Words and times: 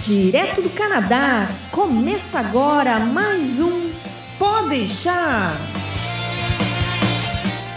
Direto 0.00 0.60
do 0.62 0.70
Canadá, 0.70 1.48
começa 1.70 2.38
agora 2.38 3.00
mais 3.00 3.58
um 3.58 3.90
Pode 4.38 4.68
deixar. 4.68 5.56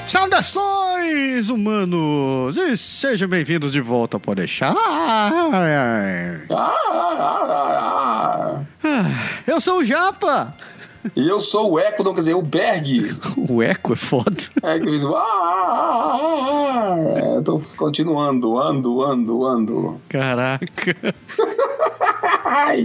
Saudações, 0.05 1.49
humanos! 1.49 2.57
E 2.57 2.75
sejam 2.75 3.27
bem-vindos 3.29 3.71
de 3.71 3.79
volta 3.79 4.17
ao 4.17 4.21
Pode 4.21 4.41
deixar. 4.41 4.75
Ah, 4.77 5.31
eu 9.47 9.61
sou 9.61 9.79
o 9.79 9.83
Japa. 9.85 10.53
E 11.15 11.27
eu 11.27 11.39
sou 11.39 11.71
o 11.71 11.79
Eco, 11.79 12.03
não 12.03 12.13
quer 12.13 12.19
dizer, 12.21 12.33
o 12.35 12.41
Berg. 12.41 13.15
O 13.49 13.61
Eco 13.63 13.93
é 13.93 13.95
foda. 13.95 14.35
É 14.61 14.79
que 14.79 14.87
eu 14.87 14.93
fiz. 14.93 15.05
Ah, 15.05 15.09
ah, 15.11 16.19
ah, 16.21 16.95
ah. 16.95 17.19
Eu 17.35 17.43
tô 17.43 17.59
continuando, 17.77 18.59
ando, 18.59 19.01
ando, 19.01 19.45
ando. 19.45 20.01
Caraca. 20.09 20.67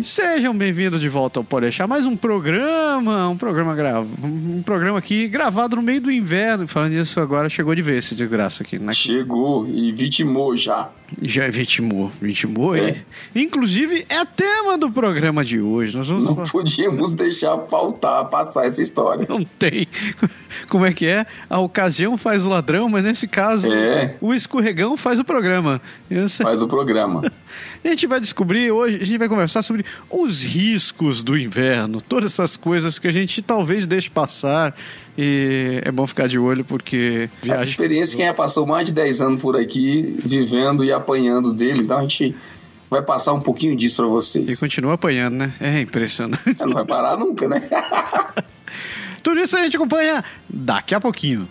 Sejam 0.04 0.56
bem-vindos 0.56 1.00
de 1.00 1.08
volta 1.08 1.40
ao 1.40 1.44
Pode 1.44 1.64
Deixar. 1.64 1.86
Mais 1.86 2.06
um 2.06 2.16
programa, 2.16 3.28
um 3.28 3.36
programa 3.36 3.74
grava, 3.74 4.06
um 4.22 4.62
programa 4.62 4.98
aqui 4.98 5.28
gravado 5.28 5.76
no 5.76 5.82
meio 5.82 6.00
do 6.00 6.10
inverno. 6.10 6.66
Falando 6.66 6.92
disso 6.92 7.20
agora, 7.20 7.48
chegou 7.48 7.74
de 7.74 7.82
vez 7.82 8.04
esse 8.04 8.14
desgraça 8.14 8.62
aqui. 8.62 8.78
Né? 8.78 8.92
Chegou 8.92 9.66
e 9.68 9.92
vitimou 9.92 10.56
já. 10.56 10.90
Já 11.22 11.48
vitimou, 11.48 12.10
vitimou. 12.20 12.74
É. 12.74 12.96
E, 13.34 13.42
inclusive, 13.42 14.04
é 14.08 14.24
tema 14.24 14.76
do 14.76 14.90
programa 14.90 15.44
de 15.44 15.60
hoje. 15.60 15.96
Nós 15.96 16.08
vamos... 16.08 16.24
Não 16.24 16.44
podíamos 16.44 17.12
deixar 17.12 17.56
faltar, 17.66 18.28
passar 18.28 18.66
essa 18.66 18.82
história. 18.82 19.26
Não 19.28 19.44
tem. 19.44 19.86
Como 20.68 20.84
é 20.84 20.92
que 20.92 21.06
é? 21.06 21.26
A 21.48 21.60
ocasião 21.60 22.18
faz 22.18 22.44
o 22.44 22.48
ladrão, 22.48 22.88
mas 22.88 23.04
nesse 23.04 23.28
caso, 23.28 23.72
é. 23.72 24.16
o 24.20 24.34
escorregão 24.34 24.96
faz 24.96 25.20
o 25.20 25.24
programa. 25.24 25.80
Faz 26.42 26.62
o 26.62 26.68
programa. 26.68 27.22
a 27.88 27.90
gente 27.90 28.06
vai 28.06 28.20
descobrir 28.20 28.70
hoje, 28.70 28.96
a 28.96 29.04
gente 29.04 29.18
vai 29.18 29.28
conversar 29.28 29.62
sobre 29.62 29.84
os 30.10 30.42
riscos 30.42 31.22
do 31.22 31.36
inverno, 31.36 32.00
todas 32.00 32.32
essas 32.32 32.56
coisas 32.56 32.98
que 32.98 33.06
a 33.06 33.12
gente 33.12 33.42
talvez 33.42 33.86
deixe 33.86 34.10
passar. 34.10 34.74
E 35.16 35.80
é 35.84 35.92
bom 35.92 36.06
ficar 36.06 36.26
de 36.26 36.38
olho 36.38 36.64
porque. 36.64 37.28
Viagem... 37.42 37.60
A 37.60 37.64
experiência, 37.64 38.16
quem 38.16 38.26
já 38.26 38.34
passou 38.34 38.66
mais 38.66 38.88
de 38.88 38.94
10 38.94 39.20
anos 39.20 39.42
por 39.42 39.56
aqui, 39.56 40.16
vivendo 40.24 40.84
e 40.84 40.92
apanhando 40.92 41.52
dele, 41.52 41.82
então 41.82 41.98
a 41.98 42.02
gente 42.02 42.34
vai 42.90 43.02
passar 43.02 43.32
um 43.32 43.40
pouquinho 43.40 43.76
disso 43.76 43.96
para 43.96 44.06
vocês. 44.06 44.52
E 44.52 44.58
continua 44.58 44.94
apanhando, 44.94 45.34
né? 45.34 45.54
É 45.60 45.80
impressionante. 45.80 46.56
Não 46.58 46.72
vai 46.72 46.84
parar 46.84 47.16
nunca, 47.16 47.48
né? 47.48 47.60
Tudo 49.22 49.40
isso 49.40 49.56
a 49.56 49.62
gente 49.62 49.76
acompanha 49.76 50.22
daqui 50.48 50.94
a 50.94 51.00
pouquinho. 51.00 51.48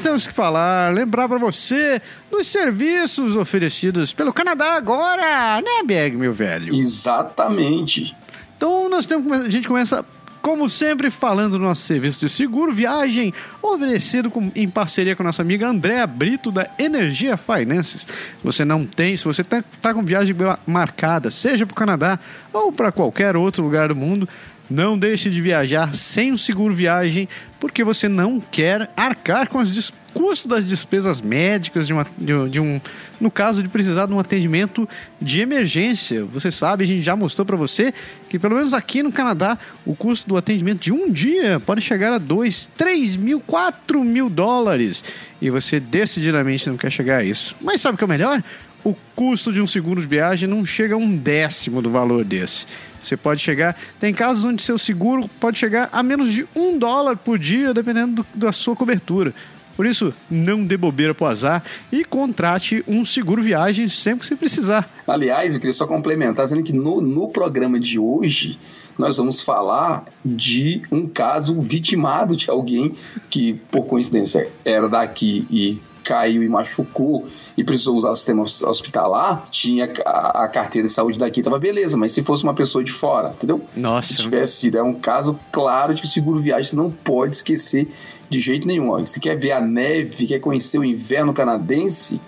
Nós 0.00 0.02
temos 0.02 0.26
que 0.26 0.32
falar, 0.32 0.94
lembrar 0.94 1.28
para 1.28 1.36
você 1.36 2.00
dos 2.30 2.46
serviços 2.46 3.36
oferecidos 3.36 4.14
pelo 4.14 4.32
Canadá 4.32 4.72
agora, 4.72 5.60
né, 5.60 5.82
Berg, 5.84 6.16
meu 6.16 6.32
velho? 6.32 6.74
Exatamente. 6.74 8.16
Então, 8.56 8.88
nós 8.88 9.04
temos, 9.04 9.42
a 9.42 9.50
gente 9.50 9.68
começa 9.68 10.02
como 10.40 10.70
sempre, 10.70 11.10
falando 11.10 11.58
do 11.58 11.64
nosso 11.64 11.82
serviço 11.82 12.20
de 12.20 12.32
seguro 12.32 12.72
viagem, 12.72 13.34
oferecido 13.60 14.30
com, 14.30 14.50
em 14.56 14.70
parceria 14.70 15.14
com 15.14 15.22
nossa 15.22 15.42
amiga 15.42 15.68
Andréa 15.68 16.06
Brito, 16.06 16.50
da 16.50 16.66
Energia 16.78 17.36
Finances. 17.36 18.08
Você 18.42 18.64
não 18.64 18.86
tem, 18.86 19.18
se 19.18 19.24
você 19.26 19.42
está 19.42 19.62
tá 19.82 19.92
com 19.92 20.02
viagem 20.02 20.34
marcada, 20.66 21.30
seja 21.30 21.66
para 21.66 21.74
o 21.74 21.76
Canadá 21.76 22.18
ou 22.54 22.72
para 22.72 22.90
qualquer 22.90 23.36
outro 23.36 23.62
lugar 23.62 23.88
do 23.88 23.96
mundo, 23.96 24.26
não 24.70 24.96
deixe 24.96 25.28
de 25.28 25.42
viajar 25.42 25.94
sem 25.96 26.30
o 26.30 26.38
seguro 26.38 26.72
viagem, 26.72 27.28
porque 27.58 27.82
você 27.82 28.08
não 28.08 28.40
quer 28.40 28.88
arcar 28.96 29.48
com 29.48 29.58
os 29.58 29.92
custos 30.14 30.46
das 30.46 30.66
despesas 30.66 31.20
médicas 31.20 31.86
de, 31.86 31.92
uma, 31.92 32.06
de, 32.16 32.48
de, 32.48 32.60
um, 32.60 32.80
no 33.20 33.30
caso 33.30 33.62
de 33.62 33.68
precisar 33.68 34.06
de 34.06 34.12
um 34.12 34.18
atendimento 34.18 34.88
de 35.20 35.40
emergência. 35.40 36.24
Você 36.26 36.50
sabe, 36.50 36.84
a 36.84 36.86
gente 36.86 37.00
já 37.00 37.14
mostrou 37.16 37.44
para 37.44 37.56
você 37.56 37.92
que 38.28 38.38
pelo 38.38 38.56
menos 38.56 38.74
aqui 38.74 39.02
no 39.02 39.12
Canadá 39.12 39.58
o 39.84 39.94
custo 39.94 40.28
do 40.28 40.36
atendimento 40.36 40.80
de 40.80 40.92
um 40.92 41.10
dia 41.10 41.60
pode 41.60 41.80
chegar 41.80 42.12
a 42.12 42.18
2, 42.18 42.70
3 42.76 43.16
mil, 43.16 43.40
4 43.40 44.02
mil 44.04 44.28
dólares. 44.28 45.04
E 45.40 45.50
você 45.50 45.80
decididamente 45.80 46.68
não 46.68 46.76
quer 46.76 46.90
chegar 46.90 47.18
a 47.18 47.24
isso. 47.24 47.56
Mas 47.60 47.80
sabe 47.80 47.94
o 47.94 47.98
que 47.98 48.04
é 48.04 48.06
o 48.06 48.10
melhor? 48.10 48.42
O 48.84 48.94
custo 49.14 49.52
de 49.52 49.60
um 49.60 49.66
seguro 49.66 50.00
de 50.00 50.06
viagem 50.06 50.48
não 50.48 50.64
chega 50.64 50.94
a 50.94 50.98
um 50.98 51.14
décimo 51.14 51.82
do 51.82 51.90
valor 51.90 52.24
desse. 52.24 52.66
Você 53.00 53.16
pode 53.16 53.40
chegar. 53.40 53.76
Tem 53.98 54.12
casos 54.12 54.44
onde 54.44 54.62
seu 54.62 54.78
seguro 54.78 55.28
pode 55.40 55.58
chegar 55.58 55.88
a 55.92 56.02
menos 56.02 56.32
de 56.32 56.46
um 56.54 56.78
dólar 56.78 57.16
por 57.16 57.38
dia, 57.38 57.74
dependendo 57.74 58.22
do, 58.22 58.26
da 58.34 58.52
sua 58.52 58.76
cobertura. 58.76 59.34
Por 59.76 59.86
isso, 59.86 60.12
não 60.30 60.66
dê 60.66 60.76
bobeira 60.76 61.14
pro 61.14 61.26
azar 61.26 61.64
e 61.90 62.04
contrate 62.04 62.84
um 62.86 63.02
seguro 63.04 63.42
viagem 63.42 63.88
sempre 63.88 64.20
que 64.20 64.26
você 64.26 64.36
precisar. 64.36 64.90
Aliás, 65.06 65.54
eu 65.54 65.60
queria 65.60 65.72
só 65.72 65.86
complementar, 65.86 66.44
dizendo 66.44 66.62
que 66.62 66.74
no, 66.74 67.00
no 67.00 67.28
programa 67.28 67.80
de 67.80 67.98
hoje 67.98 68.58
nós 68.98 69.16
vamos 69.16 69.42
falar 69.42 70.04
de 70.22 70.82
um 70.92 71.08
caso 71.08 71.58
vitimado 71.62 72.36
de 72.36 72.50
alguém 72.50 72.92
que, 73.30 73.54
por 73.70 73.86
coincidência, 73.86 74.50
era 74.64 74.86
daqui 74.86 75.46
e 75.50 75.80
caiu 76.10 76.42
e 76.42 76.48
machucou 76.48 77.28
e 77.56 77.62
precisou 77.62 77.96
usar 77.96 78.10
o 78.10 78.16
sistema 78.16 78.42
hospitalar, 78.42 79.44
tinha 79.48 79.88
a, 80.04 80.44
a 80.44 80.48
carteira 80.48 80.88
de 80.88 80.92
saúde 80.92 81.16
daqui, 81.16 81.40
tava 81.40 81.56
beleza, 81.56 81.96
mas 81.96 82.10
se 82.10 82.24
fosse 82.24 82.42
uma 82.42 82.52
pessoa 82.52 82.82
de 82.82 82.90
fora, 82.90 83.28
entendeu? 83.28 83.64
Nossa. 83.76 84.08
Se 84.08 84.16
tivesse 84.16 84.56
sido, 84.56 84.76
é 84.76 84.82
um 84.82 84.94
caso 84.94 85.38
claro 85.52 85.94
de 85.94 86.02
que 86.02 86.08
seguro 86.08 86.40
viagem 86.40 86.64
você 86.64 86.76
não 86.76 86.90
pode 86.90 87.36
esquecer 87.36 87.88
de 88.28 88.40
jeito 88.40 88.66
nenhum. 88.66 89.06
Se 89.06 89.20
quer 89.20 89.36
ver 89.36 89.52
a 89.52 89.60
neve, 89.60 90.26
quer 90.26 90.40
conhecer 90.40 90.78
o 90.78 90.84
inverno 90.84 91.32
canadense, 91.32 92.20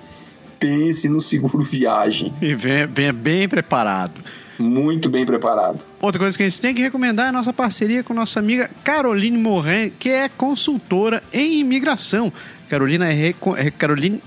pense 0.60 1.09
no 1.09 1.21
seguro 1.21 1.59
viagem. 1.60 2.32
E 2.41 2.54
venha, 2.54 2.87
venha 2.87 3.12
bem 3.12 3.48
preparado 3.48 4.22
muito 4.59 5.10
bem 5.10 5.26
preparado. 5.26 5.84
Outra 6.00 6.21
coisa 6.21 6.37
que 6.37 6.42
a 6.44 6.48
gente 6.48 6.60
tem 6.60 6.72
que 6.72 6.81
recomendar 6.81 7.26
é 7.26 7.28
a 7.31 7.32
nossa 7.32 7.53
parceria 7.53 8.04
com 8.04 8.15
nossa 8.15 8.38
amiga 8.38 8.71
Caroline 8.84 9.37
Morin, 9.37 9.91
que 9.98 10.09
é 10.09 10.28
consultora 10.28 11.22
em 11.32 11.59
imigração. 11.59 12.32
Carolina 12.72 13.06
é, 13.12 13.28
é, 13.28 13.34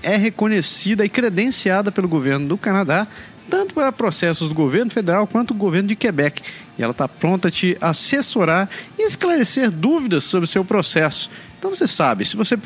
é 0.04 0.16
reconhecida 0.16 1.04
e 1.04 1.08
credenciada 1.08 1.90
pelo 1.90 2.06
governo 2.06 2.46
do 2.46 2.56
Canadá, 2.56 3.08
tanto 3.50 3.74
para 3.74 3.90
processos 3.90 4.48
do 4.48 4.54
governo 4.54 4.88
federal 4.88 5.26
quanto 5.26 5.52
do 5.52 5.58
governo 5.58 5.88
de 5.88 5.96
Quebec. 5.96 6.40
E 6.78 6.82
ela 6.82 6.92
está 6.92 7.08
pronta 7.08 7.48
a 7.48 7.50
te 7.50 7.76
assessorar 7.80 8.70
e 8.96 9.02
esclarecer 9.02 9.68
dúvidas 9.68 10.22
sobre 10.22 10.44
o 10.44 10.46
seu 10.46 10.64
processo. 10.64 11.28
Então 11.58 11.74
você 11.74 11.88
sabe, 11.88 12.24
se 12.24 12.36
você 12.36 12.56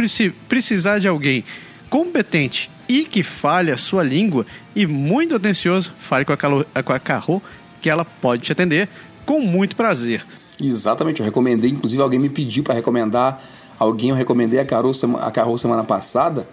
precisar 0.47 0.99
de 0.99 1.09
alguém 1.09 1.47
competente 1.89 2.71
e 2.87 3.07
que 3.07 3.23
fale 3.23 3.71
a 3.71 3.79
sua 3.79 4.03
língua 4.03 4.45
e 4.77 4.87
muito 4.87 5.35
atencioso, 5.35 5.95
fale 5.99 6.27
com 6.27 6.35
a, 6.35 6.37
Calo, 6.37 6.67
com 6.85 6.93
a 6.93 6.99
Carro, 6.99 7.43
que 7.81 7.89
ela 7.89 8.05
pode 8.05 8.43
te 8.43 8.53
atender 8.53 8.87
com 9.25 9.41
muito 9.41 9.75
prazer. 9.75 10.27
Exatamente, 10.63 11.21
eu 11.21 11.25
recomendei, 11.25 11.71
inclusive 11.71 12.03
alguém 12.03 12.19
me 12.21 12.29
pediu 12.29 12.63
para 12.63 12.75
recomendar 12.75 13.43
alguém, 13.81 14.11
eu 14.11 14.15
recomendei 14.15 14.61
a 14.61 14.65
Carol, 14.65 14.93
a 15.21 15.31
Carol 15.31 15.57
semana 15.57 15.83
passada, 15.83 16.47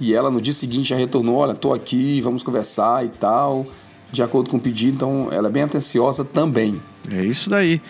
e 0.00 0.14
ela 0.14 0.30
no 0.30 0.40
dia 0.40 0.54
seguinte 0.54 0.88
já 0.88 0.96
retornou, 0.96 1.36
olha, 1.36 1.54
tô 1.54 1.74
aqui, 1.74 2.22
vamos 2.22 2.42
conversar 2.42 3.04
e 3.04 3.10
tal, 3.10 3.66
de 4.10 4.22
acordo 4.22 4.48
com 4.48 4.56
o 4.56 4.60
pedido, 4.60 4.96
então 4.96 5.28
ela 5.30 5.48
é 5.48 5.50
bem 5.50 5.62
atenciosa 5.62 6.24
também. 6.24 6.80
É 7.10 7.22
isso 7.22 7.50
daí. 7.50 7.82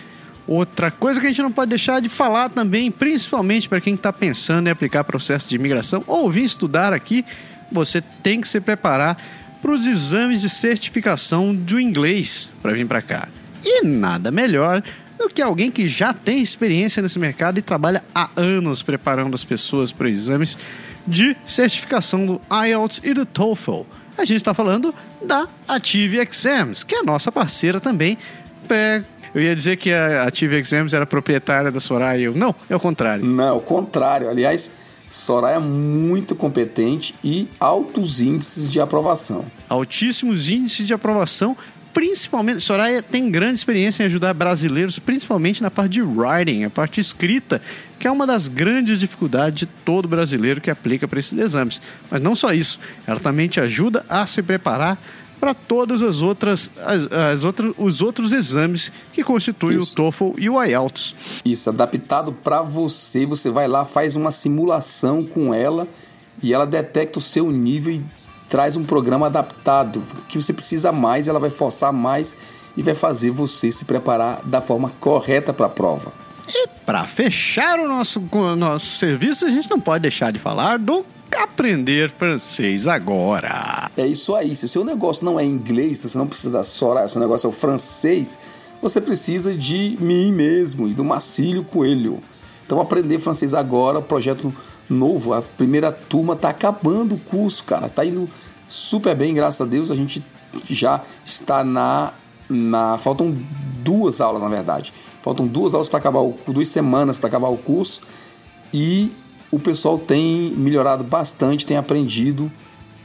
Outra 0.45 0.91
coisa 0.91 1.21
que 1.21 1.27
a 1.27 1.29
gente 1.29 1.41
não 1.41 1.51
pode 1.51 1.69
deixar 1.69 2.01
de 2.01 2.09
falar 2.09 2.49
também, 2.49 2.91
principalmente 2.91 3.69
para 3.69 3.79
quem 3.79 3.93
está 3.93 4.11
pensando 4.11 4.67
em 4.67 4.69
aplicar 4.69 5.05
processo 5.05 5.47
de 5.47 5.55
imigração 5.55 6.03
ou 6.05 6.29
vir 6.29 6.43
estudar 6.43 6.91
aqui, 6.91 7.23
você 7.71 8.01
tem 8.01 8.41
que 8.41 8.47
se 8.47 8.59
preparar 8.59 9.17
para 9.61 9.71
os 9.71 9.85
exames 9.85 10.41
de 10.41 10.49
certificação 10.49 11.55
do 11.55 11.79
inglês 11.79 12.49
para 12.61 12.73
vir 12.73 12.85
para 12.85 13.01
cá. 13.01 13.29
E 13.63 13.85
nada 13.85 14.31
melhor 14.31 14.83
do 15.21 15.29
que 15.29 15.41
alguém 15.41 15.69
que 15.69 15.87
já 15.87 16.13
tem 16.13 16.41
experiência 16.41 17.01
nesse 17.01 17.19
mercado 17.19 17.59
e 17.59 17.61
trabalha 17.61 18.03
há 18.13 18.29
anos 18.35 18.81
preparando 18.81 19.35
as 19.35 19.43
pessoas 19.43 19.91
para 19.91 20.09
exames 20.09 20.57
de 21.05 21.35
certificação 21.45 22.25
do 22.25 22.41
IELTS 22.51 23.01
e 23.03 23.13
do 23.13 23.25
TOEFL. 23.25 23.81
A 24.17 24.25
gente 24.25 24.37
está 24.37 24.53
falando 24.53 24.93
da 25.23 25.47
Ative 25.67 26.19
Exams, 26.19 26.83
que 26.83 26.95
é 26.95 27.03
nossa 27.03 27.31
parceira 27.31 27.79
também. 27.79 28.17
Eu 29.33 29.41
ia 29.41 29.55
dizer 29.55 29.77
que 29.77 29.91
a 29.91 30.23
Ative 30.25 30.57
Exams 30.57 30.93
era 30.93 31.05
proprietária 31.05 31.71
da 31.71 31.79
Soraya. 31.79 32.31
Não, 32.31 32.53
é 32.69 32.75
o 32.75 32.79
contrário. 32.79 33.25
Não, 33.25 33.47
é 33.47 33.51
o 33.51 33.61
contrário. 33.61 34.29
Aliás, 34.29 34.71
Soraya 35.09 35.55
é 35.55 35.59
muito 35.59 36.35
competente 36.35 37.15
e 37.23 37.47
altos 37.59 38.21
índices 38.21 38.69
de 38.69 38.79
aprovação. 38.79 39.45
Altíssimos 39.69 40.49
índices 40.49 40.85
de 40.85 40.93
aprovação 40.93 41.55
principalmente, 41.93 42.61
Soraya 42.61 43.01
tem 43.01 43.29
grande 43.29 43.57
experiência 43.57 44.03
em 44.03 44.05
ajudar 44.05 44.33
brasileiros, 44.33 44.99
principalmente 44.99 45.61
na 45.61 45.71
parte 45.71 45.93
de 45.93 46.01
writing, 46.01 46.63
a 46.63 46.69
parte 46.69 46.99
escrita, 46.99 47.61
que 47.99 48.07
é 48.07 48.11
uma 48.11 48.25
das 48.25 48.47
grandes 48.47 48.99
dificuldades 48.99 49.59
de 49.59 49.65
todo 49.65 50.07
brasileiro 50.07 50.61
que 50.61 50.69
aplica 50.69 51.07
para 51.07 51.19
esses 51.19 51.37
exames. 51.37 51.81
Mas 52.09 52.21
não 52.21 52.35
só 52.35 52.51
isso, 52.53 52.79
ela 53.05 53.19
também 53.19 53.47
te 53.47 53.59
ajuda 53.59 54.05
a 54.09 54.25
se 54.25 54.41
preparar 54.41 54.97
para 55.41 55.55
todas 55.55 56.03
as 56.03 56.21
outras, 56.21 56.69
as, 56.77 57.11
as 57.11 57.43
outras, 57.43 57.73
os 57.75 58.01
outros 58.03 58.31
exames 58.31 58.91
que 59.11 59.23
constituem 59.23 59.77
Isso. 59.77 59.93
o 59.93 59.95
TOEFL 59.95 60.33
e 60.37 60.47
o 60.47 60.63
IELTS. 60.63 61.15
Isso, 61.43 61.67
adaptado 61.67 62.31
para 62.31 62.61
você. 62.61 63.25
Você 63.25 63.49
vai 63.49 63.67
lá, 63.67 63.83
faz 63.83 64.15
uma 64.15 64.29
simulação 64.29 65.25
com 65.25 65.51
ela 65.51 65.87
e 66.43 66.53
ela 66.53 66.67
detecta 66.67 67.17
o 67.17 67.21
seu 67.21 67.51
nível 67.51 67.95
e 67.95 68.03
traz 68.51 68.75
um 68.75 68.83
programa 68.83 69.27
adaptado 69.27 70.03
que 70.27 70.39
você 70.39 70.51
precisa 70.51 70.91
mais, 70.91 71.29
ela 71.29 71.39
vai 71.39 71.49
forçar 71.49 71.93
mais 71.93 72.35
e 72.75 72.83
vai 72.83 72.93
fazer 72.93 73.31
você 73.31 73.71
se 73.71 73.85
preparar 73.85 74.41
da 74.43 74.59
forma 74.59 74.91
correta 74.99 75.53
para 75.53 75.67
a 75.67 75.69
prova. 75.69 76.11
E 76.49 76.67
para 76.85 77.05
fechar 77.05 77.79
o 77.79 77.87
nosso, 77.87 78.21
o 78.29 78.55
nosso 78.57 78.97
serviço, 78.97 79.45
a 79.45 79.49
gente 79.49 79.69
não 79.69 79.79
pode 79.79 80.01
deixar 80.01 80.33
de 80.33 80.37
falar 80.39 80.77
do 80.77 81.05
aprender 81.33 82.11
francês 82.11 82.87
agora. 82.87 83.89
É 83.95 84.05
isso 84.05 84.35
aí. 84.35 84.53
Se 84.53 84.65
o 84.65 84.67
seu 84.67 84.83
negócio 84.83 85.23
não 85.23 85.39
é 85.39 85.45
inglês, 85.45 85.99
se 85.99 86.09
você 86.09 86.17
não 86.17 86.27
precisa 86.27 86.51
da 86.51 86.63
Sora, 86.63 87.07
se 87.07 87.15
o 87.15 87.21
negócio 87.21 87.47
é 87.47 87.49
o 87.49 87.53
francês, 87.53 88.37
você 88.81 88.99
precisa 88.99 89.55
de 89.55 89.97
mim 90.01 90.29
mesmo 90.33 90.89
e 90.89 90.93
do 90.93 91.05
Marcílio 91.05 91.63
Coelho. 91.63 92.21
Então, 92.65 92.81
aprender 92.81 93.17
francês 93.19 93.53
agora, 93.53 94.01
projeto 94.01 94.53
novo. 94.91 95.33
A 95.33 95.41
primeira 95.41 95.91
turma 95.91 96.35
tá 96.35 96.49
acabando 96.49 97.15
o 97.15 97.19
curso, 97.19 97.63
cara. 97.63 97.89
Tá 97.89 98.05
indo 98.05 98.29
super 98.67 99.15
bem, 99.15 99.33
graças 99.33 99.61
a 99.61 99.65
Deus. 99.65 99.89
A 99.89 99.95
gente 99.95 100.23
já 100.69 101.01
está 101.25 101.63
na. 101.63 102.13
na 102.49 102.97
faltam 102.97 103.35
duas 103.83 104.21
aulas, 104.21 104.41
na 104.41 104.49
verdade. 104.49 104.93
Faltam 105.21 105.47
duas 105.47 105.73
aulas 105.73 105.87
para 105.87 105.99
acabar 105.99 106.19
o 106.19 106.35
duas 106.47 106.67
semanas 106.67 107.17
para 107.17 107.29
acabar 107.29 107.47
o 107.47 107.57
curso. 107.57 108.01
E 108.73 109.11
o 109.49 109.59
pessoal 109.59 109.97
tem 109.97 110.53
melhorado 110.55 111.03
bastante, 111.03 111.65
tem 111.65 111.77
aprendido 111.77 112.51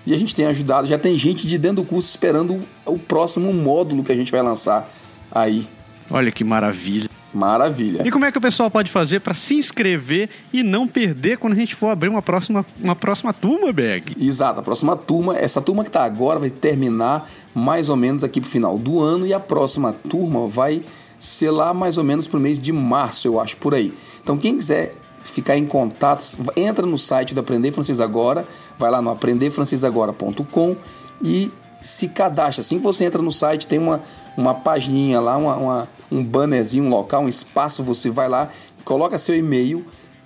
e 0.07 0.15
a 0.15 0.19
gente 0.19 0.35
tem 0.35 0.47
ajudado. 0.47 0.87
Já 0.87 0.99
tem 0.99 1.17
gente 1.17 1.47
de 1.47 1.59
dentro 1.59 1.83
do 1.83 1.85
curso 1.85 2.09
esperando 2.09 2.67
o 2.85 2.99
próximo 2.99 3.53
módulo 3.53 4.05
que 4.05 4.13
a 4.13 4.15
gente 4.15 4.31
vai 4.31 4.43
lançar 4.43 4.89
aí. 5.31 5.69
Olha 6.09 6.31
que 6.31 6.45
maravilha. 6.45 7.16
Maravilha. 7.37 8.03
E 8.03 8.11
como 8.11 8.25
é 8.25 8.33
que 8.33 8.39
o 8.39 8.41
pessoal 8.41 8.71
pode 8.71 8.91
fazer 8.91 9.21
para 9.21 9.35
se 9.35 9.57
inscrever 9.57 10.31
e 10.51 10.63
não 10.63 10.89
perder 10.89 11.37
quando 11.37 11.53
a 11.53 11.57
gente 11.57 11.75
for 11.75 11.89
abrir 11.89 12.09
uma 12.09 12.23
próxima, 12.23 12.65
uma 12.83 12.97
próxima 12.97 13.31
turma, 13.31 13.71
Beg? 13.75 14.17
Exato, 14.19 14.61
a 14.61 14.63
próxima 14.63 14.97
turma, 14.97 15.37
essa 15.37 15.61
turma 15.61 15.83
que 15.83 15.91
está 15.91 16.03
agora 16.03 16.41
vai 16.41 16.49
terminar 16.49 17.29
mais 17.55 17.91
ou 17.91 17.97
menos 17.97 18.25
aqui 18.25 18.41
pro 18.41 18.49
final 18.49 18.79
do 18.79 19.03
ano 19.03 19.27
e 19.27 19.35
a 19.35 19.41
próxima 19.41 19.93
turma 19.93 20.49
vai 20.49 20.83
ser 21.19 21.51
lá 21.51 21.75
mais 21.75 21.99
ou 21.99 22.05
menos 22.05 22.27
pro 22.27 22.41
mês 22.41 22.59
de 22.59 22.73
março, 22.73 23.29
eu 23.29 23.39
acho, 23.39 23.59
por 23.59 23.75
aí. 23.75 23.93
Então 24.23 24.39
quem 24.39 24.57
quiser 24.57 24.93
ficar 25.23 25.59
em 25.59 25.67
contato, 25.67 26.25
entra 26.57 26.87
no 26.87 26.97
site 26.97 27.35
do 27.35 27.41
Aprender 27.41 27.71
Francês 27.71 28.01
Agora, 28.01 28.49
vai 28.79 28.91
lá 28.91 29.03
no 29.03 29.11
aprenderfrancesagora.com 29.11 30.75
e 31.21 31.51
se 31.83 32.09
cadastra. 32.09 32.63
Assim 32.63 32.79
que 32.79 32.85
você 32.85 33.05
entra 33.05 33.21
no 33.21 33.31
site, 33.31 33.67
tem 33.67 33.79
uma, 33.79 34.01
uma 34.37 34.55
pagininha 34.55 35.21
lá, 35.21 35.37
uma, 35.37 35.57
uma, 35.57 35.89
um 36.11 36.25
bannerzinho, 36.25 36.85
um 36.85 36.89
local, 36.91 37.23
um 37.23 37.29
espaço, 37.29 37.83
você 37.83 38.11
vai 38.11 38.29
lá, 38.29 38.51
coloca 38.85 39.19
seu 39.19 39.37
e-mail 39.37 39.85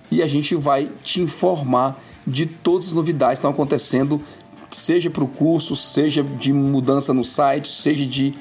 e 0.09 0.21
a 0.21 0.27
gente 0.27 0.55
vai 0.55 0.89
te 1.01 1.21
informar 1.21 2.01
de 2.25 2.45
todas 2.45 2.87
as 2.87 2.93
novidades 2.93 3.39
que 3.39 3.39
estão 3.39 3.51
acontecendo, 3.51 4.21
seja 4.69 5.09
para 5.09 5.23
o 5.23 5.27
curso, 5.27 5.75
seja 5.75 6.23
de 6.23 6.53
mudança 6.53 7.13
no 7.13 7.23
site, 7.23 7.69
seja 7.69 8.05
de 8.05 8.33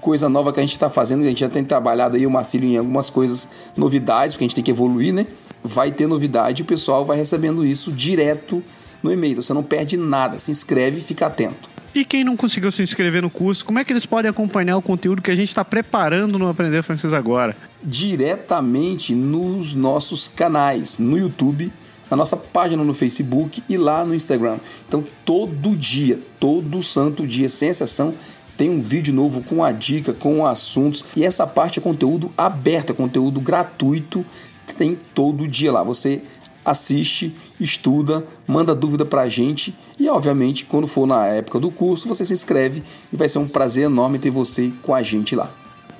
coisa 0.00 0.28
nova 0.28 0.52
que 0.52 0.60
a 0.60 0.62
gente 0.62 0.72
está 0.72 0.88
fazendo, 0.88 1.22
a 1.22 1.28
gente 1.28 1.40
já 1.40 1.48
tem 1.48 1.64
trabalhado 1.64 2.16
aí 2.16 2.26
o 2.26 2.30
Marcílio 2.30 2.68
em 2.68 2.76
algumas 2.76 3.10
coisas, 3.10 3.48
novidades, 3.76 4.34
porque 4.34 4.44
a 4.44 4.48
gente 4.48 4.54
tem 4.54 4.64
que 4.64 4.70
evoluir, 4.70 5.12
né? 5.12 5.26
Vai 5.62 5.90
ter 5.90 6.06
novidade 6.06 6.62
o 6.62 6.64
pessoal 6.64 7.04
vai 7.04 7.16
recebendo 7.16 7.66
isso 7.66 7.92
direto 7.92 8.62
no 9.02 9.12
e-mail. 9.12 9.32
Então 9.32 9.42
você 9.42 9.52
não 9.52 9.62
perde 9.62 9.96
nada, 9.96 10.38
se 10.38 10.50
inscreve 10.50 10.98
e 10.98 11.00
fica 11.00 11.26
atento. 11.26 11.68
E 11.94 12.04
quem 12.04 12.22
não 12.22 12.36
conseguiu 12.36 12.70
se 12.70 12.82
inscrever 12.82 13.22
no 13.22 13.30
curso, 13.30 13.64
como 13.64 13.78
é 13.78 13.84
que 13.84 13.92
eles 13.92 14.06
podem 14.06 14.30
acompanhar 14.30 14.76
o 14.76 14.82
conteúdo 14.82 15.22
que 15.22 15.30
a 15.30 15.36
gente 15.36 15.48
está 15.48 15.64
preparando 15.64 16.38
no 16.38 16.48
Aprender 16.48 16.82
Francês 16.82 17.12
Agora? 17.12 17.56
Diretamente 17.82 19.14
nos 19.14 19.74
nossos 19.74 20.28
canais, 20.28 20.98
no 20.98 21.18
YouTube, 21.18 21.72
na 22.10 22.16
nossa 22.16 22.36
página 22.36 22.82
no 22.84 22.94
Facebook 22.94 23.62
e 23.68 23.76
lá 23.76 24.04
no 24.04 24.14
Instagram. 24.14 24.58
Então 24.86 25.04
todo 25.24 25.76
dia, 25.76 26.20
todo 26.38 26.82
santo 26.82 27.26
dia, 27.26 27.48
sem 27.48 27.70
exceção, 27.70 28.14
tem 28.56 28.68
um 28.68 28.80
vídeo 28.80 29.14
novo 29.14 29.42
com 29.42 29.62
a 29.62 29.70
dica, 29.70 30.12
com 30.12 30.44
assuntos. 30.44 31.04
E 31.16 31.24
essa 31.24 31.46
parte 31.46 31.78
é 31.78 31.82
conteúdo 31.82 32.30
aberto, 32.36 32.90
é 32.90 32.94
conteúdo 32.94 33.40
gratuito, 33.40 34.26
tem 34.76 34.98
todo 35.14 35.48
dia 35.48 35.72
lá. 35.72 35.82
Você 35.82 36.22
assiste, 36.70 37.34
estuda, 37.58 38.24
manda 38.46 38.74
dúvida 38.74 39.04
pra 39.04 39.28
gente 39.28 39.74
e, 39.98 40.08
obviamente, 40.08 40.64
quando 40.64 40.86
for 40.86 41.06
na 41.06 41.26
época 41.26 41.58
do 41.58 41.70
curso, 41.70 42.06
você 42.06 42.24
se 42.24 42.34
inscreve 42.34 42.82
e 43.12 43.16
vai 43.16 43.28
ser 43.28 43.38
um 43.38 43.48
prazer 43.48 43.84
enorme 43.84 44.18
ter 44.18 44.30
você 44.30 44.72
com 44.82 44.94
a 44.94 45.02
gente 45.02 45.34
lá. 45.34 45.50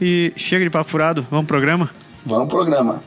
E 0.05 0.33
chega 0.35 0.65
de 0.65 0.69
papo 0.69 0.89
furado, 0.89 1.25
vamos 1.31 1.45
pro 1.45 1.55
programa? 1.55 1.89
Vamos 2.25 2.49
pro 2.49 2.57
programa. 2.57 3.01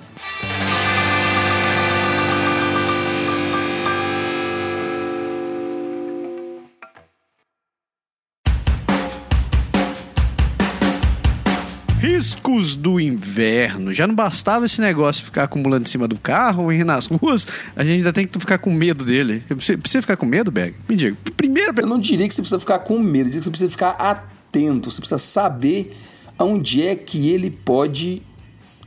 Riscos 12.01 12.75
do 12.75 12.99
inverno. 12.99 13.93
Já 13.93 14.07
não 14.07 14.15
bastava 14.15 14.65
esse 14.65 14.81
negócio 14.81 15.23
ficar 15.23 15.43
acumulando 15.43 15.83
em 15.83 15.91
cima 15.91 16.09
do 16.09 16.17
carro 16.17 16.73
e 16.73 16.83
nas 16.83 17.05
ruas, 17.05 17.47
a 17.77 17.85
gente 17.85 17.99
ainda 17.99 18.13
tem 18.15 18.27
que 18.27 18.41
ficar 18.41 18.57
com 18.57 18.73
medo 18.73 19.05
dele. 19.05 19.45
Você 19.51 19.77
precisa 19.77 20.01
ficar 20.01 20.17
com 20.17 20.25
medo, 20.25 20.51
Beg? 20.51 20.75
Me 20.89 20.97
diga. 20.97 21.15
Primeiro, 21.37 21.75
Eu 21.77 21.87
não 21.87 22.01
diria 22.01 22.27
que 22.27 22.33
você 22.33 22.41
precisa 22.41 22.59
ficar 22.59 22.79
com 22.79 22.99
medo, 23.01 23.27
eu 23.29 23.33
diria 23.33 23.41
que 23.41 23.45
você 23.45 23.51
precisa 23.51 23.71
ficar 23.71 23.91
atento, 23.91 24.91
você 24.91 25.03
precisa 25.03 25.19
saber 25.19 25.95
aonde 26.39 26.87
é 26.87 26.95
que 26.95 27.31
ele 27.31 27.51
pode 27.51 28.23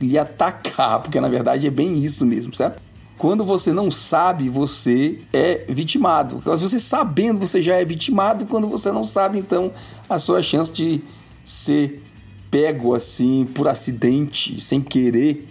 lhe 0.00 0.18
atacar, 0.18 1.00
porque 1.02 1.20
na 1.20 1.28
verdade 1.28 1.66
é 1.66 1.70
bem 1.70 1.98
isso 1.98 2.24
mesmo, 2.26 2.54
certo? 2.54 2.80
Quando 3.18 3.44
você 3.44 3.70
não 3.70 3.90
sabe, 3.90 4.48
você 4.48 5.18
é 5.30 5.66
vitimado. 5.68 6.38
Você 6.38 6.80
sabendo, 6.80 7.38
você 7.46 7.60
já 7.60 7.74
é 7.76 7.84
vitimado. 7.84 8.46
Quando 8.46 8.66
você 8.66 8.90
não 8.90 9.04
sabe, 9.04 9.38
então 9.38 9.70
a 10.08 10.18
sua 10.18 10.40
chance 10.42 10.72
de 10.72 11.02
ser 11.44 12.02
pego 12.50 12.94
assim 12.94 13.44
por 13.44 13.68
acidente, 13.68 14.58
sem 14.58 14.80
querer, 14.80 15.46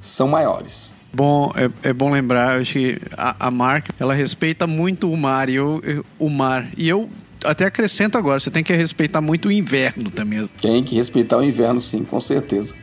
são 0.00 0.26
maiores. 0.26 0.96
Bom, 1.14 1.52
é, 1.54 1.90
é 1.90 1.92
bom 1.92 2.10
lembrar, 2.10 2.56
eu 2.56 2.62
acho 2.62 2.72
que 2.72 2.98
a, 3.16 3.46
a 3.46 3.50
Mark, 3.52 3.90
ela 4.00 4.14
respeita 4.14 4.66
muito 4.66 5.08
o 5.08 5.16
mar 5.16 5.48
e 5.48 5.54
eu- 5.54 6.04
o 6.18 6.28
mar. 6.28 6.68
E 6.76 6.88
eu 6.88 7.08
até 7.44 7.64
acrescento 7.64 8.16
agora, 8.16 8.40
você 8.40 8.50
tem 8.50 8.62
que 8.62 8.72
respeitar 8.72 9.20
muito 9.20 9.48
o 9.48 9.52
inverno 9.52 10.10
também. 10.10 10.48
Tem 10.60 10.82
que 10.82 10.94
respeitar 10.94 11.38
o 11.38 11.42
inverno, 11.42 11.80
sim, 11.80 12.04
com 12.04 12.20
certeza. 12.20 12.74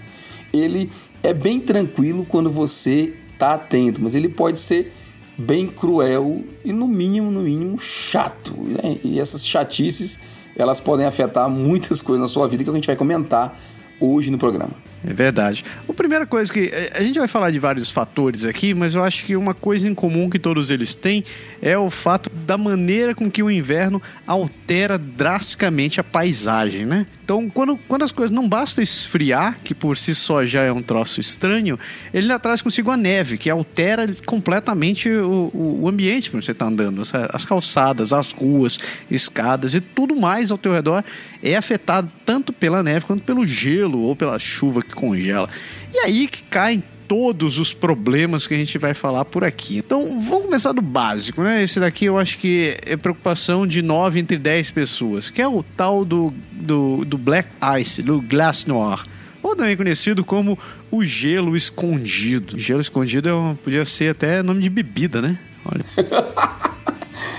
Ele 0.54 0.90
é 1.24 1.34
bem 1.34 1.60
tranquilo 1.60 2.26
quando 2.26 2.50
você 2.50 3.14
tá 3.38 3.54
atento, 3.54 4.02
mas 4.02 4.16
ele 4.16 4.30
pode 4.30 4.60
ser 4.60 4.94
bem 5.38 5.68
cruel 5.68 6.44
e 6.66 6.74
no 6.74 6.88
mínimo, 6.88 7.32
no 7.32 7.42
mínimo, 7.42 7.78
chato. 7.80 8.54
né? 8.58 8.98
E 9.04 9.20
essas 9.20 9.46
chatices, 9.46 10.20
elas 10.56 10.80
podem 10.80 11.06
afetar 11.06 11.50
muitas 11.50 12.02
coisas 12.02 12.22
na 12.22 12.28
sua 12.28 12.48
vida 12.48 12.64
que 12.64 12.70
a 12.70 12.74
gente 12.74 12.88
vai 12.88 12.96
comentar 12.96 13.58
hoje 14.00 14.30
no 14.30 14.38
programa. 14.38 14.89
É 15.08 15.14
verdade. 15.14 15.64
A 15.88 15.94
primeira 15.94 16.26
coisa 16.26 16.52
que. 16.52 16.70
eh, 16.74 16.92
A 16.94 17.02
gente 17.02 17.18
vai 17.20 17.28
falar 17.28 17.52
de 17.52 17.60
vários 17.60 17.90
fatores 17.90 18.44
aqui, 18.44 18.74
mas 18.74 18.96
eu 18.96 19.04
acho 19.04 19.24
que 19.26 19.36
uma 19.36 19.54
coisa 19.54 19.88
em 19.88 19.96
comum 19.96 20.30
que 20.30 20.38
todos 20.38 20.72
eles 20.72 20.94
têm 20.94 21.24
é 21.62 21.78
o 21.78 21.90
fato 21.90 22.30
da 22.30 22.58
maneira 22.58 23.16
com 23.16 23.32
que 23.32 23.42
o 23.42 23.50
inverno 23.50 24.02
altera 24.28 24.98
drasticamente 24.98 26.00
a 26.00 26.04
paisagem, 26.04 26.86
né? 26.86 27.06
Então, 27.30 27.48
quando, 27.48 27.78
quando 27.88 28.02
as 28.04 28.12
coisas 28.12 28.36
não 28.36 28.50
basta 28.50 28.82
esfriar, 28.82 29.60
que 29.64 29.76
por 29.76 29.96
si 29.96 30.16
só 30.16 30.44
já 30.44 30.64
é 30.64 30.72
um 30.72 30.82
troço 30.82 31.20
estranho, 31.22 31.78
ele 32.12 32.24
ainda 32.24 32.40
traz 32.40 32.60
consigo 32.60 32.90
a 32.90 32.98
neve, 32.98 33.38
que 33.38 33.52
altera 33.52 34.08
completamente 34.26 35.08
o, 35.12 35.52
o- 35.54 35.88
ambiente 35.88 36.32
para 36.32 36.42
você 36.42 36.54
estar 36.54 36.66
andando. 36.66 37.04
As- 37.04 37.14
As 37.14 37.46
calçadas, 37.46 38.12
as 38.14 38.32
ruas, 38.32 38.80
escadas 39.12 39.76
e 39.76 39.80
tudo 39.80 40.16
mais 40.16 40.50
ao 40.50 40.58
teu 40.58 40.74
redor 40.74 41.04
é 41.44 41.56
afetado 41.56 42.12
tanto 42.26 42.52
pela 42.52 42.82
neve 42.82 43.06
quanto 43.06 43.24
pelo 43.24 43.46
gelo 43.46 44.00
ou 44.00 44.16
pela 44.16 44.40
chuva 44.40 44.82
que 44.82 44.96
congela. 44.96 45.48
E 45.94 46.00
aí 46.00 46.28
que 46.28 46.42
caem 46.42 46.82
todos 47.10 47.58
os 47.58 47.74
problemas 47.74 48.46
que 48.48 48.54
a 48.54 48.58
gente 48.58 48.78
vai 48.78 48.94
falar 48.94 49.26
por 49.26 49.44
aqui. 49.44 49.80
Então, 49.80 50.22
vamos 50.22 50.46
começar 50.46 50.72
do 50.72 50.82
básico, 50.82 51.42
né? 51.42 51.64
Esse 51.64 51.80
daqui 51.80 52.06
eu 52.06 52.18
acho 52.20 52.38
que 52.38 52.78
é 52.86 52.96
preocupação 52.96 53.66
de 53.66 53.82
9 53.82 54.20
entre 54.20 54.38
10 54.38 54.70
pessoas, 54.72 55.30
que 55.32 55.42
é 55.42 55.48
o 55.48 55.64
tal 55.64 56.06
do, 56.06 56.32
do, 56.52 57.04
do 57.04 57.18
Black 57.18 57.50
Ice, 57.82 58.04
do 58.04 58.22
Glass 58.22 58.66
Noir. 58.66 59.04
Ou 59.42 59.56
também 59.56 59.76
conhecido 59.76 60.24
como 60.24 60.58
o 60.92 61.04
gelo 61.04 61.58
escondido. 61.58 62.60
Gelo 62.60 62.80
escondido 62.82 63.28
é 63.28 63.34
um- 63.34 63.56
podia 63.56 63.84
ser 63.86 64.12
até 64.12 64.44
nome 64.44 64.62
de 64.62 64.70
bebida, 64.70 65.20
né? 65.22 65.38
Olha. 65.66 65.84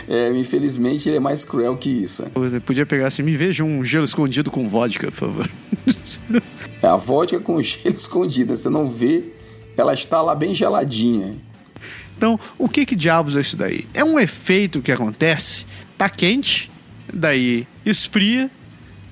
É, 0.08 0.28
infelizmente 0.36 1.08
ele 1.08 1.18
é 1.18 1.20
mais 1.20 1.44
cruel 1.44 1.76
que 1.76 1.88
isso. 1.88 2.24
Você 2.34 2.58
podia 2.58 2.84
pegar 2.84 3.06
assim, 3.06 3.22
me 3.22 3.36
veja 3.36 3.62
um 3.62 3.84
gelo 3.84 4.04
escondido 4.04 4.50
com 4.50 4.68
vodka, 4.68 5.06
por 5.12 5.16
favor. 5.16 5.50
É 6.82 6.86
a 6.88 6.96
vodka 6.96 7.38
com 7.38 7.60
gelo 7.62 7.88
escondido. 7.94 8.56
Você 8.56 8.68
não 8.68 8.88
vê, 8.88 9.22
ela 9.76 9.94
está 9.94 10.20
lá 10.20 10.34
bem 10.34 10.54
geladinha. 10.54 11.36
Então, 12.16 12.38
o 12.58 12.68
que 12.68 12.84
que 12.84 12.94
diabos 12.94 13.36
é 13.36 13.40
isso 13.40 13.56
daí? 13.56 13.86
É 13.94 14.04
um 14.04 14.20
efeito 14.20 14.82
que 14.82 14.92
acontece, 14.92 15.64
tá 15.96 16.08
quente, 16.08 16.70
daí 17.12 17.66
esfria, 17.84 18.50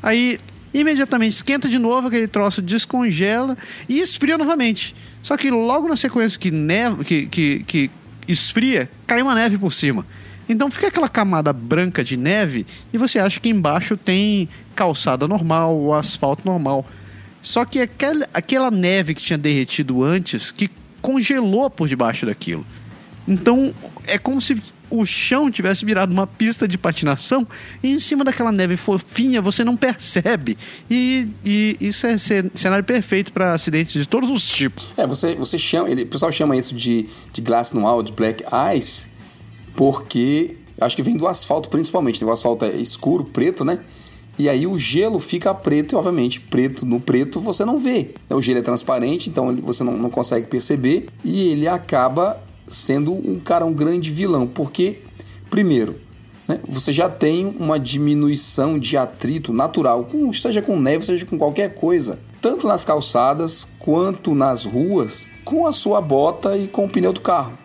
aí 0.02 0.38
imediatamente 0.72 1.36
esquenta 1.36 1.68
de 1.68 1.78
novo, 1.78 2.08
aquele 2.08 2.28
troço 2.28 2.60
descongela 2.60 3.56
e 3.88 3.98
esfria 3.98 4.36
novamente. 4.36 4.94
Só 5.22 5.36
que 5.36 5.50
logo 5.50 5.88
na 5.88 5.96
sequência 5.96 6.38
que, 6.38 6.50
neve, 6.50 7.04
que, 7.04 7.26
que, 7.26 7.60
que 7.60 7.90
esfria, 8.28 8.90
cai 9.06 9.22
uma 9.22 9.34
neve 9.34 9.56
por 9.56 9.72
cima. 9.72 10.06
Então 10.48 10.70
fica 10.70 10.88
aquela 10.88 11.08
camada 11.08 11.52
branca 11.52 12.02
de 12.02 12.16
neve 12.16 12.66
e 12.92 12.98
você 12.98 13.18
acha 13.18 13.38
que 13.38 13.50
embaixo 13.50 13.96
tem 13.96 14.48
calçada 14.74 15.28
normal 15.28 15.76
ou 15.76 15.94
asfalto 15.94 16.42
normal. 16.44 16.86
Só 17.40 17.64
que 17.64 17.80
aquela, 17.80 18.28
aquela 18.32 18.70
neve 18.70 19.14
que 19.14 19.22
tinha 19.22 19.38
derretido 19.38 20.02
antes, 20.02 20.50
que 20.50 20.70
congelou 21.00 21.70
por 21.70 21.88
debaixo 21.88 22.26
daquilo. 22.26 22.66
Então 23.26 23.74
é 24.06 24.18
como 24.18 24.40
se 24.40 24.60
o 24.90 25.04
chão 25.04 25.50
tivesse 25.50 25.84
virado 25.84 26.12
uma 26.12 26.26
pista 26.26 26.66
de 26.66 26.78
patinação 26.78 27.46
e 27.82 27.90
em 27.90 28.00
cima 28.00 28.24
daquela 28.24 28.50
neve 28.50 28.76
fofinha 28.76 29.42
você 29.42 29.62
não 29.64 29.76
percebe. 29.76 30.56
E, 30.90 31.28
e 31.44 31.76
isso 31.80 32.06
é 32.06 32.16
cenário 32.18 32.84
perfeito 32.84 33.32
para 33.32 33.52
acidentes 33.52 33.92
de 33.92 34.08
todos 34.08 34.30
os 34.30 34.48
tipos. 34.48 34.92
É, 34.96 35.06
você, 35.06 35.34
você 35.34 35.58
chama, 35.58 35.90
ele, 35.90 36.02
o 36.02 36.06
pessoal 36.06 36.32
chama 36.32 36.56
isso 36.56 36.74
de, 36.74 37.06
de 37.32 37.40
glass 37.40 37.72
no 37.72 38.02
de 38.02 38.12
black 38.12 38.44
ice, 38.76 39.08
porque 39.76 40.56
acho 40.80 40.96
que 40.96 41.02
vem 41.02 41.16
do 41.16 41.26
asfalto 41.26 41.68
principalmente. 41.68 42.24
O 42.24 42.32
asfalto 42.32 42.64
é 42.64 42.76
escuro, 42.76 43.24
preto, 43.24 43.64
né? 43.64 43.80
E 44.38 44.48
aí 44.48 44.66
o 44.66 44.78
gelo 44.78 45.18
fica 45.18 45.52
preto, 45.52 45.94
e 45.94 45.96
obviamente, 45.96 46.40
preto 46.40 46.86
no 46.86 47.00
preto 47.00 47.40
você 47.40 47.64
não 47.64 47.78
vê. 47.78 48.14
O 48.30 48.40
gelo 48.40 48.60
é 48.60 48.62
transparente, 48.62 49.28
então 49.28 49.54
você 49.56 49.82
não, 49.82 49.94
não 49.96 50.10
consegue 50.10 50.46
perceber. 50.46 51.06
E 51.24 51.48
ele 51.48 51.66
acaba 51.66 52.40
sendo 52.68 53.12
um 53.12 53.40
cara, 53.40 53.66
um 53.66 53.72
grande 53.72 54.10
vilão. 54.10 54.46
Porque, 54.46 55.00
primeiro, 55.50 55.96
né, 56.46 56.60
você 56.68 56.92
já 56.92 57.08
tem 57.08 57.46
uma 57.58 57.80
diminuição 57.80 58.78
de 58.78 58.96
atrito 58.96 59.52
natural, 59.52 60.04
com, 60.04 60.32
seja 60.32 60.62
com 60.62 60.78
neve, 60.78 61.04
seja 61.04 61.26
com 61.26 61.36
qualquer 61.36 61.74
coisa. 61.74 62.20
Tanto 62.40 62.68
nas 62.68 62.84
calçadas 62.84 63.66
quanto 63.80 64.36
nas 64.36 64.64
ruas, 64.64 65.28
com 65.44 65.66
a 65.66 65.72
sua 65.72 66.00
bota 66.00 66.56
e 66.56 66.68
com 66.68 66.84
o 66.84 66.88
pneu 66.88 67.12
do 67.12 67.20
carro. 67.20 67.58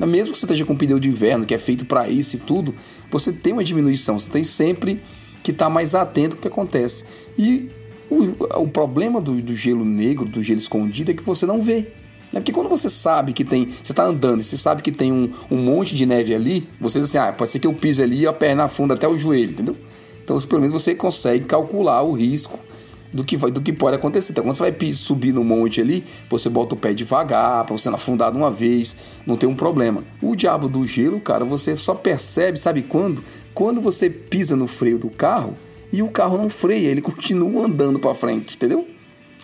Mesmo 0.00 0.32
que 0.32 0.38
você 0.38 0.46
esteja 0.46 0.64
com 0.64 0.74
pneu 0.74 0.98
de 0.98 1.08
inverno, 1.08 1.44
que 1.44 1.54
é 1.54 1.58
feito 1.58 1.84
para 1.84 2.08
isso 2.08 2.36
e 2.36 2.38
tudo, 2.38 2.74
você 3.10 3.32
tem 3.32 3.52
uma 3.52 3.62
diminuição, 3.62 4.18
você 4.18 4.28
tem 4.28 4.42
sempre 4.42 5.00
que 5.44 5.52
estar 5.52 5.66
tá 5.66 5.70
mais 5.70 5.94
atento 5.94 6.36
ao 6.36 6.42
que 6.42 6.48
acontece. 6.48 7.04
E 7.38 7.70
o, 8.10 8.62
o 8.62 8.68
problema 8.68 9.20
do, 9.20 9.40
do, 9.40 9.54
gelo 9.54 9.84
negro, 9.84 10.24
do 10.24 10.42
gelo 10.42 10.58
escondido, 10.58 11.10
é 11.10 11.14
que 11.14 11.22
você 11.22 11.46
não 11.46 11.60
vê. 11.60 11.92
Né? 12.32 12.40
Porque 12.40 12.50
quando 12.50 12.68
você 12.68 12.88
sabe 12.88 13.32
que 13.32 13.44
tem. 13.44 13.68
Você 13.70 13.92
está 13.92 14.04
andando 14.04 14.40
e 14.40 14.44
você 14.44 14.56
sabe 14.56 14.82
que 14.82 14.90
tem 14.90 15.12
um, 15.12 15.30
um 15.50 15.58
monte 15.58 15.94
de 15.94 16.06
neve 16.06 16.34
ali, 16.34 16.66
você 16.80 16.98
diz 16.98 17.10
assim: 17.10 17.18
ah, 17.18 17.32
pode 17.32 17.50
ser 17.50 17.58
que 17.58 17.66
eu 17.66 17.74
pise 17.74 18.02
ali 18.02 18.22
e 18.22 18.26
a 18.26 18.32
perna 18.32 18.64
afunda 18.64 18.94
até 18.94 19.06
o 19.06 19.16
joelho, 19.16 19.52
entendeu? 19.52 19.76
Então, 20.24 20.40
pelo 20.40 20.62
menos 20.62 20.82
você 20.82 20.94
consegue 20.94 21.44
calcular 21.44 22.02
o 22.02 22.12
risco 22.12 22.58
do 23.14 23.22
que, 23.22 23.36
vai, 23.36 23.50
do 23.50 23.62
que 23.62 23.72
pode 23.72 23.96
acontecer. 23.96 24.32
Então, 24.32 24.42
quando 24.42 24.56
você 24.56 24.70
vai 24.70 24.92
subir 24.92 25.32
no 25.32 25.44
monte 25.44 25.80
ali, 25.80 26.04
você 26.28 26.48
bota 26.50 26.74
o 26.74 26.78
pé 26.78 26.92
devagar, 26.92 27.64
para 27.64 27.72
você 27.72 27.88
não 27.88 27.94
afundar 27.94 28.32
de 28.32 28.36
uma 28.36 28.50
vez, 28.50 28.96
não 29.24 29.36
ter 29.36 29.46
um 29.46 29.54
problema. 29.54 30.02
O 30.20 30.34
diabo 30.34 30.68
do 30.68 30.84
gelo, 30.84 31.20
cara, 31.20 31.44
você 31.44 31.76
só 31.76 31.94
percebe, 31.94 32.58
sabe 32.58 32.82
quando? 32.82 33.22
Quando 33.54 33.80
você 33.80 34.10
pisa 34.10 34.56
no 34.56 34.66
freio 34.66 34.98
do 34.98 35.08
carro 35.08 35.56
e 35.92 36.02
o 36.02 36.08
carro 36.08 36.36
não 36.36 36.48
freia, 36.48 36.88
ele 36.88 37.00
continua 37.02 37.66
andando 37.66 38.00
para 38.00 38.14
frente, 38.14 38.56
entendeu? 38.56 38.88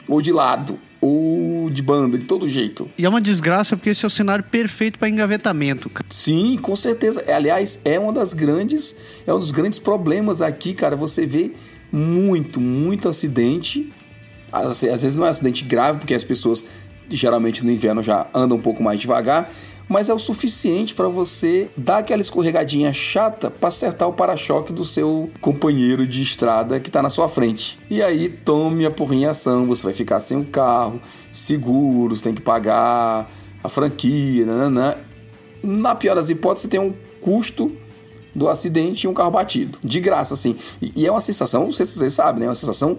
Ou 0.08 0.20
de 0.20 0.32
lado, 0.32 0.76
ou 1.00 1.70
de 1.70 1.80
banda, 1.80 2.18
de 2.18 2.24
todo 2.24 2.48
jeito. 2.48 2.90
E 2.98 3.06
é 3.06 3.08
uma 3.08 3.20
desgraça 3.20 3.76
porque 3.76 3.90
esse 3.90 4.04
é 4.04 4.08
o 4.08 4.10
cenário 4.10 4.42
perfeito 4.42 4.98
para 4.98 5.08
engavetamento. 5.08 5.88
Cara. 5.88 6.06
Sim, 6.10 6.58
com 6.60 6.74
certeza. 6.74 7.24
Aliás, 7.32 7.80
é 7.84 8.00
uma 8.00 8.12
das 8.12 8.34
grandes, 8.34 8.96
é 9.24 9.32
um 9.32 9.38
dos 9.38 9.52
grandes 9.52 9.78
problemas 9.78 10.42
aqui, 10.42 10.74
cara. 10.74 10.96
Você 10.96 11.24
vê 11.24 11.52
muito, 11.92 12.60
muito 12.60 13.08
acidente. 13.08 13.92
Às, 14.52 14.82
vezes 14.82 15.16
não 15.16 15.26
é 15.26 15.28
acidente 15.28 15.64
grave, 15.64 15.98
porque 15.98 16.14
as 16.14 16.24
pessoas 16.24 16.64
geralmente 17.08 17.64
no 17.64 17.70
inverno 17.70 18.02
já 18.02 18.28
andam 18.34 18.56
um 18.56 18.60
pouco 18.60 18.82
mais 18.82 19.00
devagar, 19.00 19.50
mas 19.88 20.08
é 20.08 20.14
o 20.14 20.18
suficiente 20.18 20.94
para 20.94 21.08
você 21.08 21.68
dar 21.76 21.98
aquela 21.98 22.20
escorregadinha 22.20 22.92
chata 22.92 23.50
para 23.50 23.66
acertar 23.66 24.08
o 24.08 24.12
para-choque 24.12 24.72
do 24.72 24.84
seu 24.84 25.28
companheiro 25.40 26.06
de 26.06 26.22
estrada 26.22 26.78
que 26.78 26.88
está 26.88 27.02
na 27.02 27.08
sua 27.08 27.28
frente. 27.28 27.78
E 27.90 28.00
aí 28.00 28.28
tome 28.28 28.86
a 28.86 28.90
porrinha 28.90 29.26
em 29.26 29.30
ação, 29.30 29.66
você 29.66 29.82
vai 29.82 29.92
ficar 29.92 30.20
sem 30.20 30.38
o 30.38 30.44
carro, 30.44 31.00
seguros, 31.32 32.20
tem 32.20 32.32
que 32.32 32.40
pagar 32.40 33.28
a 33.62 33.68
franquia, 33.68 34.46
nananã. 34.46 34.94
Na 35.62 35.94
pior 35.96 36.14
das 36.14 36.30
hipóteses, 36.30 36.70
tem 36.70 36.78
um 36.78 36.94
custo 37.20 37.72
do 38.34 38.48
acidente 38.48 39.04
e 39.04 39.08
um 39.08 39.14
carro 39.14 39.30
batido. 39.30 39.78
De 39.82 40.00
graça, 40.00 40.34
assim. 40.34 40.56
E, 40.80 40.92
e 40.96 41.06
é 41.06 41.10
uma 41.10 41.20
sensação, 41.20 41.70
se 41.72 41.84
vocês 41.84 42.12
sabem, 42.12 42.40
né? 42.40 42.46
É 42.46 42.48
uma 42.48 42.54
sensação 42.54 42.98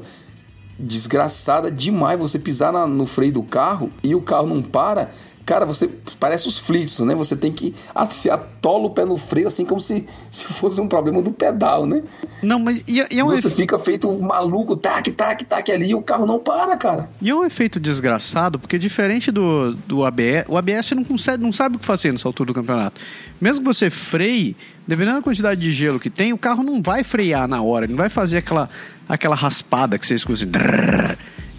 desgraçada 0.78 1.70
demais 1.70 2.20
você 2.20 2.40
pisar 2.40 2.74
na, 2.74 2.88
no 2.88 3.06
freio 3.06 3.34
do 3.34 3.44
carro 3.44 3.92
e 4.04 4.16
o 4.16 4.22
carro 4.22 4.48
não 4.48 4.62
para 4.62 5.12
Cara, 5.52 5.66
você 5.66 5.90
parece 6.18 6.48
os 6.48 6.58
Flintstones, 6.58 7.14
né? 7.14 7.14
Você 7.14 7.36
tem 7.36 7.52
que 7.52 7.76
se 8.12 8.30
atola 8.30 8.86
o 8.86 8.90
pé 8.90 9.04
no 9.04 9.18
freio, 9.18 9.48
assim 9.48 9.66
como 9.66 9.82
se, 9.82 10.08
se 10.32 10.46
fosse 10.46 10.80
um 10.80 10.88
problema 10.88 11.22
do 11.22 11.30
pedal, 11.30 11.86
né? 11.86 12.04
Não, 12.42 12.58
mas 12.58 12.82
e, 12.88 13.06
e 13.12 13.20
é 13.20 13.22
um 13.22 13.28
Você 13.28 13.50
efe... 13.50 13.58
fica 13.58 13.78
feito 13.78 14.10
um 14.10 14.22
maluco, 14.22 14.78
tac, 14.78 15.12
tac, 15.12 15.44
tac 15.44 15.70
ali, 15.70 15.90
e 15.90 15.94
o 15.94 16.02
carro 16.02 16.26
não 16.26 16.40
para, 16.40 16.78
cara. 16.78 17.10
E 17.22 17.30
é 17.30 17.36
um 17.36 17.44
efeito 17.44 17.82
desgraçado, 17.82 18.58
porque 18.58 18.80
diferente 18.80 19.30
do, 19.30 19.74
do 19.86 20.06
ABS, 20.06 20.46
o 20.48 20.56
ABS 20.56 20.92
não, 20.92 21.04
consegue, 21.04 21.44
não 21.44 21.52
sabe 21.52 21.76
o 21.76 21.80
que 21.80 21.86
fazer 21.86 22.14
nessa 22.14 22.30
altura 22.30 22.48
do 22.48 22.54
campeonato. 22.54 23.02
Mesmo 23.42 23.62
que 23.62 23.68
você 23.68 23.90
freie, 23.90 24.56
dependendo 24.88 25.18
da 25.18 25.22
quantidade 25.22 25.60
de 25.60 25.74
gelo 25.74 26.00
que 26.00 26.10
tem, 26.10 26.32
o 26.32 26.38
carro 26.38 26.64
não 26.64 26.82
vai 26.82 27.04
frear 27.04 27.46
na 27.46 27.62
hora, 27.62 27.84
ele 27.84 27.92
não 27.92 27.98
vai 27.98 28.10
fazer 28.10 28.38
aquela, 28.38 28.70
aquela 29.10 29.36
raspada 29.36 30.00
que 30.00 30.08
você 30.08 30.16
escuta 30.16 30.46
assim. 30.46 30.52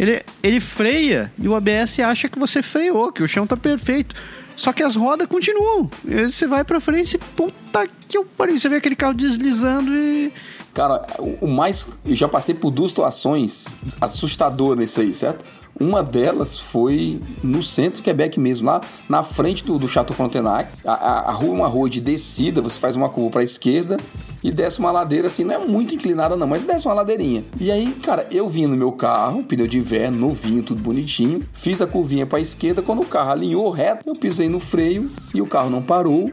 Ele, 0.02 0.21
ele 0.42 0.59
freia 0.59 1.32
e 1.38 1.47
o 1.47 1.54
ABS 1.54 2.00
acha 2.00 2.28
que 2.28 2.37
você 2.37 2.61
freou, 2.61 3.12
que 3.12 3.23
o 3.23 3.28
chão 3.28 3.47
tá 3.47 3.56
perfeito. 3.56 4.16
Só 4.56 4.73
que 4.73 4.82
as 4.82 4.97
rodas 4.97 5.28
continuam. 5.28 5.88
Você 6.04 6.44
vai 6.44 6.64
pra 6.64 6.80
frente 6.80 7.14
e 7.14 7.18
puta 7.18 7.87
que 8.09 8.18
eu 8.18 8.25
parei. 8.25 8.59
Você 8.59 8.68
vê 8.68 8.76
aquele 8.76 8.97
carro 8.97 9.14
deslizando 9.14 9.94
e. 9.94 10.32
Cara, 10.75 11.06
o 11.40 11.47
mais. 11.47 11.88
Eu 12.04 12.16
já 12.16 12.26
passei 12.26 12.52
por 12.52 12.73
duas 12.73 12.90
situações 12.90 13.78
assustadoras 14.00 14.76
nesse 14.76 15.00
aí, 15.00 15.14
certo? 15.14 15.44
Uma 15.79 16.02
delas 16.02 16.59
foi 16.59 17.21
no 17.43 17.62
centro 17.62 17.97
de 17.97 18.02
Quebec 18.02 18.38
mesmo, 18.38 18.67
lá 18.67 18.81
na 19.09 19.23
frente 19.23 19.64
do, 19.64 19.79
do 19.79 19.88
Chateau 19.88 20.14
Frontenac. 20.14 20.71
A, 20.85 20.93
a, 20.93 21.21
a, 21.31 21.33
rua 21.33 21.50
é 21.50 21.52
uma 21.55 21.67
rua 21.67 21.88
de 21.88 22.00
descida, 22.00 22.61
você 22.61 22.79
faz 22.79 22.95
uma 22.95 23.09
curva 23.09 23.31
para 23.31 23.41
a 23.41 23.45
esquerda 23.45 23.97
e 24.43 24.50
desce 24.50 24.79
uma 24.81 24.91
ladeira 24.91 25.29
assim, 25.29 25.45
não 25.45 25.55
é 25.55 25.59
muito 25.59 25.95
inclinada 25.95 26.37
não, 26.37 26.47
mas 26.47 26.64
desce 26.64 26.87
uma 26.87 26.95
ladeirinha. 26.95 27.45
E 27.59 27.71
aí, 27.71 27.93
cara, 28.02 28.26
eu 28.31 28.49
vim 28.49 28.67
no 28.67 28.76
meu 28.76 28.93
carro, 28.93 29.45
pneu 29.45 29.67
de 29.67 29.79
inverno, 29.79 30.19
novinho, 30.19 30.62
tudo 30.62 30.81
bonitinho, 30.81 31.43
fiz 31.52 31.81
a 31.81 31.87
curvinha 31.87 32.26
para 32.26 32.38
a 32.38 32.43
esquerda, 32.43 32.83
quando 32.83 33.02
o 33.02 33.07
carro 33.07 33.31
alinhou 33.31 33.71
reto, 33.71 34.02
eu 34.07 34.14
pisei 34.14 34.49
no 34.49 34.61
freio 34.61 35.11
e 35.35 35.41
o 35.41 35.47
carro 35.47 35.71
não 35.71 35.83
parou. 35.83 36.31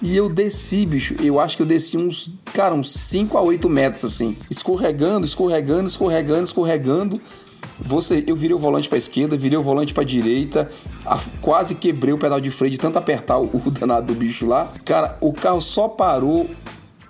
E 0.00 0.16
eu 0.16 0.28
desci, 0.28 0.84
bicho. 0.84 1.14
Eu 1.22 1.38
acho 1.38 1.56
que 1.56 1.62
eu 1.62 1.66
desci 1.66 1.96
uns, 1.96 2.32
cara, 2.52 2.74
uns 2.74 2.92
5 2.92 3.38
a 3.38 3.40
8 3.40 3.68
metros 3.68 4.04
assim, 4.04 4.36
escorregando, 4.50 5.24
escorregando, 5.24 5.88
escorregando, 5.88 6.42
escorregando. 6.42 7.20
Você, 7.84 8.24
eu 8.26 8.36
virei 8.36 8.54
o 8.54 8.58
volante 8.58 8.88
para 8.88 8.98
esquerda, 8.98 9.36
virei 9.36 9.58
o 9.58 9.62
volante 9.62 9.92
para 9.92 10.04
direita, 10.04 10.68
a, 11.04 11.18
quase 11.40 11.74
quebrei 11.74 12.14
o 12.14 12.18
pedal 12.18 12.40
de 12.40 12.50
freio 12.50 12.70
de 12.70 12.78
tanto 12.78 12.98
apertar 12.98 13.38
o, 13.38 13.44
o 13.44 13.70
danado 13.70 14.12
do 14.12 14.18
bicho 14.18 14.46
lá. 14.46 14.68
Cara, 14.84 15.16
o 15.20 15.32
carro 15.32 15.60
só 15.60 15.88
parou 15.88 16.48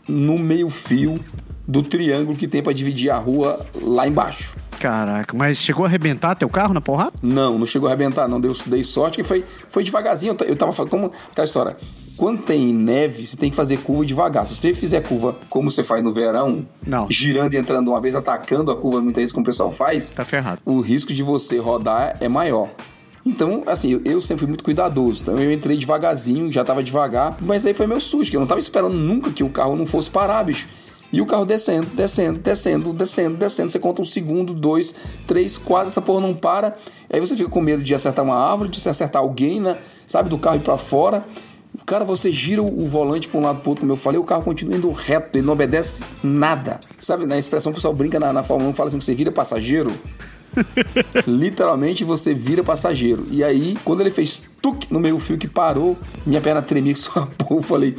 no 0.08 0.38
meio-fio 0.38 1.18
do 1.66 1.82
triângulo 1.82 2.36
que 2.36 2.48
tem 2.48 2.62
para 2.62 2.72
dividir 2.72 3.10
a 3.10 3.18
rua 3.18 3.60
lá 3.80 4.06
embaixo. 4.06 4.56
Caraca, 4.78 5.36
mas 5.36 5.58
chegou 5.58 5.84
a 5.84 5.88
arrebentar 5.88 6.34
teu 6.34 6.48
carro 6.48 6.74
na 6.74 6.80
porrada? 6.80 7.12
Não, 7.22 7.56
não 7.56 7.64
chegou 7.64 7.88
a 7.88 7.92
arrebentar, 7.92 8.26
não. 8.26 8.40
Deu, 8.40 8.52
dei 8.66 8.82
sorte 8.82 9.16
que 9.16 9.22
foi, 9.22 9.44
foi 9.68 9.84
devagarzinho. 9.84 10.36
Eu 10.40 10.56
tava 10.56 10.72
falando, 10.72 10.90
como 10.90 11.12
aquela 11.30 11.44
história. 11.44 11.76
Quando 12.16 12.42
tem 12.42 12.72
neve, 12.72 13.26
você 13.26 13.36
tem 13.36 13.50
que 13.50 13.56
fazer 13.56 13.78
curva 13.78 14.04
devagar. 14.04 14.46
Se 14.46 14.54
você 14.54 14.74
fizer 14.74 15.00
curva 15.00 15.36
como 15.48 15.70
você 15.70 15.82
faz 15.82 16.02
no 16.02 16.12
verão, 16.12 16.66
não. 16.86 17.10
girando 17.10 17.54
e 17.54 17.56
entrando 17.56 17.88
uma 17.88 18.00
vez, 18.00 18.14
atacando 18.14 18.70
a 18.70 18.76
curva 18.76 19.00
muitas 19.00 19.22
vezes 19.22 19.32
como 19.32 19.42
o 19.42 19.46
pessoal 19.46 19.72
faz, 19.72 20.12
tá 20.12 20.24
ferrado. 20.24 20.60
O 20.64 20.80
risco 20.80 21.12
de 21.12 21.22
você 21.22 21.58
rodar 21.58 22.16
é 22.20 22.28
maior. 22.28 22.70
Então, 23.24 23.62
assim, 23.66 23.92
eu, 23.92 24.02
eu, 24.04 24.20
sempre 24.20 24.40
fui 24.40 24.48
muito 24.48 24.64
cuidadoso. 24.64 25.22
Então 25.22 25.38
eu 25.38 25.52
entrei 25.52 25.76
devagarzinho, 25.76 26.50
já 26.50 26.64
tava 26.64 26.82
devagar, 26.82 27.36
mas 27.40 27.64
aí 27.64 27.72
foi 27.72 27.86
meu 27.86 28.00
susto, 28.00 28.30
que 28.30 28.36
eu 28.36 28.40
não 28.40 28.48
tava 28.48 28.60
esperando 28.60 28.94
nunca 28.94 29.30
que 29.30 29.44
o 29.44 29.48
carro 29.48 29.76
não 29.76 29.86
fosse 29.86 30.10
parar, 30.10 30.42
bicho. 30.42 30.68
E 31.12 31.20
o 31.20 31.26
carro 31.26 31.44
descendo, 31.44 31.88
descendo, 31.90 32.38
descendo, 32.38 32.92
descendo, 32.92 33.36
descendo. 33.36 33.70
Você 33.70 33.78
conta 33.78 34.00
um 34.00 34.04
segundo, 34.04 34.54
dois, 34.54 34.94
três, 35.26 35.58
quatro, 35.58 35.88
essa 35.88 36.00
porra 36.00 36.22
não 36.22 36.34
para. 36.34 36.76
Aí 37.12 37.20
você 37.20 37.36
fica 37.36 37.50
com 37.50 37.60
medo 37.60 37.82
de 37.82 37.94
acertar 37.94 38.24
uma 38.24 38.34
árvore, 38.34 38.70
de 38.70 38.88
acertar 38.88 39.20
alguém, 39.20 39.60
né? 39.60 39.76
Sabe, 40.06 40.30
do 40.30 40.38
carro 40.38 40.56
ir 40.56 40.60
pra 40.60 40.78
fora. 40.78 41.22
Cara, 41.86 42.04
você 42.04 42.30
gira 42.30 42.62
o 42.62 42.86
volante 42.86 43.28
para 43.28 43.40
um 43.40 43.42
lado 43.42 43.60
pro 43.60 43.70
outro, 43.70 43.82
como 43.82 43.92
eu 43.92 43.96
falei, 43.96 44.20
o 44.20 44.24
carro 44.24 44.42
continua 44.42 44.76
indo 44.76 44.90
reto, 44.90 45.38
ele 45.38 45.46
não 45.46 45.54
obedece 45.54 46.04
nada. 46.22 46.78
Sabe, 46.98 47.26
na 47.26 47.38
expressão 47.38 47.72
que 47.72 47.76
o 47.76 47.78
pessoal 47.78 47.94
brinca 47.94 48.20
na, 48.20 48.32
na 48.32 48.42
Fórmula 48.42 48.70
1, 48.70 48.74
fala 48.74 48.88
assim 48.88 48.98
que 48.98 49.04
você 49.04 49.14
vira 49.14 49.32
passageiro. 49.32 49.90
Literalmente 51.26 52.04
você 52.04 52.34
vira 52.34 52.62
passageiro. 52.62 53.26
E 53.30 53.42
aí, 53.42 53.76
quando 53.84 54.00
ele 54.02 54.10
fez 54.10 54.42
tuc 54.60 54.86
no 54.90 55.00
meio 55.00 55.18
fio 55.18 55.38
que 55.38 55.48
parou, 55.48 55.96
minha 56.26 56.40
perna 56.40 56.60
tremia 56.60 56.92
que 56.92 56.98
só 57.00 57.26
porra. 57.38 57.56
Eu 57.56 57.62
falei, 57.62 57.96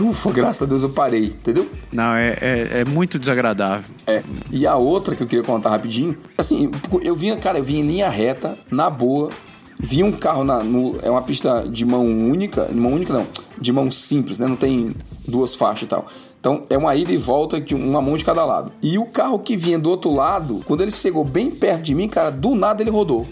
ufa, 0.00 0.30
graças 0.30 0.62
a 0.62 0.66
Deus 0.66 0.82
eu 0.82 0.90
parei, 0.90 1.26
entendeu? 1.26 1.68
Não, 1.90 2.14
é, 2.14 2.36
é, 2.40 2.80
é, 2.80 2.84
muito 2.84 3.18
desagradável. 3.18 3.90
É. 4.06 4.22
E 4.50 4.66
a 4.66 4.76
outra 4.76 5.14
que 5.14 5.22
eu 5.22 5.26
queria 5.26 5.44
contar 5.44 5.70
rapidinho, 5.70 6.16
assim, 6.36 6.70
eu 7.02 7.16
vinha, 7.16 7.36
cara, 7.36 7.58
eu 7.58 7.64
vinha 7.64 7.80
em 7.80 7.86
linha 7.86 8.08
reta, 8.08 8.58
na 8.70 8.88
boa, 8.88 9.30
vi 9.78 10.02
um 10.02 10.12
carro 10.12 10.44
na. 10.44 10.62
No, 10.62 10.98
é 11.02 11.10
uma 11.10 11.22
pista 11.22 11.66
de 11.68 11.84
mão 11.84 12.04
única. 12.04 12.66
De 12.66 12.74
mão 12.74 12.92
única 12.92 13.12
não, 13.12 13.26
de 13.58 13.72
mão 13.72 13.90
simples, 13.90 14.38
né? 14.40 14.46
Não 14.46 14.56
tem 14.56 14.94
duas 15.26 15.54
faixas 15.54 15.84
e 15.84 15.86
tal. 15.86 16.06
Então 16.40 16.64
é 16.70 16.78
uma 16.78 16.94
ida 16.94 17.12
e 17.12 17.16
volta 17.16 17.60
de 17.60 17.74
uma 17.74 18.00
mão 18.00 18.16
de 18.16 18.24
cada 18.24 18.44
lado. 18.44 18.72
E 18.82 18.98
o 18.98 19.06
carro 19.06 19.38
que 19.38 19.56
vinha 19.56 19.78
do 19.78 19.90
outro 19.90 20.12
lado, 20.12 20.60
quando 20.64 20.82
ele 20.82 20.90
chegou 20.90 21.24
bem 21.24 21.50
perto 21.50 21.82
de 21.82 21.94
mim, 21.94 22.08
cara, 22.08 22.30
do 22.30 22.54
nada 22.54 22.82
ele 22.82 22.90
rodou. 22.90 23.26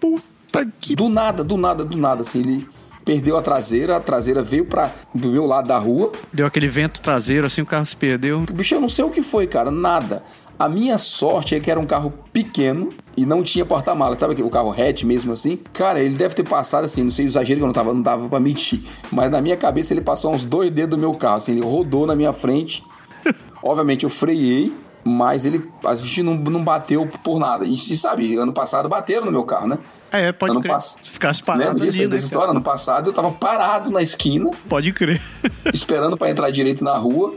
Puta 0.00 0.66
que. 0.78 0.94
Do 0.94 1.08
nada, 1.08 1.44
do 1.44 1.56
nada, 1.56 1.84
do 1.84 1.96
nada, 1.96 2.22
assim, 2.22 2.40
ele 2.40 2.68
perdeu 3.04 3.36
a 3.36 3.42
traseira, 3.42 3.96
a 3.96 4.00
traseira 4.00 4.42
veio 4.42 4.64
para 4.64 4.90
do 5.14 5.28
meu 5.28 5.46
lado 5.46 5.68
da 5.68 5.78
rua. 5.78 6.10
Deu 6.32 6.44
aquele 6.44 6.68
vento 6.68 7.00
traseiro, 7.00 7.46
assim, 7.46 7.62
o 7.62 7.66
carro 7.66 7.86
se 7.86 7.96
perdeu. 7.96 8.40
Bicho, 8.52 8.74
eu 8.74 8.80
não 8.80 8.88
sei 8.88 9.04
o 9.04 9.10
que 9.10 9.22
foi, 9.22 9.46
cara, 9.46 9.70
nada. 9.70 10.22
A 10.58 10.68
minha 10.68 10.96
sorte 10.96 11.54
é 11.54 11.60
que 11.60 11.70
era 11.70 11.78
um 11.78 11.86
carro 11.86 12.12
pequeno 12.32 12.92
e 13.16 13.24
não 13.24 13.42
tinha 13.42 13.64
porta-mala. 13.64 14.18
Sabe 14.18 14.40
o 14.42 14.50
carro 14.50 14.72
hatch 14.72 15.04
mesmo 15.04 15.32
assim? 15.32 15.58
Cara, 15.72 16.00
ele 16.00 16.16
deve 16.16 16.34
ter 16.34 16.44
passado 16.44 16.84
assim, 16.84 17.02
não 17.02 17.10
sei 17.10 17.24
o 17.24 17.28
exagero 17.28 17.58
que 17.58 17.64
eu 17.64 17.66
não 17.66 17.74
tava, 17.74 17.94
não 17.94 18.02
dava 18.02 18.28
pra 18.28 18.38
mentir. 18.38 18.82
Mas 19.10 19.30
na 19.30 19.40
minha 19.40 19.56
cabeça 19.56 19.94
ele 19.94 20.02
passou 20.02 20.34
uns 20.34 20.44
dois 20.44 20.70
dedos 20.70 20.96
do 20.96 21.00
meu 21.00 21.12
carro, 21.12 21.36
assim, 21.36 21.52
ele 21.52 21.62
rodou 21.62 22.06
na 22.06 22.14
minha 22.14 22.32
frente. 22.32 22.84
Obviamente 23.62 24.04
eu 24.04 24.10
freiei, 24.10 24.72
mas 25.02 25.46
ele, 25.46 25.66
as 25.84 26.00
bichas 26.00 26.24
não, 26.24 26.34
não 26.34 26.62
bateu 26.62 27.06
por 27.24 27.38
nada. 27.38 27.64
E 27.64 27.76
se 27.76 27.96
sabe, 27.96 28.36
ano 28.36 28.52
passado 28.52 28.88
bateram 28.88 29.26
no 29.26 29.32
meu 29.32 29.44
carro, 29.44 29.68
né? 29.68 29.78
É, 30.12 30.32
pode 30.32 30.52
ano 30.52 30.60
crer. 30.60 30.72
Pass... 30.72 31.00
Ficasse 31.04 31.42
parado 31.42 31.70
Lembra 31.70 31.86
disso, 31.86 31.98
ali, 31.98 32.10
né, 32.10 32.16
história? 32.16 32.50
Ano 32.50 32.62
passado 32.62 33.10
eu 33.10 33.12
tava 33.14 33.30
parado 33.32 33.90
na 33.90 34.02
esquina. 34.02 34.50
Pode 34.68 34.92
crer. 34.92 35.22
esperando 35.72 36.16
para 36.16 36.30
entrar 36.30 36.50
direito 36.50 36.84
na 36.84 36.96
rua. 36.96 37.34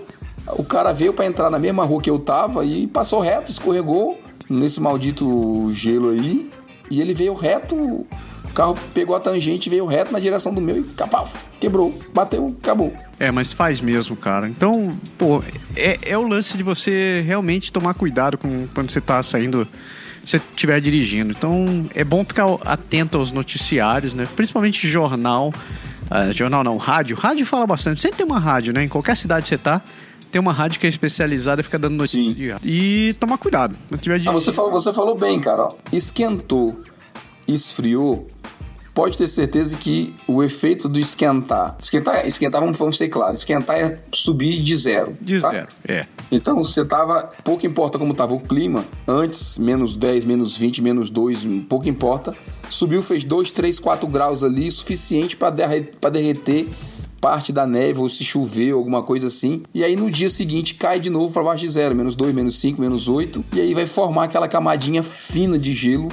O 0.53 0.63
cara 0.63 0.91
veio 0.91 1.13
para 1.13 1.25
entrar 1.25 1.49
na 1.49 1.59
mesma 1.59 1.83
rua 1.83 2.01
que 2.01 2.09
eu 2.09 2.17
tava 2.17 2.65
e 2.65 2.87
passou 2.87 3.19
reto, 3.19 3.51
escorregou 3.51 4.17
nesse 4.49 4.81
maldito 4.81 5.71
gelo 5.73 6.09
aí. 6.09 6.49
E 6.89 6.99
ele 6.99 7.13
veio 7.13 7.33
reto, 7.33 7.75
o 7.75 8.07
carro 8.53 8.75
pegou 8.93 9.15
a 9.15 9.19
tangente, 9.19 9.69
veio 9.69 9.85
reto 9.85 10.11
na 10.11 10.19
direção 10.19 10.53
do 10.53 10.59
meu 10.59 10.79
e 10.79 10.83
capau, 10.83 11.29
quebrou, 11.59 11.97
bateu, 12.13 12.55
acabou. 12.59 12.91
É, 13.19 13.31
mas 13.31 13.53
faz 13.53 13.79
mesmo, 13.79 14.15
cara. 14.15 14.49
Então, 14.49 14.97
pô, 15.17 15.43
é, 15.75 15.99
é 16.01 16.17
o 16.17 16.27
lance 16.27 16.57
de 16.57 16.63
você 16.63 17.23
realmente 17.27 17.71
tomar 17.71 17.93
cuidado 17.93 18.37
com 18.37 18.67
quando 18.73 18.89
você 18.89 18.99
tá 18.99 19.21
saindo 19.21 19.67
você 20.23 20.37
estiver 20.37 20.79
dirigindo. 20.79 21.31
Então 21.31 21.89
é 21.93 22.03
bom 22.03 22.23
ficar 22.23 22.45
atento 22.65 23.17
aos 23.17 23.31
noticiários, 23.31 24.13
né? 24.13 24.27
Principalmente 24.35 24.87
jornal. 24.87 25.53
Uh, 26.09 26.33
jornal 26.33 26.63
não, 26.63 26.77
rádio. 26.77 27.15
Rádio 27.15 27.45
fala 27.45 27.67
bastante. 27.67 28.01
Sempre 28.01 28.17
tem 28.17 28.25
uma 28.25 28.39
rádio, 28.39 28.73
né? 28.73 28.83
Em 28.83 28.87
qualquer 28.87 29.15
cidade 29.15 29.43
que 29.43 29.49
você 29.49 29.57
tá, 29.57 29.81
tem 30.31 30.39
uma 30.39 30.53
rádio 30.53 30.79
que 30.79 30.85
é 30.85 30.89
especializada 30.89 31.61
e 31.61 31.63
fica 31.63 31.79
dando 31.79 31.95
notícia. 31.95 32.57
E 32.63 33.15
tomar 33.19 33.37
cuidado. 33.37 33.75
Quando 33.87 34.01
tiver 34.01 34.21
ah, 34.25 34.31
você, 34.31 34.51
falou, 34.51 34.71
você 34.71 34.93
falou 34.93 35.17
bem, 35.17 35.39
cara. 35.39 35.67
Esquentou, 35.91 36.81
esfriou, 37.47 38.27
pode 38.93 39.17
ter 39.17 39.27
certeza 39.27 39.77
que 39.77 40.13
o 40.27 40.43
efeito 40.43 40.89
do 40.89 40.99
esquentar. 40.99 41.77
Esquentar, 41.81 42.27
esquentar 42.27 42.61
vamos, 42.61 42.77
vamos 42.77 42.97
ser 42.97 43.07
claros, 43.07 43.39
esquentar 43.39 43.77
é 43.77 43.99
subir 44.13 44.61
de 44.61 44.75
zero. 44.75 45.17
De 45.21 45.39
tá? 45.39 45.51
zero, 45.51 45.67
é. 45.87 46.05
Então 46.31 46.57
você 46.57 46.85
tava. 46.85 47.31
Pouco 47.43 47.65
importa 47.65 47.97
como 47.97 48.13
tava 48.13 48.33
o 48.33 48.39
clima, 48.39 48.83
antes, 49.07 49.57
menos 49.57 49.95
10, 49.95 50.25
menos 50.25 50.57
20, 50.57 50.81
menos 50.81 51.09
2, 51.09 51.47
pouco 51.67 51.87
importa. 51.87 52.35
Subiu, 52.69 53.01
fez 53.01 53.23
2, 53.23 53.51
3, 53.51 53.79
4 53.79 54.07
graus 54.07 54.43
ali, 54.43 54.69
suficiente 54.69 55.35
para 55.35 55.49
derreter, 55.49 56.11
derreter 56.11 56.67
parte 57.19 57.51
da 57.51 57.65
neve, 57.65 57.99
ou 57.99 58.09
se 58.09 58.23
chover, 58.23 58.73
alguma 58.73 59.03
coisa 59.03 59.27
assim. 59.27 59.63
E 59.73 59.83
aí 59.83 59.95
no 59.95 60.09
dia 60.09 60.29
seguinte 60.29 60.75
cai 60.75 60.99
de 60.99 61.09
novo 61.09 61.33
para 61.33 61.43
baixo 61.43 61.61
de 61.61 61.69
zero, 61.69 61.95
menos 61.95 62.15
2, 62.15 62.33
menos 62.33 62.59
5, 62.59 62.81
menos 62.81 63.07
8. 63.07 63.43
E 63.53 63.61
aí 63.61 63.73
vai 63.73 63.85
formar 63.85 64.25
aquela 64.25 64.47
camadinha 64.47 65.03
fina 65.03 65.57
de 65.57 65.73
gelo 65.73 66.09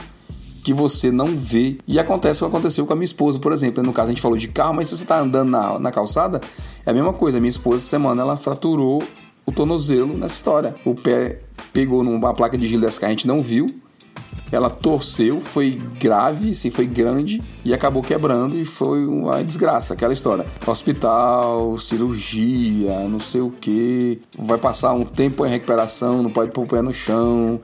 que 0.66 0.74
você 0.74 1.12
não 1.12 1.28
vê. 1.28 1.78
E 1.86 1.96
acontece 1.96 2.42
o 2.42 2.48
que 2.48 2.56
aconteceu 2.56 2.84
com 2.84 2.92
a 2.92 2.96
minha 2.96 3.04
esposa, 3.04 3.38
por 3.38 3.52
exemplo. 3.52 3.84
No 3.84 3.92
caso, 3.92 4.08
a 4.08 4.10
gente 4.10 4.20
falou 4.20 4.36
de 4.36 4.48
carro, 4.48 4.74
mas 4.74 4.88
se 4.88 4.96
você 4.96 5.04
está 5.04 5.20
andando 5.20 5.48
na, 5.48 5.78
na 5.78 5.92
calçada, 5.92 6.40
é 6.84 6.90
a 6.90 6.92
mesma 6.92 7.12
coisa. 7.12 7.38
Minha 7.38 7.50
esposa, 7.50 7.76
essa 7.76 7.86
semana, 7.86 8.22
ela 8.22 8.36
fraturou 8.36 9.00
o 9.46 9.52
tornozelo 9.52 10.16
nessa 10.16 10.34
história. 10.34 10.74
O 10.84 10.92
pé 10.92 11.40
pegou 11.72 12.02
numa 12.02 12.34
placa 12.34 12.58
de 12.58 12.66
gelo 12.66 12.82
dessa 12.82 12.98
que 12.98 13.04
a 13.04 13.08
gente 13.08 13.28
não 13.28 13.40
viu. 13.40 13.66
Ela 14.50 14.70
torceu, 14.70 15.40
foi 15.40 15.80
grave, 15.98 16.54
sim, 16.54 16.70
foi 16.70 16.86
grande 16.86 17.42
e 17.64 17.74
acabou 17.74 18.02
quebrando 18.02 18.56
e 18.56 18.64
foi 18.64 19.04
uma 19.04 19.42
desgraça, 19.42 19.94
aquela 19.94 20.12
história. 20.12 20.46
Hospital, 20.66 21.76
cirurgia, 21.78 23.08
não 23.08 23.18
sei 23.18 23.40
o 23.40 23.50
que. 23.50 24.20
Vai 24.38 24.58
passar 24.58 24.92
um 24.92 25.04
tempo 25.04 25.44
em 25.44 25.50
recuperação, 25.50 26.22
não 26.22 26.30
pode 26.30 26.52
pôr 26.52 26.62
o 26.62 26.66
pé 26.66 26.80
no 26.80 26.94
chão 26.94 27.60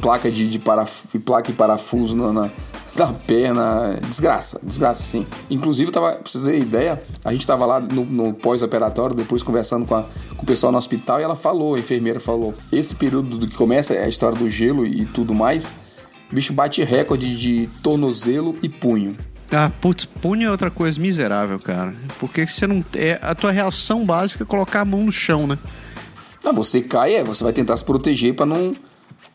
placa 0.00 0.30
de, 0.30 0.46
de 0.46 0.58
paraf... 0.58 1.06
placa 1.24 1.50
e 1.50 1.54
parafuso 1.54 2.16
na, 2.16 2.32
na, 2.32 2.50
na, 2.96 3.12
perna. 3.12 3.98
Desgraça, 4.08 4.60
desgraça 4.62 5.02
sim. 5.02 5.26
Inclusive, 5.50 5.90
tava, 5.90 6.10
pra 6.12 6.20
vocês 6.24 6.44
terem 6.44 6.60
ideia, 6.60 7.02
a 7.24 7.32
gente 7.32 7.46
tava 7.46 7.66
lá 7.66 7.80
no, 7.80 8.04
no 8.04 8.34
pós-operatório, 8.34 9.14
depois 9.14 9.42
conversando 9.42 9.86
com, 9.86 9.94
a, 9.94 10.04
com 10.36 10.42
o 10.42 10.46
pessoal 10.46 10.72
no 10.72 10.78
hospital, 10.78 11.20
e 11.20 11.22
ela 11.22 11.36
falou, 11.36 11.74
a 11.74 11.78
enfermeira 11.78 12.20
falou: 12.20 12.54
esse 12.70 12.94
período 12.94 13.36
do 13.36 13.46
que 13.46 13.56
começa 13.56 13.94
a 13.94 14.08
história 14.08 14.38
do 14.38 14.48
gelo 14.48 14.86
e 14.86 15.06
tudo 15.06 15.34
mais, 15.34 15.74
o 16.30 16.34
bicho 16.34 16.52
bate 16.52 16.82
recorde 16.82 17.36
de 17.36 17.68
tornozelo 17.82 18.56
e 18.62 18.68
punho. 18.68 19.16
Ah, 19.52 19.70
putz, 19.80 20.04
punho 20.04 20.48
é 20.48 20.50
outra 20.50 20.70
coisa 20.70 21.00
miserável, 21.00 21.58
cara. 21.58 21.94
Porque 22.18 22.46
você 22.46 22.66
não. 22.66 22.84
É, 22.94 23.18
a 23.22 23.34
tua 23.34 23.52
reação 23.52 24.04
básica 24.04 24.42
é 24.42 24.46
colocar 24.46 24.80
a 24.80 24.84
mão 24.84 25.04
no 25.04 25.12
chão, 25.12 25.46
né? 25.46 25.58
Não, 26.44 26.52
você 26.52 26.80
cai, 26.80 27.14
é, 27.14 27.24
você 27.24 27.44
vai 27.44 27.52
tentar 27.52 27.76
se 27.76 27.84
proteger 27.84 28.34
para 28.34 28.46
não 28.46 28.74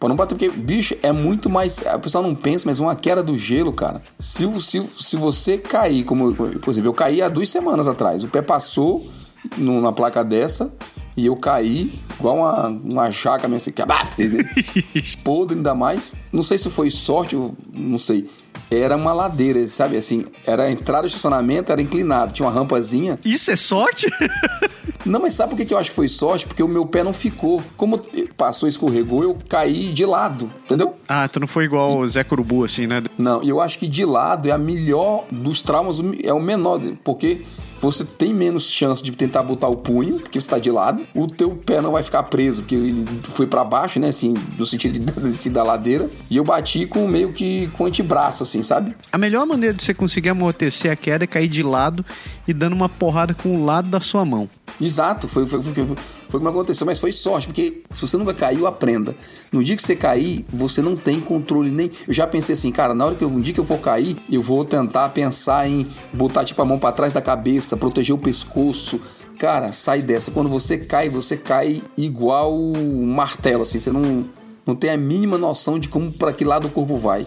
Pra 0.01 0.09
não 0.09 0.15
bater, 0.15 0.33
porque, 0.33 0.49
bicho, 0.49 0.97
é 1.03 1.11
muito 1.11 1.47
mais. 1.47 1.85
A 1.85 1.99
pessoa 1.99 2.27
não 2.27 2.33
pensa, 2.33 2.63
mas 2.65 2.79
uma 2.79 2.95
queda 2.95 3.21
do 3.21 3.37
gelo, 3.37 3.71
cara. 3.71 4.01
Se, 4.17 4.49
se, 4.59 4.81
se 4.83 5.15
você 5.15 5.59
cair, 5.59 6.03
como, 6.05 6.33
por 6.33 6.71
exemplo, 6.71 6.89
eu 6.89 6.93
caí 6.93 7.21
há 7.21 7.29
duas 7.29 7.49
semanas 7.49 7.87
atrás. 7.87 8.23
O 8.23 8.27
pé 8.27 8.41
passou 8.41 9.07
no, 9.57 9.81
na 9.81 9.91
placa 9.91 10.23
dessa 10.23 10.73
e 11.15 11.25
eu 11.25 11.35
caí 11.35 11.91
igual 12.19 12.37
uma, 12.37 12.67
uma 12.67 13.11
jaca 13.11 13.47
mesmo 13.47 13.73
assim, 13.91 14.31
podre 15.23 15.57
ainda 15.57 15.75
mais. 15.75 16.15
Não 16.31 16.43
sei 16.43 16.57
se 16.57 16.69
foi 16.69 16.89
sorte, 16.89 17.35
não 17.73 17.97
sei. 17.97 18.29
Era 18.69 18.95
uma 18.95 19.11
ladeira, 19.11 19.67
sabe? 19.67 19.97
Assim, 19.97 20.25
era 20.47 20.63
a 20.63 20.71
entrada 20.71 21.01
do 21.01 21.07
estacionamento, 21.07 21.71
era 21.71 21.81
inclinado, 21.81 22.31
tinha 22.31 22.47
uma 22.47 22.53
rampazinha. 22.53 23.17
Isso 23.25 23.51
é 23.51 23.55
sorte? 23.55 24.07
Não, 25.03 25.19
mas 25.19 25.33
sabe 25.33 25.55
por 25.55 25.65
que 25.65 25.73
eu 25.73 25.79
acho 25.79 25.89
que 25.89 25.95
foi 25.95 26.07
sorte? 26.07 26.45
Porque 26.45 26.61
o 26.61 26.67
meu 26.67 26.85
pé 26.85 27.03
não 27.03 27.11
ficou. 27.11 27.59
Como 27.75 27.99
passou, 28.37 28.69
escorregou, 28.69 29.23
eu 29.23 29.35
caí 29.49 29.91
de 29.91 30.05
lado, 30.05 30.47
entendeu? 30.65 30.95
Ah, 31.07 31.27
tu 31.27 31.39
não 31.39 31.47
foi 31.47 31.65
igual 31.65 31.97
o 31.97 32.07
Zé 32.07 32.23
Curubu, 32.23 32.63
assim, 32.63 32.85
né? 32.85 33.01
Não, 33.17 33.41
e 33.41 33.49
eu 33.49 33.59
acho 33.59 33.79
que 33.79 33.87
de 33.87 34.05
lado 34.05 34.47
é 34.47 34.51
a 34.51 34.59
melhor 34.59 35.25
dos 35.31 35.63
traumas, 35.63 35.97
é 36.23 36.31
o 36.31 36.39
menor, 36.39 36.79
porque 37.03 37.43
você 37.81 38.05
tem 38.05 38.33
menos 38.33 38.69
chance 38.69 39.01
de 39.01 39.11
tentar 39.11 39.41
botar 39.41 39.67
o 39.67 39.75
punho, 39.75 40.19
porque 40.19 40.39
você 40.39 40.45
está 40.45 40.59
de 40.59 40.69
lado. 40.69 41.05
O 41.15 41.27
teu 41.27 41.55
pé 41.55 41.81
não 41.81 41.91
vai 41.91 42.03
ficar 42.03 42.23
preso, 42.23 42.61
porque 42.61 42.75
ele 42.75 43.05
foi 43.33 43.47
para 43.47 43.63
baixo, 43.63 43.99
né? 43.99 44.09
Assim, 44.09 44.35
no 44.57 44.65
sentido 44.65 44.99
de 44.99 45.05
descer 45.29 45.51
da 45.51 45.63
ladeira. 45.63 46.07
E 46.29 46.37
eu 46.37 46.43
bati 46.43 46.85
com 46.85 47.07
meio 47.07 47.33
que 47.33 47.67
com 47.69 47.85
antebraço, 47.85 48.43
assim, 48.43 48.61
sabe? 48.61 48.95
A 49.11 49.17
melhor 49.17 49.45
maneira 49.47 49.75
de 49.75 49.83
você 49.83 49.93
conseguir 49.93 50.29
amortecer 50.29 50.91
a 50.91 50.95
queda 50.95 51.23
é 51.23 51.27
cair 51.27 51.47
de 51.47 51.63
lado 51.63 52.05
e 52.47 52.53
dando 52.53 52.73
uma 52.73 52.87
porrada 52.87 53.33
com 53.33 53.55
o 53.55 53.65
lado 53.65 53.89
da 53.89 53.99
sua 53.99 54.23
mão. 54.23 54.47
Exato, 54.79 55.27
foi, 55.27 55.45
foi, 55.45 55.61
foi, 55.61 55.73
foi, 55.73 56.39
como 56.39 56.49
aconteceu, 56.49 56.85
mas 56.85 56.99
foi 56.99 57.11
sorte, 57.11 57.47
porque 57.47 57.83
se 57.89 58.07
você 58.07 58.17
nunca 58.17 58.33
caiu, 58.33 58.65
aprenda. 58.65 59.15
No 59.51 59.63
dia 59.63 59.75
que 59.75 59.81
você 59.81 59.95
cair, 59.95 60.45
você 60.49 60.81
não 60.81 60.95
tem 60.95 61.19
controle 61.19 61.69
nem. 61.69 61.91
Eu 62.07 62.13
já 62.13 62.25
pensei 62.25 62.53
assim, 62.53 62.71
cara, 62.71 62.93
na 62.93 63.05
hora 63.05 63.15
que 63.15 63.23
eu, 63.23 63.29
um 63.29 63.41
dia 63.41 63.53
que 63.53 63.59
eu 63.59 63.65
for 63.65 63.79
cair, 63.79 64.17
eu 64.31 64.41
vou 64.41 64.65
tentar 64.65 65.09
pensar 65.09 65.67
em 65.67 65.87
botar 66.13 66.43
tipo 66.45 66.61
a 66.61 66.65
mão 66.65 66.79
para 66.79 66.91
trás 66.93 67.13
da 67.13 67.21
cabeça, 67.21 67.77
proteger 67.77 68.15
o 68.15 68.19
pescoço. 68.19 68.99
Cara, 69.37 69.71
sai 69.71 70.01
dessa. 70.01 70.31
Quando 70.31 70.49
você 70.49 70.77
cai, 70.77 71.09
você 71.09 71.35
cai 71.35 71.81
igual 71.97 72.53
um 72.55 73.05
martelo, 73.07 73.63
assim, 73.63 73.79
você 73.79 73.91
não, 73.91 74.25
não 74.65 74.75
tem 74.75 74.89
a 74.89 74.97
mínima 74.97 75.37
noção 75.37 75.79
de 75.79 75.89
como 75.89 76.11
para 76.11 76.33
que 76.33 76.45
lado 76.45 76.67
o 76.67 76.71
corpo 76.71 76.95
vai. 76.97 77.25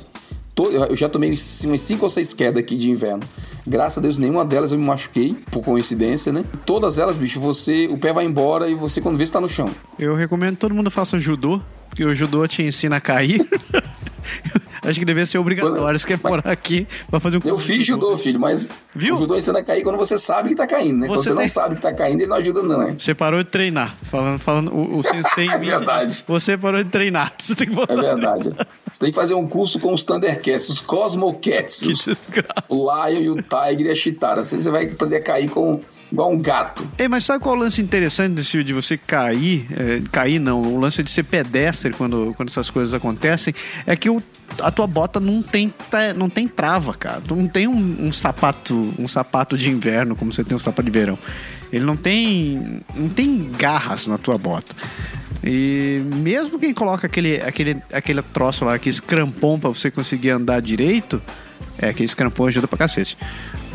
Eu 0.57 0.95
já 0.95 1.09
tomei 1.09 1.31
umas 1.31 1.81
5 1.81 2.03
ou 2.03 2.09
6 2.09 2.33
quedas 2.33 2.63
aqui 2.63 2.77
de 2.77 2.89
inverno. 2.89 3.23
Graças 3.67 3.99
a 3.99 4.01
Deus, 4.01 4.19
nenhuma 4.19 4.45
delas 4.45 4.71
eu 4.71 4.79
me 4.79 4.85
machuquei, 4.85 5.37
por 5.51 5.65
coincidência, 5.65 6.33
né? 6.33 6.45
Todas 6.65 6.99
elas, 6.99 7.17
bicho, 7.17 7.41
você, 7.41 7.89
o 7.91 7.99
pé 7.99 8.13
vai 8.13 8.25
embora 8.25 8.69
e 8.69 8.75
você, 8.75 9.01
quando 9.01 9.17
vê, 9.17 9.25
está 9.25 9.41
no 9.41 9.49
chão. 9.49 9.69
Eu 9.99 10.15
recomendo 10.15 10.53
que 10.53 10.61
todo 10.61 10.75
mundo 10.75 10.91
faça 10.91 11.19
judô, 11.19 11.61
porque 11.89 12.05
o 12.05 12.15
judô 12.15 12.47
te 12.47 12.63
ensina 12.63 12.97
a 12.97 13.01
cair. 13.01 13.49
Acho 14.85 14.99
que 14.99 15.05
deveria 15.07 15.25
ser 15.25 15.39
obrigatório. 15.39 15.99
Você 15.99 16.07
quer 16.07 16.19
morar 16.23 16.51
aqui 16.51 16.87
pra 17.09 17.19
fazer 17.19 17.39
um 17.39 17.41
Eu 17.45 17.55
curso 17.55 17.67
de 17.67 17.73
fiz 17.79 17.87
judô, 17.87 18.17
filho, 18.19 18.39
mas 18.39 18.75
Viu? 18.95 19.15
o 19.15 19.19
judô 19.19 19.35
ensina 19.37 19.61
a 19.61 19.63
cair 19.65 19.83
quando 19.83 19.97
você 19.97 20.19
sabe 20.19 20.51
que 20.51 20.55
tá 20.55 20.67
caindo, 20.67 20.99
né? 21.01 21.07
Quando 21.07 21.23
Você 21.23 21.31
você 21.31 21.35
tem- 21.37 21.45
não 21.45 21.49
sabe 21.51 21.75
que 21.77 21.81
tá 21.81 21.93
caindo, 21.95 22.21
ele 22.21 22.27
não 22.29 22.37
ajuda, 22.37 22.63
não, 22.63 22.79
né? 22.79 22.95
Você 22.99 23.15
parou 23.15 23.43
de 23.43 23.49
treinar. 23.49 23.95
Falando, 24.03 24.39
falando 24.39 24.75
o, 24.75 24.99
o 24.99 25.03
sensei. 25.03 25.49
É 25.55 25.59
verdade. 25.59 26.23
Você 26.29 26.57
parou 26.59 26.83
de 26.85 26.91
treinar. 26.91 27.33
Você 27.41 27.55
tem 27.55 27.69
que 27.69 27.75
voltar. 27.75 27.95
É 27.95 27.97
verdade. 27.97 28.55
Você 28.93 29.01
tem 29.01 29.11
que 29.11 29.17
fazer 29.17 29.35
um 29.35 29.47
curso 29.47 29.81
com 29.81 29.93
os 29.93 30.03
Thundercats, 30.03 30.69
os 30.69 30.81
Cosmocats, 30.81 31.81
Que 31.81 31.93
os, 31.93 32.05
desgraça. 32.05 32.65
o 32.69 32.85
Lion 33.07 33.21
e 33.21 33.31
o 33.31 33.37
Tiger 33.37 33.87
e 33.87 33.91
a 33.91 33.95
Chitara. 33.95 34.41
Assim 34.41 34.59
você 34.59 34.71
vai 34.71 34.85
aprender 34.87 35.17
a 35.17 35.23
cair 35.23 35.49
com, 35.49 35.81
igual 36.15 36.33
um 36.33 36.41
gato. 36.41 36.87
Ei, 36.97 37.09
mas 37.09 37.25
sabe 37.25 37.43
qual 37.43 37.57
é 37.57 37.59
o 37.59 37.61
lance 37.63 37.83
interessante 37.83 38.35
desse, 38.35 38.63
de 38.63 38.73
você 38.73 38.97
cair? 38.97 39.67
é, 39.77 40.01
cair 40.11 40.39
não, 40.39 40.63
o 40.63 40.79
lance 40.79 41.03
de 41.03 41.11
ser 41.11 41.25
pedestre 41.25 41.93
quando, 41.93 42.33
quando 42.37 42.49
essas 42.49 42.71
coisas 42.71 42.95
acontecem 42.95 43.53
é 43.85 43.97
que 43.97 44.09
o, 44.09 44.23
a 44.63 44.71
tua 44.71 44.87
bota 44.87 45.19
não 45.19 45.43
tem, 45.43 45.75
não 46.17 46.31
tem 46.31 46.47
trava, 46.47 46.95
cara. 46.95 47.21
Tu 47.21 47.35
não 47.35 47.49
tem 47.49 47.67
um, 47.67 48.07
um 48.07 48.13
sapato 48.13 48.95
um 48.99 49.09
sapato 49.09 49.57
de 49.59 49.71
inverno 49.71 50.15
como 50.15 50.33
você 50.33 50.45
tem 50.45 50.57
um 50.57 50.61
sapato 50.61 50.89
de 50.89 50.97
verão. 50.97 51.19
Ele 51.73 51.85
não 51.85 51.97
tem 51.97 52.81
não 52.95 53.09
tem 53.09 53.51
garras 53.59 54.07
na 54.07 54.17
tua 54.17 54.39
bota. 54.39 54.75
E 55.43 56.03
mesmo 56.23 56.59
quem 56.59 56.73
coloca 56.73 57.07
aquele, 57.07 57.37
aquele, 57.43 57.83
aquele 57.93 58.23
troço 58.23 58.65
lá, 58.65 58.75
aquele 58.75 58.99
crampon 59.03 59.59
pra 59.59 59.69
você 59.69 59.91
conseguir 59.91 60.31
andar 60.31 60.63
direito, 60.63 61.21
é, 61.79 61.91
aquele 61.91 62.09
crampon 62.09 62.47
ajuda 62.47 62.67
pra 62.67 62.79
cacete. 62.79 63.19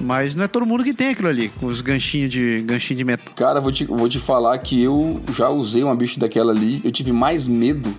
Mas 0.01 0.35
não 0.35 0.43
é 0.43 0.47
todo 0.47 0.65
mundo 0.65 0.83
que 0.83 0.93
tem 0.93 1.09
aquilo 1.09 1.27
ali, 1.29 1.49
com 1.49 1.65
os 1.65 1.81
ganchinhos 1.81 2.29
de, 2.29 2.61
ganchinho 2.61 2.97
de 2.97 3.03
metal. 3.03 3.33
Cara, 3.35 3.59
vou 3.59 3.71
te, 3.71 3.85
vou 3.85 4.07
te 4.09 4.19
falar 4.19 4.57
que 4.59 4.81
eu 4.81 5.19
já 5.35 5.49
usei 5.49 5.83
uma 5.83 5.95
bicho 5.95 6.19
daquela 6.19 6.51
ali, 6.51 6.81
eu 6.83 6.91
tive 6.91 7.11
mais 7.11 7.47
medo, 7.47 7.93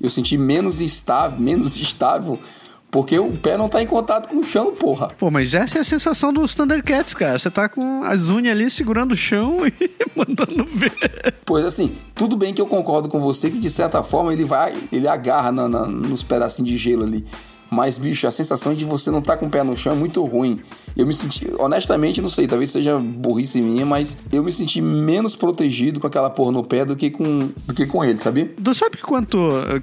eu 0.00 0.08
senti 0.10 0.36
menos 0.36 0.80
estável, 0.80 1.38
menos 1.40 1.76
estável, 1.80 2.38
porque 2.90 3.16
o 3.18 3.30
pé 3.38 3.56
não 3.56 3.68
tá 3.68 3.80
em 3.80 3.86
contato 3.86 4.28
com 4.28 4.36
o 4.40 4.42
chão, 4.44 4.72
porra. 4.74 5.08
Pô, 5.16 5.30
mas 5.30 5.54
essa 5.54 5.78
é 5.78 5.80
a 5.80 5.84
sensação 5.84 6.32
dos 6.32 6.56
Thundercats, 6.56 7.14
cara. 7.14 7.38
Você 7.38 7.48
tá 7.48 7.68
com 7.68 8.02
as 8.02 8.28
unhas 8.28 8.50
ali 8.52 8.68
segurando 8.68 9.12
o 9.12 9.16
chão 9.16 9.58
e 9.80 9.90
mandando 10.16 10.64
ver. 10.64 10.92
Pois 11.46 11.64
assim, 11.64 11.92
tudo 12.16 12.36
bem 12.36 12.52
que 12.52 12.60
eu 12.60 12.66
concordo 12.66 13.08
com 13.08 13.20
você 13.20 13.48
que 13.48 13.58
de 13.58 13.70
certa 13.70 14.02
forma 14.02 14.32
ele 14.32 14.44
vai, 14.44 14.74
ele 14.90 15.06
agarra 15.06 15.52
na- 15.52 15.68
na- 15.68 15.86
nos 15.86 16.24
pedacinhos 16.24 16.68
de 16.68 16.76
gelo 16.76 17.04
ali. 17.04 17.24
Mas, 17.70 17.96
bicho, 17.98 18.26
a 18.26 18.30
sensação 18.30 18.74
de 18.74 18.84
você 18.84 19.10
não 19.10 19.20
estar 19.20 19.36
com 19.36 19.46
o 19.46 19.50
pé 19.50 19.62
no 19.62 19.76
chão 19.76 19.92
é 19.92 19.96
muito 19.96 20.24
ruim. 20.24 20.60
Eu 20.96 21.06
me 21.06 21.14
senti, 21.14 21.48
honestamente, 21.58 22.20
não 22.20 22.28
sei, 22.28 22.46
talvez 22.48 22.70
seja 22.70 22.98
burrice 22.98 23.62
minha, 23.62 23.86
mas 23.86 24.16
eu 24.32 24.42
me 24.42 24.50
senti 24.52 24.80
menos 24.80 25.36
protegido 25.36 26.00
com 26.00 26.06
aquela 26.06 26.28
porra 26.28 26.50
no 26.50 26.64
pé 26.64 26.84
do 26.84 26.96
que 26.96 27.10
com, 27.10 27.48
do 27.66 27.72
que 27.74 27.86
com 27.86 28.04
ele, 28.04 28.18
sabia? 28.18 28.52
Tu 28.62 28.74
sabe 28.74 28.96
que 28.96 29.02
quanto. 29.04 29.38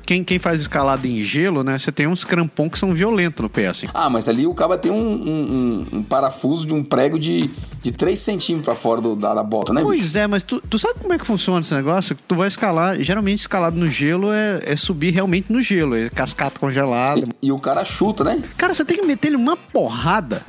Quem, 0.05 0.23
quem 0.23 0.37
faz 0.37 0.59
escalada 0.59 1.07
em 1.07 1.21
gelo, 1.21 1.63
né? 1.63 1.77
Você 1.77 1.91
tem 1.91 2.07
uns 2.07 2.23
crampons 2.25 2.71
que 2.71 2.77
são 2.79 2.93
violentos 2.93 3.41
no 3.41 3.49
pé, 3.49 3.67
assim. 3.67 3.87
Ah, 3.93 4.09
mas 4.09 4.27
ali 4.27 4.45
o 4.45 4.53
cara 4.53 4.77
tem 4.77 4.91
um, 4.91 4.97
um- 4.97 5.85
um- 5.93 5.97
um 5.99 6.03
parafuso 6.03 6.67
de 6.67 6.73
um 6.73 6.83
prego 6.83 7.17
de, 7.17 7.49
de 7.81 7.91
3 7.93 8.19
centímetros 8.19 8.65
pra 8.65 8.75
fora 8.75 8.99
do- 8.99 9.15
da, 9.15 9.33
da 9.33 9.43
bota, 9.43 9.71
né? 9.73 9.81
bicho? 9.81 9.93
Pois 9.93 10.15
é, 10.17 10.27
mas 10.27 10.43
tu, 10.43 10.61
tu 10.69 10.77
sabe 10.77 10.99
como 10.99 11.13
é 11.13 11.17
que 11.17 11.25
funciona 11.25 11.61
esse 11.61 11.73
negócio? 11.73 12.17
Tu 12.27 12.35
vai 12.35 12.47
escalar, 12.49 13.01
geralmente 13.01 13.39
escalado 13.39 13.77
no 13.79 13.87
gelo 13.87 14.31
é, 14.31 14.61
é 14.65 14.75
subir 14.75 15.13
realmente 15.13 15.51
no 15.51 15.61
gelo, 15.61 15.95
é 15.95 16.09
cascata 16.09 16.59
congelada. 16.59 17.21
E, 17.41 17.47
e 17.47 17.51
o 17.51 17.57
cara 17.57 17.76
chuta, 17.85 18.23
né? 18.23 18.41
Cara, 18.57 18.73
você 18.73 18.83
tem 18.85 18.97
que 18.99 19.05
meter 19.05 19.27
ele 19.29 19.35
uma 19.37 19.55
porrada. 19.57 20.43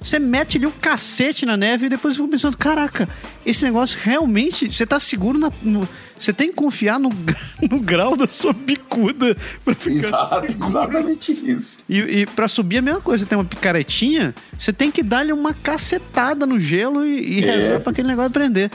Você 0.00 0.18
mete 0.18 0.56
ali 0.58 0.66
o 0.66 0.70
cacete 0.72 1.44
na 1.46 1.56
neve 1.56 1.86
e 1.86 1.88
depois 1.88 2.16
fica 2.16 2.28
pensando: 2.28 2.56
caraca, 2.56 3.08
esse 3.44 3.64
negócio 3.64 3.98
realmente. 4.02 4.70
Você 4.72 4.86
tá 4.86 4.98
seguro 5.00 5.38
na. 5.38 5.50
no- 5.62 5.88
você 6.18 6.32
tem 6.32 6.50
que 6.50 6.54
confiar 6.54 7.00
no, 7.00 7.10
no 7.68 7.80
grau 7.80 8.16
da 8.16 8.28
sua 8.28 8.52
bicuda 8.52 9.36
pra 9.64 9.74
ficar 9.74 9.96
Exato, 9.96 10.46
seguro. 10.46 10.68
exatamente 10.68 11.32
isso. 11.50 11.80
E, 11.88 11.98
e 11.98 12.26
pra 12.26 12.46
subir 12.46 12.78
a 12.78 12.82
mesma 12.82 13.00
coisa, 13.00 13.26
tem 13.26 13.36
uma 13.36 13.44
picaretinha, 13.44 14.32
você 14.56 14.72
tem 14.72 14.88
que 14.92 15.02
dar-lhe 15.02 15.32
uma 15.32 15.52
cacetada 15.52 16.46
no 16.46 16.60
gelo 16.60 17.04
e, 17.04 17.40
e 17.40 17.44
É. 17.44 17.56
rezar 17.56 17.80
pra 17.80 17.90
aquele 17.90 18.06
negócio 18.06 18.30
prender. 18.30 18.70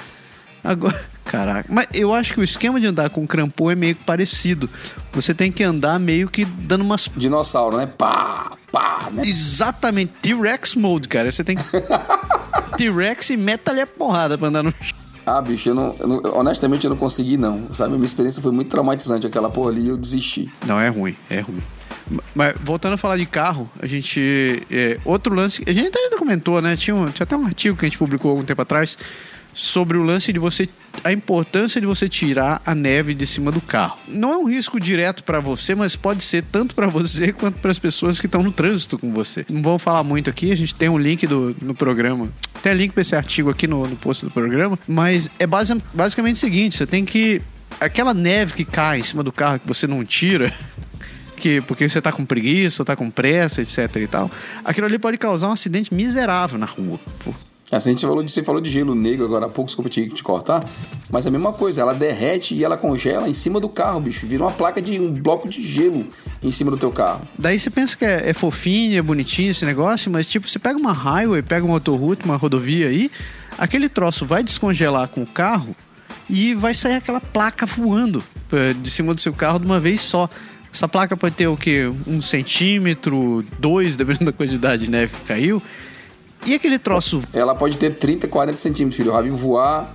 Agora, 0.61 0.99
caraca, 1.29 1.65
mas 1.71 1.87
eu 1.93 2.13
acho 2.13 2.33
que 2.33 2.39
o 2.39 2.43
esquema 2.43 2.79
de 2.79 2.87
andar 2.87 3.09
com 3.09 3.25
crampon 3.27 3.71
é 3.71 3.75
meio 3.75 3.95
que 3.95 4.03
parecido. 4.03 4.69
Você 5.13 5.33
tem 5.33 5.51
que 5.51 5.63
andar 5.63 5.99
meio 5.99 6.27
que 6.29 6.45
dando 6.45 6.81
umas. 6.81 7.09
Dinossauro, 7.15 7.77
né? 7.77 7.85
Pá, 7.87 8.51
pá, 8.71 9.09
né? 9.11 9.23
Exatamente, 9.25 10.13
T-Rex 10.21 10.75
mode, 10.75 11.07
cara. 11.07 11.31
Você 11.31 11.43
tem 11.43 11.55
que. 11.57 11.63
T-Rex 12.77 13.29
e 13.31 13.37
meta 13.37 13.71
ali 13.71 13.81
a 13.81 13.87
porrada 13.87 14.37
pra 14.37 14.47
andar 14.47 14.63
no 14.63 14.71
chão. 14.71 14.97
Ah, 15.25 15.41
bicho, 15.41 15.69
eu 15.69 15.75
não, 15.75 15.95
eu 15.99 16.07
não- 16.07 16.21
honestamente 16.39 16.85
eu 16.85 16.89
não 16.89 16.97
consegui, 16.97 17.35
não. 17.35 17.67
Sabe, 17.73 17.93
minha 17.95 18.05
experiência 18.05 18.41
foi 18.41 18.51
muito 18.51 18.69
traumatizante 18.69 19.27
aquela 19.27 19.49
porra 19.49 19.71
ali 19.71 19.81
e 19.81 19.89
eu 19.89 19.97
desisti. 19.97 20.49
Não, 20.65 20.79
é 20.79 20.87
ruim, 20.87 21.17
é 21.29 21.41
ruim. 21.41 21.61
Mas 22.33 22.55
voltando 22.63 22.93
a 22.93 22.97
falar 22.97 23.17
de 23.17 23.25
carro, 23.25 23.69
a 23.81 23.85
gente. 23.85 24.65
é, 24.71 24.97
outro 25.03 25.35
lance. 25.35 25.61
A 25.67 25.71
gente 25.73 25.89
até 25.89 26.15
comentou, 26.17 26.61
né? 26.61 26.77
Tinha, 26.77 26.95
um- 26.95 27.05
tinha 27.07 27.25
até 27.25 27.35
um 27.35 27.45
artigo 27.45 27.75
que 27.77 27.85
a 27.85 27.89
gente 27.89 27.97
publicou 27.97 28.31
algum 28.31 28.43
tempo 28.43 28.61
atrás 28.61 28.97
sobre 29.57 29.97
o 29.97 30.03
lance 30.03 30.31
de 30.31 30.37
você. 30.37 30.69
A 31.03 31.11
importância 31.11 31.79
de 31.81 31.85
você 31.87 32.07
tirar 32.07 32.61
a 32.65 32.73
neve 32.73 33.13
de 33.13 33.25
cima 33.25 33.51
do 33.51 33.59
carro. 33.61 33.97
Não 34.07 34.31
é 34.31 34.37
um 34.37 34.45
risco 34.45 34.79
direto 34.79 35.23
pra 35.23 35.39
você, 35.39 35.75
mas 35.75 35.95
pode 35.95 36.23
ser 36.23 36.43
tanto 36.43 36.73
pra 36.75 36.87
você 36.87 37.31
quanto 37.33 37.59
para 37.59 37.71
as 37.71 37.77
pessoas 37.79 38.19
que 38.19 38.25
estão 38.27 38.41
no 38.43 38.51
trânsito 38.51 38.97
com 38.97 39.11
você. 39.11 39.45
Não 39.51 39.61
vamos 39.61 39.81
falar 39.83 40.03
muito 40.03 40.29
aqui, 40.29 40.51
a 40.51 40.55
gente 40.55 40.73
tem 40.73 40.89
um 40.89 40.97
link 40.97 41.25
do, 41.27 41.55
no 41.61 41.73
programa. 41.75 42.29
Tem 42.61 42.73
link 42.73 42.91
pra 42.93 43.01
esse 43.01 43.15
artigo 43.15 43.49
aqui 43.49 43.67
no, 43.67 43.87
no 43.87 43.95
post 43.95 44.25
do 44.25 44.31
programa, 44.31 44.77
mas 44.87 45.29
é 45.39 45.45
basi- 45.47 45.81
basicamente 45.93 46.35
o 46.35 46.39
seguinte: 46.39 46.77
você 46.77 46.85
tem 46.85 47.03
que. 47.05 47.41
Aquela 47.79 48.13
neve 48.13 48.53
que 48.53 48.65
cai 48.65 48.99
em 48.99 49.03
cima 49.03 49.21
do 49.23 49.31
carro 49.31 49.59
que 49.59 49.67
você 49.67 49.85
não 49.85 50.03
tira, 50.03 50.51
que 51.37 51.61
porque 51.61 51.87
você 51.87 52.01
tá 52.01 52.11
com 52.11 52.25
preguiça, 52.25 52.83
tá 52.83 52.95
com 52.95 53.09
pressa, 53.11 53.61
etc 53.61 53.95
e 53.97 54.07
tal, 54.07 54.31
aquilo 54.65 54.87
ali 54.87 54.97
pode 54.97 55.17
causar 55.17 55.49
um 55.49 55.51
acidente 55.51 55.93
miserável 55.93 56.57
na 56.57 56.65
rua. 56.65 56.99
Pô. 57.23 57.33
Assim, 57.69 57.89
a 57.89 57.93
gente 57.93 58.05
falou 58.05 58.23
de, 58.23 58.31
você 58.31 58.41
falou 58.41 58.61
de 58.61 58.69
gelo 58.69 58.95
negro 58.95 59.25
agora 59.25 59.45
há 59.45 59.49
pouco, 59.49 59.67
desculpa 59.67 59.89
te, 59.89 60.07
te 60.09 60.23
cortar, 60.23 60.63
mas 61.09 61.25
é 61.25 61.29
a 61.29 61.31
mesma 61.31 61.51
coisa, 61.51 61.81
ela 61.81 61.93
derrete 61.93 62.55
e 62.55 62.63
ela 62.63 62.77
congela 62.77 63.27
em 63.27 63.33
cima 63.33 63.59
do 63.59 63.67
carro, 63.67 63.99
bicho. 63.99 64.25
Vira 64.25 64.43
uma 64.43 64.51
placa 64.51 64.81
de 64.81 64.97
um 64.97 65.11
bloco 65.11 65.49
de 65.49 65.61
gelo 65.61 66.07
em 66.41 66.49
cima 66.49 66.71
do 66.71 66.77
teu 66.77 66.91
carro. 66.93 67.27
Daí 67.37 67.59
você 67.59 67.69
pensa 67.69 67.97
que 67.97 68.05
é, 68.05 68.29
é 68.29 68.33
fofinho, 68.33 68.97
é 68.97 69.01
bonitinho 69.01 69.51
esse 69.51 69.65
negócio, 69.65 70.09
mas 70.09 70.27
tipo, 70.27 70.47
você 70.47 70.57
pega 70.57 70.79
uma 70.79 70.93
highway, 70.93 71.41
pega 71.41 71.65
uma 71.65 71.73
autoroute, 71.73 72.23
uma 72.23 72.37
rodovia 72.37 72.87
aí, 72.87 73.11
aquele 73.57 73.89
troço 73.89 74.25
vai 74.25 74.43
descongelar 74.43 75.09
com 75.09 75.23
o 75.23 75.27
carro 75.27 75.75
e 76.29 76.53
vai 76.53 76.73
sair 76.73 76.95
aquela 76.95 77.19
placa 77.19 77.65
voando 77.65 78.23
eh, 78.51 78.73
de 78.73 78.89
cima 78.89 79.13
do 79.13 79.19
seu 79.19 79.33
carro 79.33 79.59
de 79.59 79.65
uma 79.65 79.79
vez 79.79 79.99
só. 79.99 80.29
Essa 80.73 80.87
placa 80.87 81.17
pode 81.17 81.35
ter 81.35 81.47
o 81.47 81.57
quê? 81.57 81.89
Um 82.05 82.21
centímetro, 82.21 83.43
dois, 83.59 83.95
dependendo 83.95 84.25
da 84.25 84.33
quantidade 84.33 84.85
de 84.85 84.91
neve 84.91 85.11
que 85.13 85.25
caiu. 85.25 85.61
E 86.47 86.55
aquele 86.55 86.79
troço 86.79 87.21
Ela 87.33 87.53
pode 87.53 87.77
ter 87.77 87.95
30, 87.95 88.27
40 88.27 88.57
centímetros, 88.57 88.95
filho. 88.95 89.11
Já 89.11 89.21
vi 89.21 89.29
voar 89.29 89.93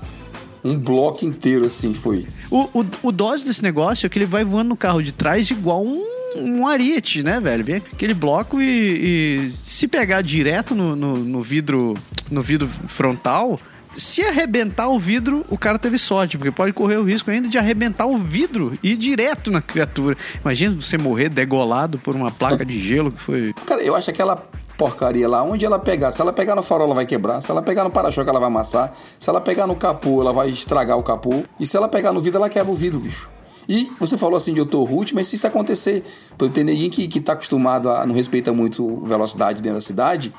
um 0.62 0.78
bloco 0.78 1.24
inteiro 1.24 1.66
assim, 1.66 1.94
foi. 1.94 2.26
O, 2.50 2.80
o, 2.80 2.86
o 3.04 3.12
dose 3.12 3.44
desse 3.44 3.62
negócio 3.62 4.06
é 4.06 4.08
que 4.08 4.18
ele 4.18 4.26
vai 4.26 4.44
voando 4.44 4.68
no 4.68 4.76
carro 4.76 5.02
de 5.02 5.12
trás 5.12 5.50
igual 5.50 5.82
um, 5.84 6.04
um 6.36 6.66
ariete, 6.68 7.22
né, 7.22 7.40
velho? 7.40 7.64
Vem 7.64 7.76
aquele 7.76 8.14
bloco 8.14 8.60
e, 8.60 9.48
e 9.48 9.50
se 9.52 9.88
pegar 9.88 10.22
direto 10.22 10.74
no, 10.74 10.94
no, 10.94 11.16
no 11.16 11.40
vidro 11.40 11.94
no 12.30 12.40
vidro 12.40 12.68
frontal, 12.88 13.60
se 13.96 14.22
arrebentar 14.22 14.88
o 14.88 14.98
vidro, 14.98 15.44
o 15.50 15.58
cara 15.58 15.78
teve 15.78 15.98
sorte, 15.98 16.38
porque 16.38 16.50
pode 16.50 16.72
correr 16.72 16.96
o 16.96 17.04
risco 17.04 17.30
ainda 17.30 17.48
de 17.48 17.58
arrebentar 17.58 18.06
o 18.06 18.16
vidro 18.16 18.78
e 18.82 18.92
ir 18.92 18.96
direto 18.96 19.50
na 19.50 19.60
criatura. 19.60 20.16
Imagina 20.40 20.74
você 20.74 20.96
morrer 20.96 21.28
degolado 21.28 21.98
por 21.98 22.14
uma 22.14 22.30
placa 22.30 22.64
de 22.64 22.80
gelo 22.80 23.12
que 23.12 23.20
foi. 23.20 23.54
Cara, 23.66 23.82
eu 23.82 23.94
acho 23.94 24.10
aquela 24.10 24.48
porcaria 24.82 25.28
lá, 25.28 25.44
onde 25.44 25.64
ela 25.64 25.78
pegar, 25.78 26.10
se 26.10 26.20
ela 26.20 26.32
pegar 26.32 26.56
no 26.56 26.62
farol, 26.62 26.86
ela 26.86 26.94
vai 26.96 27.06
quebrar, 27.06 27.40
se 27.40 27.52
ela 27.52 27.62
pegar 27.62 27.84
no 27.84 27.90
para-choque, 27.90 28.28
ela 28.28 28.40
vai 28.40 28.48
amassar, 28.48 28.92
se 29.16 29.30
ela 29.30 29.40
pegar 29.40 29.64
no 29.64 29.76
capô, 29.76 30.20
ela 30.20 30.32
vai 30.32 30.50
estragar 30.50 30.98
o 30.98 31.04
capô, 31.04 31.44
e 31.60 31.64
se 31.64 31.76
ela 31.76 31.86
pegar 31.86 32.12
no 32.12 32.20
vidro, 32.20 32.38
ela 32.38 32.48
quebra 32.48 32.72
o 32.72 32.74
vidro, 32.74 32.98
bicho. 32.98 33.30
E 33.68 33.92
você 34.00 34.18
falou 34.18 34.36
assim 34.36 34.52
de 34.52 34.58
autorroute, 34.58 35.14
mas 35.14 35.28
se 35.28 35.36
isso 35.36 35.46
acontecer, 35.46 36.04
por 36.36 36.50
tem 36.50 36.64
ninguém 36.64 36.90
que, 36.90 37.06
que 37.06 37.20
tá 37.20 37.34
acostumado 37.34 37.88
a 37.90 38.04
não 38.04 38.12
respeita 38.12 38.52
muito 38.52 39.00
velocidade 39.06 39.62
dentro 39.62 39.76
da 39.76 39.80
cidade, 39.80 40.34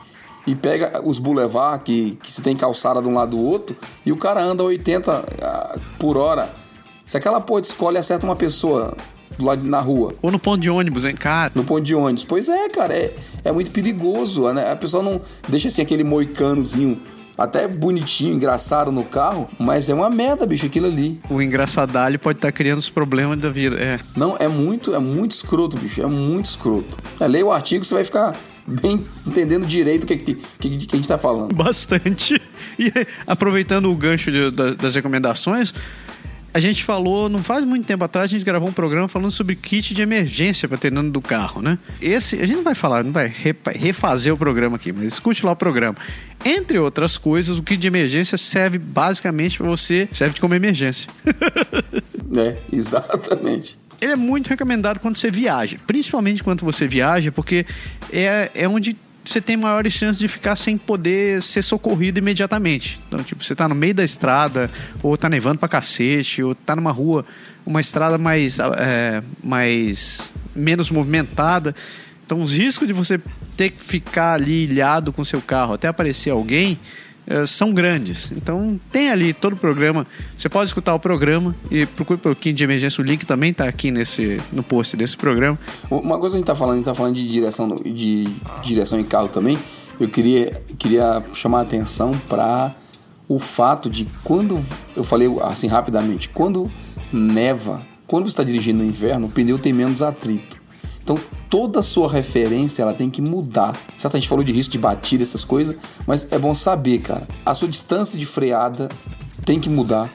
e 0.46 0.54
pega 0.54 1.02
os 1.06 1.20
boulevard 1.20 1.82
que, 1.82 2.20
que 2.22 2.30
se 2.30 2.42
tem 2.42 2.54
calçada 2.54 3.02
de 3.02 3.08
um 3.08 3.14
lado 3.14 3.38
do 3.38 3.42
outro, 3.42 3.78
e 4.06 4.12
o 4.12 4.18
cara 4.18 4.44
anda 4.44 4.62
80 4.62 5.26
ah, 5.42 5.80
por 5.98 6.18
hora. 6.18 6.54
Se 7.06 7.16
aquela 7.16 7.40
porra 7.40 7.62
de 7.62 7.68
escolhe 7.68 7.96
e 7.96 8.00
acerta 8.00 8.26
uma 8.26 8.36
pessoa 8.36 8.94
do 9.38 9.46
lado 9.46 9.64
na 9.64 9.80
rua, 9.80 10.14
Ou 10.22 10.32
no 10.32 10.40
ponto 10.40 10.60
de 10.62 10.70
ônibus, 10.70 11.06
hein, 11.06 11.16
cara? 11.16 11.52
no 11.56 11.64
ponto 11.64 11.82
de 11.84 11.96
ônibus. 11.96 12.24
Pois 12.24 12.48
é, 12.50 12.70
cara, 12.70 12.94
é, 12.94 13.16
é 13.44 13.52
muito 13.52 13.72
perigoso. 13.72 14.52
Né? 14.54 14.72
A 14.72 14.76
pessoa 14.76 15.02
não 15.04 15.22
deixa 15.48 15.68
assim 15.68 15.82
aquele 15.82 16.04
moicanozinho 16.04 17.00
até 17.36 17.68
bonitinho, 17.68 18.36
engraçado 18.36 18.92
no 18.92 19.04
carro, 19.04 19.50
mas 19.58 19.90
é 19.90 19.94
uma 19.94 20.08
merda, 20.08 20.46
bicho, 20.46 20.68
aquilo 20.68 20.86
ali. 20.86 21.20
O 21.32 21.42
engraçadalho 21.42 22.20
pode 22.20 22.38
estar 22.38 22.52
criando 22.52 22.78
os 22.78 22.90
problemas 22.92 23.40
da 23.40 23.50
vida. 23.50 23.76
É. 23.78 24.00
Não, 24.16 24.38
é 24.40 24.48
muito, 24.48 24.94
é 24.94 25.00
muito 25.00 25.32
escroto, 25.32 25.76
bicho, 25.76 26.00
é 26.02 26.06
muito 26.06 26.46
escroto. 26.46 26.96
É, 27.20 27.28
leia 27.28 27.44
o 27.46 27.52
artigo, 27.52 27.84
você 27.84 27.96
vai 27.96 28.04
ficar 28.04 28.36
bem 28.68 29.04
entendendo 29.26 29.66
direito 29.66 30.04
o 30.04 30.06
que, 30.08 30.16
que, 30.16 30.36
que, 30.36 30.78
que 30.86 30.96
a 30.96 30.98
gente 30.98 31.08
tá 31.08 31.18
falando. 31.18 31.54
Bastante. 31.56 32.40
E 32.80 32.92
aproveitando 33.28 33.92
o 33.92 33.96
gancho 33.96 34.32
de- 34.32 34.50
da- 34.50 34.72
das 34.74 34.96
recomendações, 34.96 35.72
a 36.54 36.60
gente 36.60 36.84
falou, 36.84 37.28
não 37.28 37.42
faz 37.42 37.66
muito 37.66 37.86
tempo 37.86 38.04
atrás, 38.04 38.30
a 38.30 38.34
gente 38.34 38.46
gravou 38.46 38.70
um 38.70 38.74
programa 38.74 39.08
falando 39.08 39.32
sobre 39.32 39.56
kit 39.56 39.94
de 39.94 40.02
emergência 40.02 40.68
para 40.68 40.78
ter 40.78 40.92
dentro 40.92 41.10
do 41.10 41.22
carro, 41.22 41.62
né? 41.62 41.80
Esse, 42.00 42.40
a 42.40 42.46
gente 42.46 42.58
não 42.58 42.64
vai 42.64 42.76
falar, 42.76 43.04
não 43.04 43.12
vai 43.12 43.32
refazer 43.76 44.34
o 44.34 44.38
programa 44.38 44.76
aqui, 44.76 44.92
mas 44.92 45.14
escute 45.14 45.46
lá 45.46 45.54
o 45.54 45.56
programa. 45.56 45.96
Entre 46.46 46.78
outras 46.78 47.18
coisas, 47.18 47.58
o 47.58 47.64
kit 47.64 47.78
de 47.78 47.88
emergência 47.88 48.38
serve 48.38 48.78
basicamente 48.78 49.58
para 49.58 49.68
você, 49.68 50.08
serve 50.14 50.40
como 50.40 50.54
emergência. 50.54 51.10
é, 52.38 52.58
exatamente 52.72 53.82
ele 54.02 54.12
é 54.12 54.16
muito 54.18 54.50
recomendado 54.50 55.00
quando 55.00 55.16
você 55.16 55.32
viaja, 55.32 55.78
principalmente 55.88 56.44
quando 56.44 56.66
você 56.66 56.86
viaja, 56.86 57.32
porque 57.32 57.66
é, 58.12 58.52
é 58.54 58.68
onde 58.68 58.98
você 59.24 59.40
tem 59.40 59.56
maiores 59.56 59.94
chances 59.94 60.20
de 60.20 60.28
ficar 60.28 60.56
sem 60.56 60.78
poder 60.78 61.42
ser 61.42 61.62
socorrido 61.62 62.20
imediatamente. 62.20 63.02
Então, 63.08 63.24
tipo, 63.24 63.44
você 63.44 63.56
tá 63.56 63.68
no 63.68 63.76
meio 63.76 63.94
da 63.94 64.04
estrada, 64.04 64.70
ou 65.02 65.18
tá 65.18 65.30
nevando 65.30 65.60
pra 65.60 65.70
cacete, 65.70 66.44
ou 66.44 66.54
tá 66.54 66.76
numa 66.76 66.92
rua, 66.92 67.26
uma 67.66 67.80
estrada 67.80 68.18
mais, 68.18 68.60
é, 68.60 69.24
mais 69.42 70.34
menos 70.54 70.90
movimentada. 70.90 71.74
Então, 72.26 72.42
os 72.42 72.54
riscos 72.54 72.88
de 72.88 72.94
você 72.94 73.20
ter 73.56 73.70
que 73.70 73.82
ficar 73.82 74.34
ali 74.34 74.66
ilhado 74.66 75.14
com 75.14 75.24
seu 75.24 75.42
carro 75.42 75.74
até 75.74 75.88
aparecer 75.88 76.30
alguém 76.30 76.80
são 77.48 77.74
grandes. 77.74 78.32
Então 78.32 78.80
tem 78.92 79.10
ali 79.10 79.34
todo 79.34 79.54
o 79.54 79.58
programa. 79.58 80.06
Você 80.38 80.50
pode 80.50 80.70
escutar 80.70 80.94
o 80.94 81.00
programa 81.00 81.56
e 81.72 81.86
procure 81.86 82.20
pelo 82.20 82.36
Kit 82.36 82.54
de 82.54 82.64
Emergência. 82.64 83.02
O 83.02 83.06
link 83.06 83.26
também 83.26 83.52
está 83.52 83.68
aqui 83.68 83.92
nesse, 83.92 84.42
no 84.52 84.64
post 84.64 84.98
desse 84.98 85.16
programa. 85.16 85.58
Uma 85.90 86.20
coisa 86.20 86.36
que 86.36 86.38
a 86.38 86.40
gente 86.40 86.44
está 86.44 86.56
falando, 86.56 86.74
a 86.74 86.78
gente 86.78 86.90
está 86.90 86.94
falando 86.94 87.16
de 87.16 87.28
direção, 87.28 87.76
de 87.76 88.28
direção 88.62 89.00
em 89.00 89.04
carro 89.04 89.30
também. 89.30 89.58
Eu 90.00 90.10
queria, 90.10 90.62
queria 90.78 91.24
chamar 91.34 91.60
a 91.60 91.62
atenção 91.62 92.12
para 92.28 92.76
o 93.28 93.40
fato 93.40 93.90
de 93.90 94.08
quando 94.24 94.60
eu 94.96 95.04
falei 95.04 95.30
assim 95.44 95.68
rapidamente, 95.68 96.30
quando 96.30 96.70
neva, 97.12 97.86
quando 98.06 98.26
você 98.26 98.30
está 98.30 98.44
dirigindo 98.44 98.80
no 98.80 98.86
inverno, 98.86 99.28
o 99.28 99.30
pneu 99.30 99.58
tem 99.58 99.72
menos 99.72 100.02
atrito. 100.02 100.63
Então 101.04 101.20
toda 101.50 101.82
sua 101.82 102.10
referência 102.10 102.82
ela 102.82 102.94
tem 102.94 103.10
que 103.10 103.22
mudar. 103.22 103.76
Certo? 103.98 104.16
A 104.16 104.20
gente 104.20 104.30
falou 104.30 104.44
de 104.44 104.52
risco 104.52 104.72
de 104.72 104.80
batida, 104.80 105.22
essas 105.22 105.44
coisas, 105.44 105.76
mas 106.08 106.32
é 106.32 106.40
bom 106.40 106.54
saber, 106.54 107.00
cara. 107.00 107.28
A 107.46 107.54
sua 107.54 107.68
distância 107.68 108.18
de 108.18 108.26
freada 108.26 108.90
tem 109.46 109.60
que 109.60 109.70
mudar. 109.70 110.12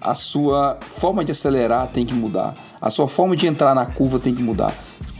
A 0.00 0.14
sua 0.14 0.78
forma 0.80 1.24
de 1.24 1.32
acelerar 1.32 1.88
tem 1.88 2.06
que 2.06 2.14
mudar. 2.14 2.54
A 2.80 2.90
sua 2.90 3.08
forma 3.08 3.34
de 3.34 3.46
entrar 3.46 3.74
na 3.74 3.86
curva 3.86 4.18
tem 4.18 4.34
que 4.34 4.42
mudar. 4.42 4.72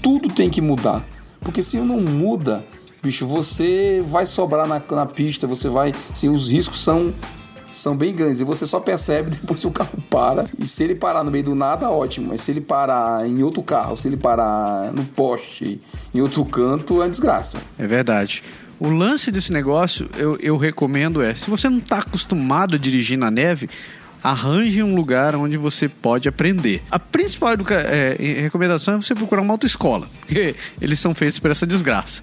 Tudo 0.02 0.29
tem 0.29 0.48
que 0.48 0.61
mudar. 0.61 1.05
Porque 1.40 1.62
se 1.62 1.79
não 1.79 2.00
muda, 2.00 2.64
bicho, 3.02 3.26
você 3.26 4.05
vai 4.07 4.26
sobrar 4.26 4.68
na, 4.68 4.81
na 4.90 5.07
pista, 5.07 5.46
você 5.46 5.68
vai. 5.68 5.92
Assim, 6.12 6.29
os 6.29 6.50
riscos 6.50 6.81
são 6.81 7.12
são 7.78 7.96
bem 7.96 8.14
grandes 8.14 8.40
e 8.40 8.44
você 8.44 8.66
só 8.66 8.80
percebe 8.80 9.30
depois 9.40 9.60
que 9.60 9.66
o 9.66 9.70
carro 9.70 10.02
para. 10.10 10.46
E 10.58 10.66
se 10.66 10.84
ele 10.84 10.94
parar 10.94 11.22
no 11.22 11.30
meio 11.30 11.44
do 11.44 11.54
nada, 11.54 11.90
ótimo. 11.90 12.28
Mas 12.28 12.40
se 12.42 12.50
ele 12.50 12.60
parar 12.60 13.26
em 13.26 13.42
outro 13.42 13.62
carro, 13.62 13.96
se 13.96 14.08
ele 14.08 14.16
parar 14.16 14.92
no 14.92 15.04
poste, 15.04 15.80
em 16.14 16.20
outro 16.20 16.44
canto, 16.44 17.02
é 17.02 17.08
desgraça. 17.08 17.60
É 17.78 17.86
verdade. 17.86 18.42
O 18.78 18.88
lance 18.88 19.30
desse 19.30 19.52
negócio, 19.52 20.08
eu, 20.18 20.36
eu 20.36 20.56
recomendo 20.56 21.22
é, 21.22 21.34
se 21.34 21.48
você 21.48 21.68
não 21.68 21.78
está 21.78 21.98
acostumado 21.98 22.74
a 22.74 22.78
dirigir 22.78 23.16
na 23.18 23.30
neve, 23.30 23.70
arranje 24.22 24.82
um 24.82 24.94
lugar 24.94 25.34
onde 25.36 25.56
você 25.56 25.88
pode 25.88 26.28
aprender. 26.28 26.82
A 26.90 26.98
principal 26.98 27.50
é, 27.70 28.16
recomendação 28.42 28.94
é 28.94 28.96
você 29.00 29.14
procurar 29.14 29.40
uma 29.40 29.54
autoescola, 29.54 30.08
porque 30.20 30.54
eles 30.80 30.98
são 30.98 31.14
feitos 31.14 31.38
para 31.38 31.52
essa 31.52 31.66
desgraça. 31.66 32.22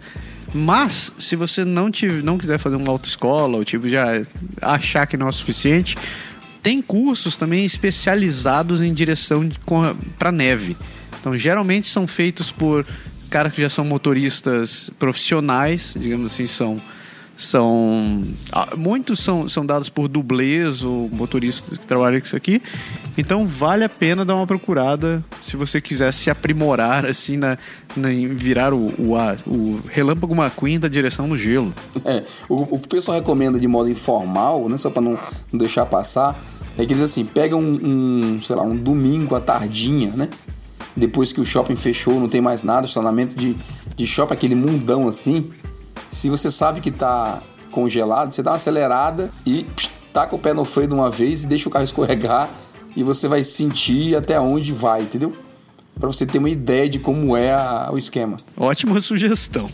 Mas, 0.54 1.12
se 1.18 1.36
você 1.36 1.66
não, 1.66 1.90
tiver, 1.90 2.22
não 2.22 2.38
quiser 2.38 2.60
fazer 2.60 2.76
uma 2.76 2.90
autoescola, 2.90 3.58
ou 3.58 3.66
tipo, 3.66 3.90
já 3.90 4.22
achar 4.62 5.08
que 5.08 5.18
não 5.18 5.26
é 5.26 5.30
o 5.30 5.34
suficiente, 5.34 5.98
tem 6.62 6.82
cursos 6.82 7.36
também 7.36 7.66
especializados 7.66 8.82
em 8.82 8.94
direção 8.94 9.50
para 10.18 10.32
neve. 10.32 10.78
Então, 11.20 11.36
geralmente 11.36 11.88
são 11.88 12.06
feitos 12.06 12.52
por 12.52 12.86
caras 13.30 13.52
que 13.52 13.62
já 13.62 13.70
são 13.70 13.84
motoristas 13.84 14.92
profissionais, 15.00 15.96
digamos 15.98 16.32
assim, 16.32 16.46
são 16.46 16.80
são 17.36 18.22
ah, 18.52 18.76
muitos 18.78 19.20
são, 19.20 19.50
são 19.50 19.66
dados 19.66 19.90
por 19.90 20.08
dublês 20.08 20.84
ou 20.84 21.10
motoristas 21.10 21.78
que 21.78 21.86
trabalham 21.86 22.20
com 22.20 22.26
isso 22.26 22.36
aqui. 22.36 22.62
Então 23.18 23.48
vale 23.48 23.84
a 23.84 23.90
pena 23.90 24.24
dar 24.24 24.36
uma 24.36 24.46
procurada 24.46 25.24
se 25.42 25.58
você 25.58 25.82
quiser 25.82 26.12
se 26.14 26.30
aprimorar 26.30 27.06
assim 27.06 27.38
na, 27.38 27.58
na 27.96 28.10
virar 28.36 28.74
o, 28.74 28.94
o, 29.00 29.16
o 29.48 29.82
relâmpago 29.90 30.36
McQueen 30.36 30.80
da 30.80 30.88
direção 30.88 31.28
no 31.28 31.36
gelo. 31.36 31.74
É, 32.06 32.24
o, 32.48 32.76
o 32.76 32.80
que 32.80 32.86
o 32.86 32.90
pessoal 32.90 33.18
recomenda 33.18 33.60
de 33.60 33.68
modo 33.68 33.90
informal 33.90 34.70
né 34.70 34.78
só 34.78 34.90
para 34.90 35.02
não, 35.02 35.18
não 35.52 35.60
deixar 35.60 35.86
passar 35.86 36.40
é 36.78 36.86
que 36.86 36.94
eles 36.94 37.04
assim 37.04 37.26
pega 37.26 37.56
um, 37.56 38.36
um 38.36 38.42
sei 38.42 38.56
lá 38.56 38.64
um 38.64 38.76
domingo 38.76 39.36
à 39.36 39.42
tardinha 39.42 40.12
né 40.16 40.30
depois 40.96 41.34
que 41.34 41.42
o 41.42 41.46
shopping 41.46 41.76
fechou 41.76 42.20
não 42.20 42.30
tem 42.30 42.42
mais 42.42 42.62
nada 42.62 42.86
estacionamento 42.86 43.36
de, 43.36 43.56
de 43.96 44.06
shopping 44.06 44.34
aquele 44.34 44.56
mundão 44.56 45.08
assim 45.08 45.52
se 46.14 46.30
você 46.30 46.52
sabe 46.52 46.80
que 46.80 46.90
está 46.90 47.42
congelado, 47.72 48.32
você 48.32 48.44
dá 48.44 48.52
uma 48.52 48.56
acelerada 48.56 49.32
e 49.46 49.64
psh, 49.64 49.90
taca 50.14 50.36
o 50.36 50.40
pé 50.40 50.54
no 50.54 50.64
freio 50.64 50.88
de 50.88 50.94
uma 50.94 51.10
vez 51.10 51.44
e 51.44 51.48
deixa 51.48 51.68
o 51.68 51.72
carro 51.72 51.84
escorregar 51.84 52.50
e 52.96 53.04
você 53.04 53.28
vai 53.28 53.44
sentir 53.44 54.16
até 54.16 54.40
onde 54.40 54.72
vai, 54.72 55.02
entendeu? 55.02 55.34
Para 56.00 56.08
você 56.08 56.26
ter 56.26 56.38
uma 56.38 56.50
ideia 56.50 56.88
de 56.88 57.00
como 57.00 57.36
é 57.36 57.54
a, 57.54 57.90
o 57.92 57.98
esquema. 57.98 58.38
Ótima 58.58 59.00
sugestão. 59.02 59.70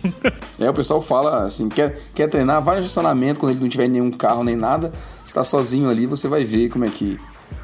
é, 0.57 0.69
o 0.69 0.73
pessoal 0.73 1.01
fala 1.01 1.45
assim: 1.45 1.69
quer, 1.69 1.97
quer 2.13 2.27
treinar, 2.29 2.61
vai 2.61 2.75
no 2.75 2.81
estacionamento 2.81 3.39
quando 3.39 3.51
ele 3.51 3.61
não 3.61 3.69
tiver 3.69 3.87
nenhum 3.87 4.11
carro 4.11 4.43
nem 4.43 4.55
nada, 4.55 4.93
está 5.25 5.43
sozinho 5.43 5.89
ali, 5.89 6.05
você 6.05 6.27
vai 6.27 6.43
ver 6.43 6.69
como 6.69 6.85
é 6.85 6.89
que 6.89 7.19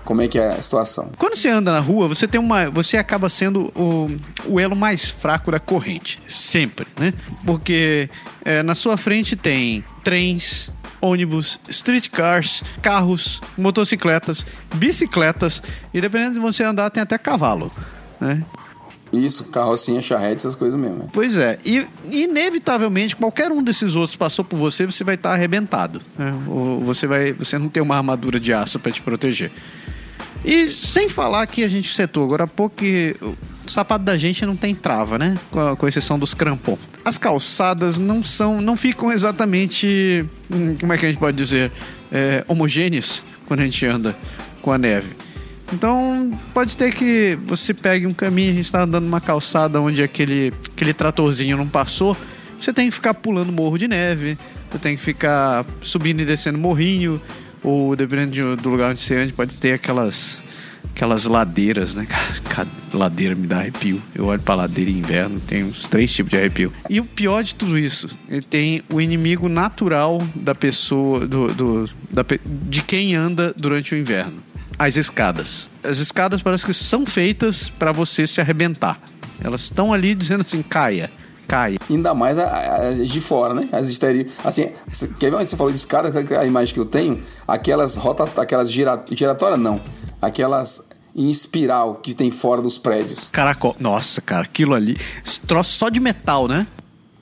como 0.06 0.22
é 0.22 0.28
que 0.28 0.38
é 0.38 0.50
a 0.50 0.62
situação. 0.62 1.12
Quando 1.18 1.36
você 1.36 1.50
anda 1.50 1.72
na 1.72 1.80
rua, 1.80 2.08
você 2.08 2.28
tem 2.28 2.40
uma, 2.40 2.70
você 2.70 2.96
acaba 2.96 3.28
sendo 3.28 3.72
o, 3.76 4.08
o 4.46 4.60
elo 4.60 4.76
mais 4.76 5.10
fraco 5.10 5.52
da 5.52 5.60
corrente, 5.60 6.22
sempre, 6.28 6.86
né? 6.98 7.12
Porque 7.44 8.08
é, 8.46 8.62
na 8.62 8.76
sua 8.76 8.96
frente 8.96 9.36
tem 9.36 9.84
trens, 10.04 10.72
ônibus, 11.02 11.60
streetcars, 11.68 12.64
carros, 12.82 13.42
motocicletas, 13.58 14.46
bicicletas 14.76 15.62
e 15.92 16.00
dependendo 16.00 16.36
de 16.36 16.40
você 16.40 16.64
andar 16.64 16.90
tem 16.92 17.02
até 17.02 17.18
cavalo, 17.18 17.72
né? 18.22 18.46
Isso, 19.12 19.46
carrocinha, 19.46 20.02
charrete, 20.02 20.38
essas 20.38 20.56
coisas 20.56 20.80
mesmo. 20.80 20.98
Né? 20.98 21.06
Pois 21.12 21.38
é. 21.38 21.58
E, 21.64 21.88
inevitavelmente, 22.12 23.16
qualquer 23.16 23.52
um 23.52 23.64
desses 23.64 23.96
outros 23.96 24.16
passou 24.16 24.44
por 24.44 24.58
você, 24.58 24.86
você 24.86 25.04
vai 25.04 25.16
estar 25.16 25.32
arrebentado. 25.32 26.02
Né? 26.18 26.34
Ou 26.48 26.82
você, 26.82 27.08
vai, 27.08 27.32
você 27.32 27.58
não 27.58 27.70
tem 27.70 27.82
uma 27.82 27.96
armadura 27.96 28.40
de 28.40 28.52
aço 28.52 28.78
para 28.80 28.92
te 28.92 29.02
proteger. 29.02 29.52
E 30.46 30.70
sem 30.70 31.10
falar 31.10 31.48
que 31.48 31.64
a 31.64 31.68
gente 31.68 31.92
setou 31.92 32.24
agora 32.24 32.44
há 32.44 32.48
pouco 32.48 32.76
que 32.76 33.16
o 33.20 33.36
sapato 33.66 34.06
da 34.06 34.16
gente 34.16 34.46
não 34.46 34.56
tem 34.56 34.76
trava, 34.76 35.18
né? 35.18 35.34
Com, 35.50 35.76
com 35.76 35.88
exceção 35.88 36.20
dos 36.20 36.36
crampons. 36.36 36.78
As 37.04 37.18
calçadas 37.18 37.98
não 37.98 38.24
são, 38.24 38.62
não 38.62 38.78
ficam 38.78 39.12
exatamente, 39.12 40.24
hum, 40.54 40.76
como 40.80 40.94
é 40.94 40.98
que 41.00 41.06
a 41.08 41.10
gente 41.10 41.18
pode 41.18 41.36
dizer, 41.36 41.72
é, 42.12 42.46
homogêneas 42.48 43.24
quando 43.48 43.62
a 43.62 43.64
gente 43.64 43.84
anda 43.88 44.16
com 44.62 44.72
a 44.72 44.78
neve. 44.78 45.16
Então, 45.74 46.40
pode 46.54 46.78
ter 46.78 46.94
que 46.94 47.40
você 47.48 47.74
pegue 47.74 48.06
um 48.06 48.14
caminho, 48.14 48.52
a 48.52 48.56
gente 48.56 48.66
está 48.66 48.84
andando 48.84 49.06
numa 49.06 49.20
calçada 49.20 49.82
onde 49.82 50.04
aquele, 50.04 50.54
aquele 50.72 50.94
tratorzinho 50.94 51.58
não 51.58 51.68
passou, 51.68 52.16
você 52.60 52.72
tem 52.72 52.88
que 52.88 52.92
ficar 52.92 53.16
pulando 53.16 53.52
morro 53.52 53.80
de 53.80 53.88
neve, 53.88 54.38
você 54.70 54.78
tem 54.78 54.96
que 54.96 55.02
ficar 55.02 55.66
subindo 55.82 56.22
e 56.22 56.26
descendo 56.26 56.60
morrinho, 56.60 57.20
ou 57.66 57.96
dependendo 57.96 58.56
do 58.56 58.70
lugar 58.70 58.92
onde 58.92 59.00
você 59.00 59.16
anda, 59.16 59.34
pode 59.34 59.58
ter 59.58 59.74
aquelas 59.74 60.44
aquelas 60.94 61.26
ladeiras, 61.26 61.96
né? 61.96 62.08
Ladeira 62.94 63.36
me 63.36 63.48
dá 63.48 63.58
arrepio. 63.58 64.02
Eu 64.14 64.28
olho 64.28 64.42
pra 64.42 64.56
ladeira 64.56 64.90
em 64.90 65.00
inverno, 65.00 65.40
tem 65.42 65.66
uns 65.66 65.90
três 65.90 66.14
tipos 66.14 66.30
de 66.30 66.38
arrepio. 66.38 66.72
E 66.90 67.02
o 67.02 67.06
pior 67.06 67.44
de 67.44 67.54
tudo 67.54 67.78
isso, 67.78 68.18
ele 68.30 68.44
tem 68.44 68.82
o 68.90 69.02
inimigo 69.02 69.50
natural 69.50 70.20
da 70.34 70.56
pessoa, 70.56 71.28
do, 71.28 71.48
do 71.48 71.90
da, 72.10 72.24
de 72.46 72.82
quem 72.82 73.14
anda 73.14 73.54
durante 73.58 73.94
o 73.94 73.98
inverno. 73.98 74.42
As 74.80 74.96
escadas. 74.96 75.70
As 75.84 75.98
escadas 75.98 76.42
parece 76.42 76.66
que 76.66 76.74
são 76.74 77.06
feitas 77.06 77.68
para 77.68 77.92
você 77.92 78.26
se 78.26 78.40
arrebentar. 78.40 78.98
Elas 79.44 79.62
estão 79.62 79.92
ali 79.92 80.16
dizendo 80.16 80.42
assim, 80.42 80.62
caia 80.62 81.12
cai. 81.48 81.78
Ainda 81.90 82.14
mais 82.14 82.38
de 83.08 83.22
fora, 83.22 83.54
né? 83.54 83.70
As 83.72 83.88
esterias. 83.88 84.34
Assim, 84.44 84.72
quer 85.20 85.30
ver 85.30 85.36
onde 85.38 85.46
você 85.46 85.56
falou 85.56 85.72
de 85.72 85.80
escada? 85.80 86.12
A 86.40 86.46
imagem 86.46 86.74
que 86.74 86.80
eu 86.80 86.86
tenho, 86.86 87.24
aquelas 87.48 87.96
rota, 87.96 88.28
aquelas 88.42 88.72
gira, 88.72 89.04
giratórias, 89.12 89.60
não. 89.60 89.82
Aquelas 90.22 90.88
em 91.16 91.30
espiral 91.30 91.96
que 91.96 92.14
tem 92.14 92.30
fora 92.30 92.62
dos 92.62 92.78
prédios. 92.78 93.30
Caracol. 93.32 93.76
Nossa, 93.80 94.20
cara, 94.22 94.44
aquilo 94.44 94.74
ali. 94.74 94.98
Troço 95.48 95.72
só 95.78 95.88
de 95.88 96.00
metal, 96.00 96.48
né? 96.48 96.68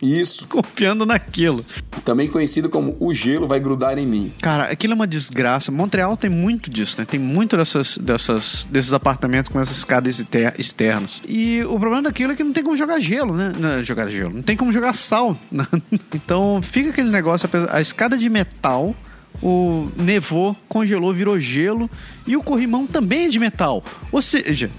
Isso. 0.04 0.48
Confiando 0.50 1.06
naquilo. 1.06 1.66
Também 2.04 2.28
conhecido 2.28 2.70
como 2.70 2.98
o 3.00 3.14
gelo 3.14 3.48
vai 3.48 3.60
grudar 3.60 3.98
em 3.98 4.06
mim. 4.06 4.34
Cara, 4.42 4.66
aquilo 4.66 4.94
é 4.94 4.96
uma 4.96 5.08
desgraça. 5.08 5.72
Montreal 5.72 6.18
tem 6.18 6.30
muito 6.30 6.70
disso, 6.70 7.00
né? 7.00 7.06
Tem 7.06 7.20
muito 7.20 7.56
dessas, 7.56 7.98
dessas, 7.98 8.68
desses 8.70 8.94
apartamentos 8.94 9.52
com 9.52 9.60
essas 9.60 9.78
escadas 9.78 10.24
externas. 10.58 11.22
E 11.28 11.64
o 11.64 11.80
problema 11.80 12.04
daquilo 12.04 12.34
é 12.34 12.36
que 12.36 12.44
não 12.44 12.54
tem 12.54 12.64
como 12.64 12.76
jogar 12.76 13.00
gelo, 13.00 13.34
né? 13.36 13.54
Não, 13.58 13.82
jogar 13.84 14.10
gelo. 14.10 14.34
Não 14.36 14.44
tem 14.44 14.58
como 14.58 14.72
jogar 14.72 14.94
sal. 14.94 15.38
Né? 15.54 15.66
então 16.16 16.62
fica 16.64 16.90
aquele 16.90 17.10
negócio, 17.10 17.48
a 17.70 17.80
escada 17.80 18.18
de 18.18 18.28
metal 18.28 18.96
o 19.42 19.90
nevou, 19.98 20.56
congelou, 20.68 21.14
virou 21.14 21.40
gelo 21.40 21.90
e 22.26 22.36
o 22.36 22.42
corrimão 22.42 22.88
também 22.88 23.26
é 23.26 23.30
de 23.30 23.40
metal. 23.40 23.84
Ou 24.12 24.22
seja, 24.22 24.72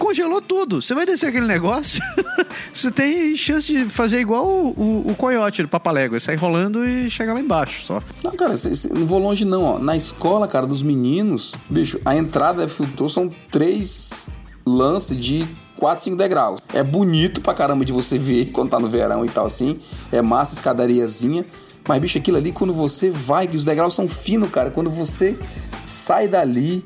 congelou 0.00 0.40
tudo. 0.40 0.80
Você 0.80 0.94
vai 0.94 1.04
descer 1.04 1.26
aquele 1.26 1.46
negócio, 1.46 2.02
você 2.72 2.90
tem 2.90 3.36
chance 3.36 3.66
de 3.66 3.84
fazer 3.84 4.18
igual 4.18 4.48
o, 4.48 4.70
o, 4.70 5.10
o 5.10 5.14
coiote 5.14 5.62
do 5.62 5.68
Papalégua, 5.68 6.18
sair 6.18 6.36
rolando 6.36 6.84
e 6.88 7.08
chegar 7.10 7.34
lá 7.34 7.40
embaixo 7.40 7.82
só. 7.84 8.02
Não, 8.24 8.32
cara, 8.32 8.56
cê, 8.56 8.74
cê, 8.74 8.88
não 8.92 9.06
vou 9.06 9.18
longe 9.18 9.44
não, 9.44 9.62
ó. 9.62 9.78
Na 9.78 9.96
escola, 9.96 10.48
cara, 10.48 10.66
dos 10.66 10.82
meninos, 10.82 11.54
bicho, 11.68 12.00
a 12.04 12.16
entrada 12.16 12.66
filtrou 12.66 13.08
são 13.08 13.28
três 13.50 14.26
lances 14.66 15.16
de 15.16 15.46
4, 15.76 16.04
5 16.04 16.16
degraus. 16.16 16.60
É 16.72 16.82
bonito 16.82 17.40
pra 17.40 17.54
caramba 17.54 17.84
de 17.84 17.92
você 17.92 18.16
ver 18.16 18.46
quando 18.52 18.70
tá 18.70 18.80
no 18.80 18.88
verão 18.88 19.24
e 19.24 19.28
tal 19.28 19.46
assim. 19.46 19.78
É 20.10 20.22
massa, 20.22 20.54
escadariazinha. 20.54 21.44
Mas, 21.86 22.00
bicho, 22.00 22.18
aquilo 22.18 22.36
ali, 22.36 22.52
quando 22.52 22.72
você 22.72 23.10
vai, 23.10 23.46
que 23.46 23.56
os 23.56 23.64
degraus 23.64 23.94
são 23.94 24.08
finos, 24.08 24.50
cara. 24.50 24.70
Quando 24.70 24.90
você 24.90 25.36
sai 25.84 26.28
dali, 26.28 26.84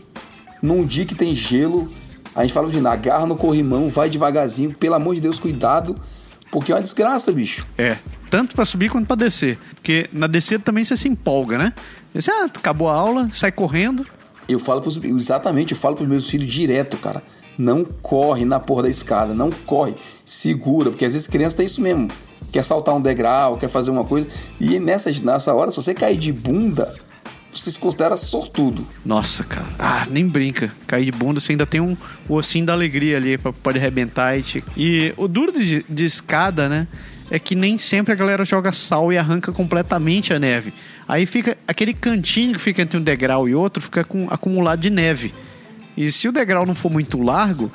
num 0.62 0.84
dia 0.84 1.04
que 1.04 1.14
tem 1.14 1.34
gelo, 1.34 1.90
a 2.34 2.42
gente 2.42 2.52
fala 2.52 2.68
de 2.68 2.84
agarra 2.86 3.26
no 3.26 3.36
corrimão, 3.36 3.88
vai 3.88 4.10
devagarzinho. 4.10 4.74
Pelo 4.74 4.94
amor 4.94 5.14
de 5.14 5.20
Deus, 5.20 5.38
cuidado. 5.38 5.94
Porque 6.50 6.72
é 6.72 6.74
uma 6.74 6.82
desgraça, 6.82 7.32
bicho. 7.32 7.66
É, 7.76 7.96
tanto 8.30 8.54
para 8.54 8.64
subir 8.64 8.90
quanto 8.90 9.06
para 9.06 9.16
descer. 9.16 9.58
Porque 9.74 10.08
na 10.12 10.26
descida 10.26 10.62
também 10.62 10.84
você 10.84 10.96
se 10.96 11.08
empolga, 11.08 11.58
né? 11.58 11.72
Você, 12.14 12.30
ah, 12.30 12.44
acabou 12.44 12.88
a 12.88 12.94
aula, 12.94 13.28
sai 13.32 13.52
correndo. 13.52 14.06
Eu 14.48 14.58
falo 14.58 14.80
pros, 14.80 15.02
exatamente, 15.02 15.72
eu 15.72 15.78
falo 15.78 15.96
pros 15.96 16.08
meus 16.08 16.28
filhos 16.28 16.48
direto, 16.48 16.96
cara. 16.96 17.22
Não 17.56 17.84
corre 17.84 18.44
na 18.44 18.60
porra 18.60 18.84
da 18.84 18.88
escada, 18.88 19.32
não 19.32 19.50
corre. 19.50 19.94
Segura, 20.24 20.90
porque 20.90 21.04
às 21.04 21.12
vezes 21.12 21.28
criança 21.28 21.56
tem 21.56 21.66
isso 21.66 21.80
mesmo. 21.80 22.08
Quer 22.52 22.62
saltar 22.62 22.94
um 22.94 23.00
degrau, 23.00 23.56
quer 23.56 23.68
fazer 23.68 23.90
uma 23.90 24.04
coisa. 24.04 24.28
E 24.60 24.78
nessa, 24.78 25.10
nessa 25.22 25.54
hora, 25.54 25.70
se 25.70 25.76
você 25.76 25.94
cair 25.94 26.16
de 26.16 26.32
bunda, 26.32 26.94
se 27.54 27.78
considera 27.78 28.16
sortudo. 28.16 28.86
Nossa, 29.04 29.44
cara. 29.44 29.68
Ah, 29.78 30.06
nem 30.10 30.28
brinca. 30.28 30.72
Cair 30.86 31.04
de 31.04 31.12
bunda, 31.12 31.40
você 31.40 31.52
ainda 31.52 31.66
tem 31.66 31.80
um 31.80 31.96
ossinho 32.28 32.66
da 32.66 32.72
alegria 32.72 33.16
ali, 33.16 33.38
pra, 33.38 33.52
pode 33.52 33.78
arrebentar 33.78 34.36
e 34.38 34.42
te... 34.42 34.64
E 34.76 35.14
o 35.16 35.28
duro 35.28 35.52
de, 35.52 35.84
de 35.88 36.04
escada, 36.04 36.68
né? 36.68 36.86
É 37.30 37.38
que 37.38 37.54
nem 37.54 37.78
sempre 37.78 38.12
a 38.12 38.16
galera 38.16 38.44
joga 38.44 38.70
sal 38.72 39.12
e 39.12 39.18
arranca 39.18 39.50
completamente 39.50 40.34
a 40.34 40.38
neve. 40.38 40.74
Aí 41.08 41.26
fica 41.26 41.56
aquele 41.66 41.94
cantinho 41.94 42.52
que 42.52 42.60
fica 42.60 42.82
entre 42.82 42.98
um 42.98 43.02
degrau 43.02 43.48
e 43.48 43.54
outro, 43.54 43.82
fica 43.82 44.04
com, 44.04 44.26
acumulado 44.30 44.80
de 44.80 44.90
neve. 44.90 45.34
E 45.96 46.10
se 46.12 46.28
o 46.28 46.32
degrau 46.32 46.66
não 46.66 46.74
for 46.74 46.90
muito 46.90 47.20
largo, 47.22 47.72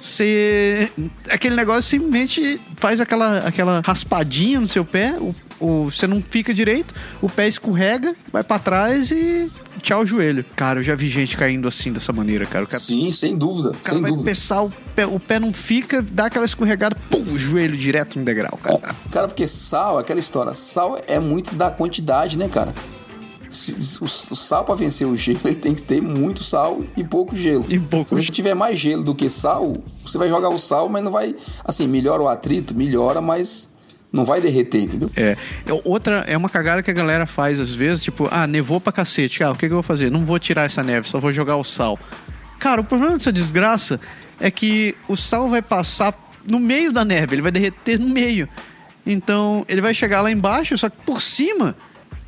você. 0.00 0.90
Aquele 1.28 1.56
negócio 1.56 1.82
simplesmente 1.82 2.60
faz 2.76 3.00
aquela, 3.00 3.38
aquela 3.38 3.82
raspadinha 3.84 4.60
no 4.60 4.68
seu 4.68 4.84
pé, 4.84 5.16
o, 5.18 5.34
o, 5.60 5.84
você 5.86 6.06
não 6.06 6.22
fica 6.22 6.52
direito, 6.52 6.94
o 7.20 7.28
pé 7.28 7.48
escorrega, 7.48 8.14
vai 8.32 8.42
para 8.42 8.58
trás 8.58 9.10
e 9.10 9.50
tchau 9.80 10.02
o 10.02 10.06
joelho. 10.06 10.44
Cara, 10.56 10.80
eu 10.80 10.82
já 10.82 10.94
vi 10.94 11.08
gente 11.08 11.36
caindo 11.36 11.66
assim 11.68 11.92
dessa 11.92 12.12
maneira, 12.12 12.46
cara. 12.46 12.66
cara 12.66 12.78
Sim, 12.78 13.10
sem 13.10 13.36
dúvida. 13.36 13.70
O 13.70 13.72
cara 13.72 13.82
sem 13.82 14.00
vai 14.00 14.10
dúvida. 14.10 14.30
pensar, 14.30 14.62
o 14.62 14.72
pé, 14.94 15.06
o 15.06 15.18
pé 15.20 15.38
não 15.38 15.52
fica, 15.52 16.02
dá 16.02 16.26
aquela 16.26 16.44
escorregada, 16.44 16.96
pum, 17.10 17.22
o 17.32 17.38
joelho 17.38 17.76
direto 17.76 18.18
no 18.18 18.24
degrau, 18.24 18.58
cara. 18.62 18.94
Cara, 19.10 19.28
porque 19.28 19.46
sal, 19.46 19.98
aquela 19.98 20.20
história, 20.20 20.54
sal 20.54 21.00
é 21.06 21.18
muito 21.18 21.54
da 21.54 21.70
quantidade, 21.70 22.36
né, 22.36 22.48
cara? 22.48 22.74
O, 24.00 24.04
o 24.04 24.08
sal 24.36 24.62
para 24.64 24.74
vencer 24.74 25.06
o 25.06 25.16
gelo, 25.16 25.40
ele 25.46 25.56
tem 25.56 25.74
que 25.74 25.82
ter 25.82 26.02
muito 26.02 26.42
sal 26.42 26.82
e 26.96 27.02
pouco 27.02 27.34
gelo. 27.34 27.64
E 27.68 27.78
pouco 27.78 28.10
Se 28.10 28.14
você 28.14 28.30
tiver 28.30 28.54
mais 28.54 28.78
gelo 28.78 29.02
do 29.02 29.14
que 29.14 29.28
sal, 29.30 29.78
você 30.04 30.18
vai 30.18 30.28
jogar 30.28 30.50
o 30.50 30.58
sal, 30.58 30.88
mas 30.88 31.02
não 31.02 31.10
vai. 31.10 31.34
Assim, 31.64 31.86
melhora 31.86 32.22
o 32.22 32.28
atrito, 32.28 32.74
melhora, 32.74 33.20
mas 33.20 33.70
não 34.12 34.24
vai 34.24 34.40
derreter, 34.40 34.82
entendeu? 34.82 35.10
É. 35.16 35.36
É, 35.66 35.72
Outra 35.84 36.24
é 36.26 36.36
uma 36.36 36.48
cagada 36.48 36.82
que 36.82 36.90
a 36.90 36.94
galera 36.94 37.26
faz 37.26 37.60
às 37.60 37.74
vezes, 37.74 38.02
tipo, 38.02 38.28
ah, 38.30 38.46
nevou 38.46 38.80
pra 38.80 38.92
cacete. 38.92 39.42
Ah, 39.44 39.50
o 39.50 39.54
que, 39.54 39.66
que 39.66 39.72
eu 39.72 39.76
vou 39.76 39.82
fazer? 39.82 40.10
Não 40.10 40.24
vou 40.24 40.38
tirar 40.38 40.64
essa 40.64 40.82
neve, 40.82 41.08
só 41.08 41.20
vou 41.20 41.32
jogar 41.32 41.56
o 41.56 41.64
sal. 41.64 41.98
Cara, 42.58 42.80
o 42.80 42.84
problema 42.84 43.12
dessa 43.12 43.32
desgraça 43.32 44.00
é 44.40 44.50
que 44.50 44.94
o 45.06 45.16
sal 45.16 45.48
vai 45.48 45.62
passar 45.62 46.14
no 46.50 46.58
meio 46.58 46.90
da 46.90 47.04
neve, 47.04 47.34
ele 47.34 47.42
vai 47.42 47.52
derreter 47.52 47.98
no 47.98 48.08
meio. 48.08 48.48
Então, 49.06 49.64
ele 49.68 49.80
vai 49.80 49.94
chegar 49.94 50.20
lá 50.20 50.30
embaixo, 50.30 50.76
só 50.76 50.88
que 50.88 50.96
por 51.04 51.22
cima 51.22 51.76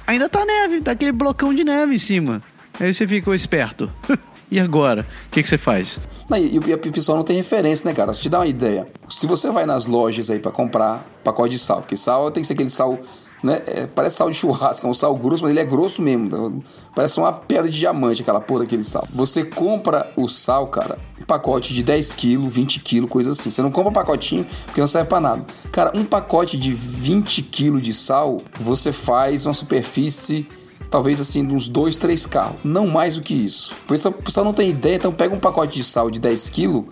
ainda 0.07 0.29
tá 0.29 0.45
neve, 0.45 0.81
tá 0.81 0.93
aquele 0.93 1.13
blocão 1.13 1.53
de 1.55 1.65
neve 1.65 1.95
em 1.95 1.99
cima. 1.99 2.43
Aí 2.79 2.93
você 2.93 3.07
fica 3.07 3.31
ô, 3.31 3.35
esperto. 3.35 3.91
e 4.51 4.59
agora? 4.59 5.07
O 5.29 5.31
que, 5.31 5.43
que 5.43 5.49
você 5.49 5.59
faz? 5.59 6.01
Não, 6.29 6.39
E, 6.39 6.57
e 6.57 6.77
pessoal 6.91 7.19
não 7.19 7.25
tem 7.25 7.37
referência, 7.37 7.89
né, 7.89 7.95
cara? 7.95 8.13
Te 8.13 8.29
dar 8.29 8.39
uma 8.39 8.47
ideia. 8.47 8.87
Se 9.09 9.27
você 9.27 9.51
vai 9.51 9.67
nas 9.67 9.87
lojas 9.87 10.31
aí 10.31 10.39
pra 10.39 10.51
comprar 10.51 11.07
pacote 11.23 11.51
de 11.51 11.59
sal, 11.59 11.79
porque 11.79 11.97
sal 11.97 12.31
tem 12.31 12.43
que 12.43 12.47
ser 12.47 12.55
aquele 12.55 12.71
sal, 12.71 12.99
né? 13.43 13.61
é, 13.67 13.87
parece 13.87 14.17
sal 14.17 14.31
de 14.31 14.37
churrasco, 14.37 14.87
é 14.87 14.91
um 14.91 14.95
sal 14.95 15.15
grosso, 15.17 15.43
mas 15.43 15.51
ele 15.51 15.61
é 15.61 15.65
grosso 15.65 16.03
mesmo. 16.03 16.63
Parece 16.95 17.19
uma 17.19 17.33
pedra 17.33 17.71
de 17.71 17.79
diamante, 17.79 18.23
aquela 18.23 18.41
porra 18.41 18.61
daquele 18.61 18.85
sal. 18.85 19.07
Você 19.13 19.45
compra 19.45 20.13
o 20.17 20.29
sal, 20.29 20.67
cara, 20.69 20.99
um 21.21 21.25
pacote 21.25 21.75
de 21.75 21.83
10 21.83 22.15
quilos, 22.15 22.53
20 22.55 22.81
quilos, 22.81 23.11
coisa 23.11 23.33
assim. 23.33 23.51
Você 23.51 23.63
não 23.63 23.71
compra 23.71 23.93
pacotinho 23.93 24.47
porque 24.67 24.81
não 24.81 24.89
serve 24.89 25.09
pra 25.09 25.21
nada. 25.21 25.45
Cara, 25.73 25.93
um 25.97 26.05
pacote 26.05 26.57
de 26.57 26.73
20 26.73 27.43
quilos 27.43 27.83
de 27.83 27.95
sal, 27.95 28.37
você 28.61 28.93
faz 28.93 29.47
uma 29.47 29.55
superfície 29.55 30.47
talvez 30.89 31.21
assim, 31.21 31.47
de 31.47 31.55
uns 31.55 31.69
dois, 31.69 31.97
três 31.97 32.27
carros. 32.27 32.57
Não 32.65 32.87
mais 32.87 33.17
do 33.17 33.23
que 33.23 33.35
isso. 33.35 33.75
Por 33.87 33.95
isso, 33.95 34.09
o 34.09 34.13
pessoal 34.13 34.45
não 34.45 34.53
tem 34.53 34.71
ideia, 34.71 34.97
então 34.97 35.13
pega 35.13 35.35
um 35.35 35.41
pacote 35.41 35.75
de 35.75 35.85
sal 35.85 36.11
de 36.11 36.21
10 36.21 36.51
quilos 36.51 36.85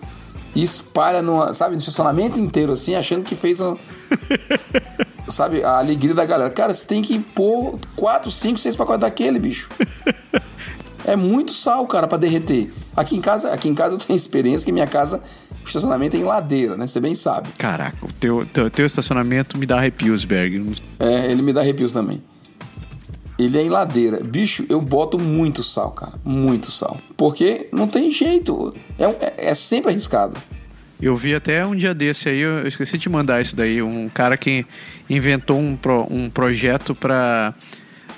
e 0.55 0.63
espalha 0.63 1.21
numa, 1.21 1.53
sabe, 1.53 1.75
no 1.75 1.79
estacionamento 1.79 2.39
inteiro, 2.39 2.73
assim, 2.73 2.95
achando 2.95 3.23
que 3.23 3.35
fez 3.35 3.61
a. 3.61 3.75
sabe, 5.29 5.63
a 5.63 5.77
alegria 5.77 6.13
da 6.13 6.25
galera. 6.25 6.49
Cara, 6.49 6.73
você 6.73 6.85
tem 6.85 7.01
que 7.01 7.19
pôr 7.19 7.79
4, 7.95 8.31
5, 8.31 8.57
6 8.57 8.75
pacotes 8.75 9.01
daquele, 9.01 9.39
bicho. 9.39 9.69
É 11.05 11.15
muito 11.15 11.51
sal, 11.51 11.87
cara, 11.87 12.07
pra 12.07 12.17
derreter. 12.17 12.71
Aqui 12.95 13.15
em 13.15 13.21
casa, 13.21 13.51
aqui 13.51 13.69
em 13.69 13.73
casa 13.73 13.95
eu 13.95 13.99
tenho 13.99 14.15
experiência 14.15 14.65
que 14.65 14.71
minha 14.71 14.87
casa, 14.87 15.21
o 15.63 15.67
estacionamento 15.67 16.15
é 16.15 16.19
em 16.19 16.23
ladeira, 16.23 16.75
né? 16.75 16.85
Você 16.85 16.99
bem 16.99 17.15
sabe. 17.15 17.49
Caraca, 17.57 17.97
o 18.05 18.11
teu, 18.13 18.45
teu, 18.45 18.69
teu 18.69 18.85
estacionamento 18.85 19.57
me 19.57 19.65
dá 19.65 19.77
arrepios, 19.77 20.25
Berg. 20.25 20.81
É, 20.99 21.31
ele 21.31 21.41
me 21.41 21.53
dá 21.53 21.61
arrepios 21.61 21.93
também. 21.93 22.21
Ele 23.39 23.57
é 23.57 23.63
em 23.63 23.69
ladeira. 23.69 24.21
Bicho, 24.21 24.65
eu 24.69 24.81
boto 24.81 25.17
muito 25.17 25.63
sal, 25.63 25.91
cara. 25.91 26.13
Muito 26.25 26.69
sal. 26.69 26.99
Porque 27.15 27.69
não 27.71 27.87
tem 27.87 28.11
jeito. 28.11 28.75
É, 28.97 29.05
é- 29.05 29.33
é 29.49 29.53
sempre 29.55 29.91
arriscado. 29.91 30.37
Eu 31.01 31.15
vi 31.15 31.33
até 31.33 31.65
um 31.65 31.73
dia 31.73 31.93
desse 31.93 32.27
aí, 32.27 32.41
eu 32.41 32.67
esqueci 32.67 32.97
de 32.97 33.07
mandar 33.07 33.39
isso 33.39 33.55
daí, 33.55 33.81
um 33.81 34.09
cara 34.09 34.35
que 34.35 34.65
inventou 35.09 35.57
um, 35.57 35.77
pro- 35.77 36.05
um 36.11 36.29
projeto 36.29 36.93
para 36.93 37.53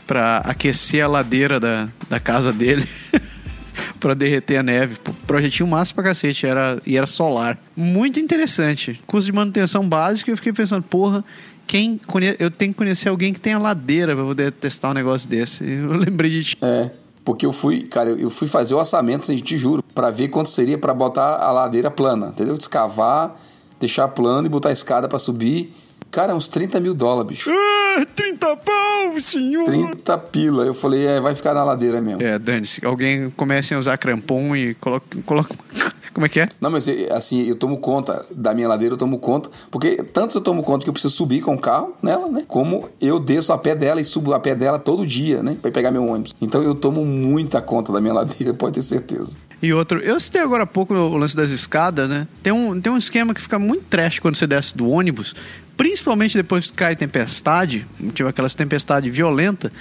para 0.08 0.40
aquecer 0.40 1.02
a 1.02 1.08
ladeira 1.08 1.58
da, 1.58 1.88
da 2.10 2.20
casa 2.20 2.52
dele 2.52 2.86
para 4.00 4.14
derreter 4.14 4.58
a 4.58 4.64
neve. 4.64 4.98
Projetinho 5.26 5.70
massa 5.70 5.94
pra 5.94 6.04
cacete, 6.04 6.46
era, 6.46 6.82
e 6.86 6.98
era 6.98 7.08
solar. 7.08 7.58
Muito 7.78 8.20
interessante. 8.20 9.00
Custo 9.08 9.28
de 9.32 9.36
manutenção 9.36 9.88
básico, 9.88 10.30
eu 10.30 10.36
fiquei 10.36 10.52
pensando, 10.52 10.84
porra, 10.84 11.24
quem 11.72 11.98
conhe... 12.06 12.36
eu 12.38 12.52
tenho 12.52 12.74
que 12.74 12.78
conhecer 12.78 13.08
alguém 13.08 13.32
que 13.34 13.40
tenha 13.40 13.58
ladeira 13.58 14.14
para 14.14 14.26
poder 14.26 14.52
testar 14.52 14.90
um 14.90 14.94
negócio 14.94 15.30
desse. 15.30 15.64
Eu 15.72 15.94
lembrei 15.94 16.30
de 16.30 16.44
ti. 16.44 16.58
É. 16.62 16.92
Porque 17.24 17.46
eu 17.46 17.54
fui, 17.54 17.84
cara, 17.84 18.10
eu- 18.10 18.30
fui 18.30 18.48
fazer 18.48 18.74
o 18.74 18.78
orçamento, 18.78 19.22
assim, 19.22 19.38
te 19.38 19.56
juro, 19.56 19.82
pra 19.96 20.10
ver 20.10 20.28
quanto 20.28 20.50
seria 20.50 20.78
pra 20.78 20.94
botar 20.94 21.38
a 21.38 21.50
ladeira 21.52 21.90
plana, 21.90 22.28
entendeu? 22.28 22.58
Descavar, 22.58 23.36
deixar 23.80 24.08
plano 24.10 24.48
e 24.48 24.50
botar 24.50 24.68
a 24.70 24.72
escada 24.74 25.08
pra 25.08 25.18
subir. 25.20 25.74
Cara, 26.12 26.34
é 26.34 26.36
uns 26.36 26.50
30 26.50 26.78
mil 26.82 26.94
dólares, 26.94 27.30
bicho. 27.30 27.50
Ah, 27.50 28.06
30 28.16 28.58
pau, 28.58 29.22
senhor! 29.22 29.64
30 29.64 30.18
pila. 30.18 30.66
Eu 30.66 30.74
falei, 30.74 31.08
é, 31.08 31.22
vai 31.22 31.34
ficar 31.34 31.54
na 31.54 31.64
ladeira 31.64 32.02
mesmo. 32.02 32.22
É, 32.22 32.38
dane-se. 32.38 32.86
Alguém 32.86 33.30
comece 33.30 33.74
a 33.74 33.80
usar 33.80 33.98
crampon 33.98 34.54
e 34.54 34.74
coloca. 34.76 35.06
coloca... 35.26 35.56
Como 36.14 36.26
é 36.26 36.30
que 36.30 36.42
é? 36.42 36.50
Não, 36.60 36.70
mas 36.70 36.90
eh, 36.90 37.08
assim, 37.10 37.48
eu 37.48 37.56
tomo 37.56 37.78
conta 37.78 38.26
da 38.36 38.54
minha 38.54 38.68
ladeira, 38.68 38.96
eu 38.96 38.98
tomo 38.98 39.18
conta, 39.18 39.50
porque 39.72 39.96
tanto 39.96 40.38
eu 40.38 40.42
tomo 40.42 40.62
conta 40.62 40.84
que 40.84 40.90
eu 40.90 40.94
preciso 40.94 41.16
subir 41.16 41.40
com 41.40 41.56
o 41.56 41.58
carro 41.58 41.96
nela, 42.04 42.28
né? 42.28 42.44
Como 42.46 42.90
eu 43.00 43.18
desço 43.18 43.54
a 43.54 43.58
pé 43.58 43.74
dela 43.74 44.02
e 44.02 44.04
subo 44.04 44.34
a 44.34 44.40
pé 44.42 44.54
dela 44.54 44.78
todo 44.78 45.08
dia, 45.08 45.42
né? 45.42 45.56
Pra 45.62 45.72
pegar 45.72 45.90
meu 45.90 46.06
ônibus. 46.06 46.36
Então 46.42 46.62
eu 46.62 46.76
tomo 46.76 47.06
muita 47.06 47.62
conta 47.62 47.94
da 47.94 48.02
minha 48.02 48.12
ladeira, 48.14 48.54
pode 48.54 48.76
ter 48.76 48.82
certeza. 48.82 49.38
E 49.62 49.72
outro, 49.72 50.00
eu 50.00 50.20
citei 50.20 50.42
agora 50.42 50.64
há 50.64 50.68
pouco 50.68 50.94
o 50.94 51.16
lance 51.16 51.38
das 51.38 51.52
escadas, 51.52 52.10
né? 52.10 52.28
Tem 52.42 52.52
um, 52.52 52.82
tem 52.82 52.92
um 52.92 52.98
esquema 52.98 53.34
que 53.34 53.42
fica 53.42 53.60
muito 53.60 53.86
trash 53.86 54.20
quando 54.20 54.36
você 54.36 54.48
desce 54.48 54.76
do 54.76 54.90
ônibus, 54.90 55.36
principalmente 55.82 56.38
depois 56.38 56.70
que 56.70 56.78
cai 56.78 56.96
tempestade, 56.96 57.88
tipo 58.14 58.30
aquelas 58.30 58.54
tempestade 58.54 59.10
violenta, 59.10 59.74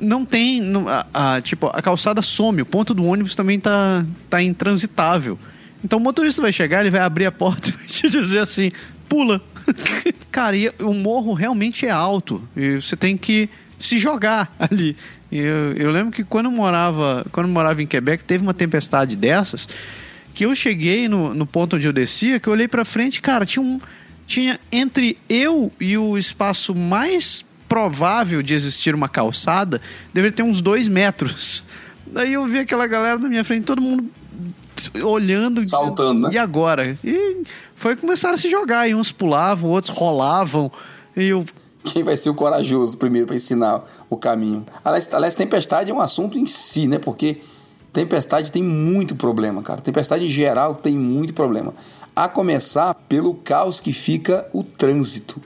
não 0.00 0.24
tem, 0.24 0.62
a, 0.86 1.34
a- 1.34 1.40
tipo, 1.40 1.66
a 1.66 1.82
calçada 1.82 2.22
some, 2.22 2.62
o 2.62 2.66
ponto 2.66 2.94
do 2.94 3.04
ônibus 3.04 3.34
também 3.34 3.58
tá, 3.58 4.06
tá 4.30 4.40
intransitável. 4.40 5.36
Então 5.84 5.98
o 5.98 6.02
motorista 6.02 6.40
vai 6.40 6.52
chegar, 6.52 6.82
ele 6.82 6.90
vai 6.90 7.00
abrir 7.00 7.26
a 7.26 7.32
porta 7.32 7.66
e 7.68 7.72
vai 7.72 7.84
te 7.84 8.08
dizer 8.08 8.38
assim, 8.38 8.70
pula. 9.08 9.42
Cara, 10.30 10.56
e 10.56 10.70
o 10.80 10.94
morro 10.94 11.34
realmente 11.34 11.84
é 11.84 11.90
alto, 11.90 12.40
e 12.56 12.80
você 12.80 12.96
tem 12.96 13.16
que 13.16 13.50
se 13.76 13.98
jogar 13.98 14.54
ali. 14.56 14.96
Eu, 15.32 15.72
eu 15.72 15.90
lembro 15.90 16.12
que 16.12 16.22
quando 16.22 16.44
eu 16.46 16.52
morava, 16.52 17.26
quando 17.32 17.48
eu 17.48 17.52
morava 17.52 17.82
em 17.82 17.88
Quebec, 17.88 18.22
teve 18.22 18.44
uma 18.44 18.54
tempestade 18.54 19.16
dessas, 19.16 19.68
que 20.32 20.44
eu 20.44 20.54
cheguei 20.54 21.08
no, 21.08 21.34
no 21.34 21.44
ponto 21.44 21.74
onde 21.74 21.88
eu 21.88 21.92
descia, 21.92 22.38
que 22.38 22.46
eu 22.46 22.52
olhei 22.52 22.68
pra 22.68 22.84
frente, 22.84 23.20
cara, 23.20 23.44
tinha 23.44 23.64
um 23.64 23.80
tinha 24.26 24.58
entre 24.72 25.18
eu 25.28 25.70
e 25.80 25.96
o 25.98 26.16
espaço 26.16 26.74
mais 26.74 27.44
provável 27.68 28.42
de 28.42 28.54
existir 28.54 28.94
uma 28.94 29.08
calçada 29.08 29.80
deveria 30.12 30.36
ter 30.36 30.42
uns 30.42 30.60
dois 30.60 30.88
metros. 30.88 31.64
Daí 32.06 32.34
eu 32.34 32.46
vi 32.46 32.58
aquela 32.58 32.86
galera 32.86 33.18
na 33.18 33.28
minha 33.28 33.44
frente, 33.44 33.64
todo 33.64 33.82
mundo 33.82 34.08
olhando. 35.02 35.66
Saltando, 35.68 36.28
né? 36.28 36.34
E 36.34 36.38
agora? 36.38 36.96
E 37.02 37.42
foi 37.76 37.96
começar 37.96 38.30
a 38.30 38.36
se 38.36 38.48
jogar. 38.50 38.88
E 38.88 38.94
uns 38.94 39.12
pulavam, 39.12 39.70
outros 39.70 39.96
rolavam. 39.96 40.70
E 41.16 41.28
eu. 41.28 41.44
Quem 41.84 42.02
vai 42.02 42.16
ser 42.16 42.30
o 42.30 42.34
corajoso 42.34 42.96
primeiro 42.96 43.26
para 43.26 43.36
ensinar 43.36 43.82
o 44.08 44.16
caminho? 44.16 44.64
Aliás, 44.84 45.12
aliás, 45.12 45.34
tempestade 45.34 45.90
é 45.90 45.94
um 45.94 46.00
assunto 46.00 46.38
em 46.38 46.46
si, 46.46 46.86
né? 46.86 46.98
Porque 46.98 47.42
tempestade 47.92 48.50
tem 48.50 48.62
muito 48.62 49.14
problema, 49.14 49.62
cara. 49.62 49.82
Tempestade 49.82 50.24
em 50.24 50.28
geral 50.28 50.74
tem 50.74 50.96
muito 50.96 51.34
problema. 51.34 51.74
A 52.14 52.28
começar 52.28 52.94
pelo 52.94 53.34
caos 53.34 53.80
que 53.80 53.92
fica 53.92 54.46
o 54.52 54.62
trânsito. 54.62 55.40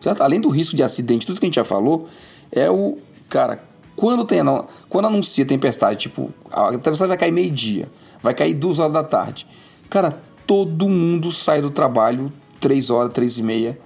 Certo? 0.00 0.22
Além 0.22 0.40
do 0.40 0.48
risco 0.48 0.76
de 0.76 0.82
acidente, 0.82 1.26
tudo 1.26 1.40
que 1.40 1.46
a 1.46 1.48
gente 1.48 1.56
já 1.56 1.64
falou, 1.64 2.08
é 2.52 2.70
o. 2.70 2.98
Cara, 3.28 3.62
quando, 3.94 4.24
tem, 4.24 4.40
quando 4.88 5.06
anuncia 5.06 5.44
tempestade, 5.44 6.00
tipo, 6.00 6.32
a 6.50 6.70
tempestade 6.72 7.08
vai 7.08 7.18
cair 7.18 7.32
meio-dia, 7.32 7.90
vai 8.22 8.32
cair 8.32 8.54
duas 8.54 8.78
horas 8.78 8.92
da 8.92 9.04
tarde. 9.04 9.46
Cara, 9.90 10.20
todo 10.46 10.88
mundo 10.88 11.30
sai 11.30 11.60
do 11.60 11.70
trabalho 11.70 12.32
três 12.60 12.90
horas, 12.90 13.12
três 13.12 13.38
e 13.38 13.42
meia 13.42 13.78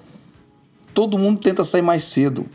todo 0.94 1.18
mundo 1.18 1.40
tenta 1.40 1.64
sair 1.64 1.82
mais 1.82 2.04
cedo. 2.04 2.46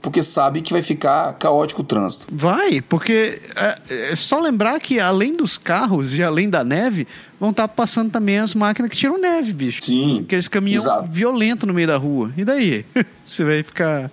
Porque 0.00 0.22
sabe 0.22 0.62
que 0.62 0.72
vai 0.72 0.80
ficar 0.80 1.34
caótico 1.34 1.82
o 1.82 1.84
trânsito. 1.84 2.28
Vai, 2.30 2.80
porque 2.80 3.42
é, 3.56 4.12
é 4.12 4.16
só 4.16 4.38
lembrar 4.38 4.78
que 4.78 5.00
além 5.00 5.36
dos 5.36 5.58
carros 5.58 6.16
e 6.16 6.22
além 6.22 6.48
da 6.48 6.62
neve, 6.62 7.06
vão 7.38 7.50
estar 7.50 7.68
tá 7.68 7.74
passando 7.74 8.10
também 8.10 8.38
as 8.38 8.54
máquinas 8.54 8.90
que 8.90 8.96
tiram 8.96 9.18
neve, 9.18 9.52
bicho. 9.52 9.84
Sim. 9.84 10.20
Aqueles 10.20 10.48
caminhão 10.48 10.82
exato. 10.82 11.08
violento 11.08 11.66
no 11.66 11.74
meio 11.74 11.86
da 11.86 11.96
rua. 11.96 12.32
E 12.36 12.44
daí? 12.44 12.84
Você 13.24 13.44
vai 13.44 13.62
ficar. 13.62 14.10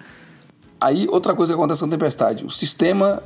Aí, 0.80 1.08
outra 1.10 1.34
coisa 1.34 1.54
que 1.54 1.58
acontece 1.58 1.80
com 1.80 1.88
a 1.88 1.90
tempestade: 1.90 2.46
o 2.46 2.50
sistema 2.50 3.22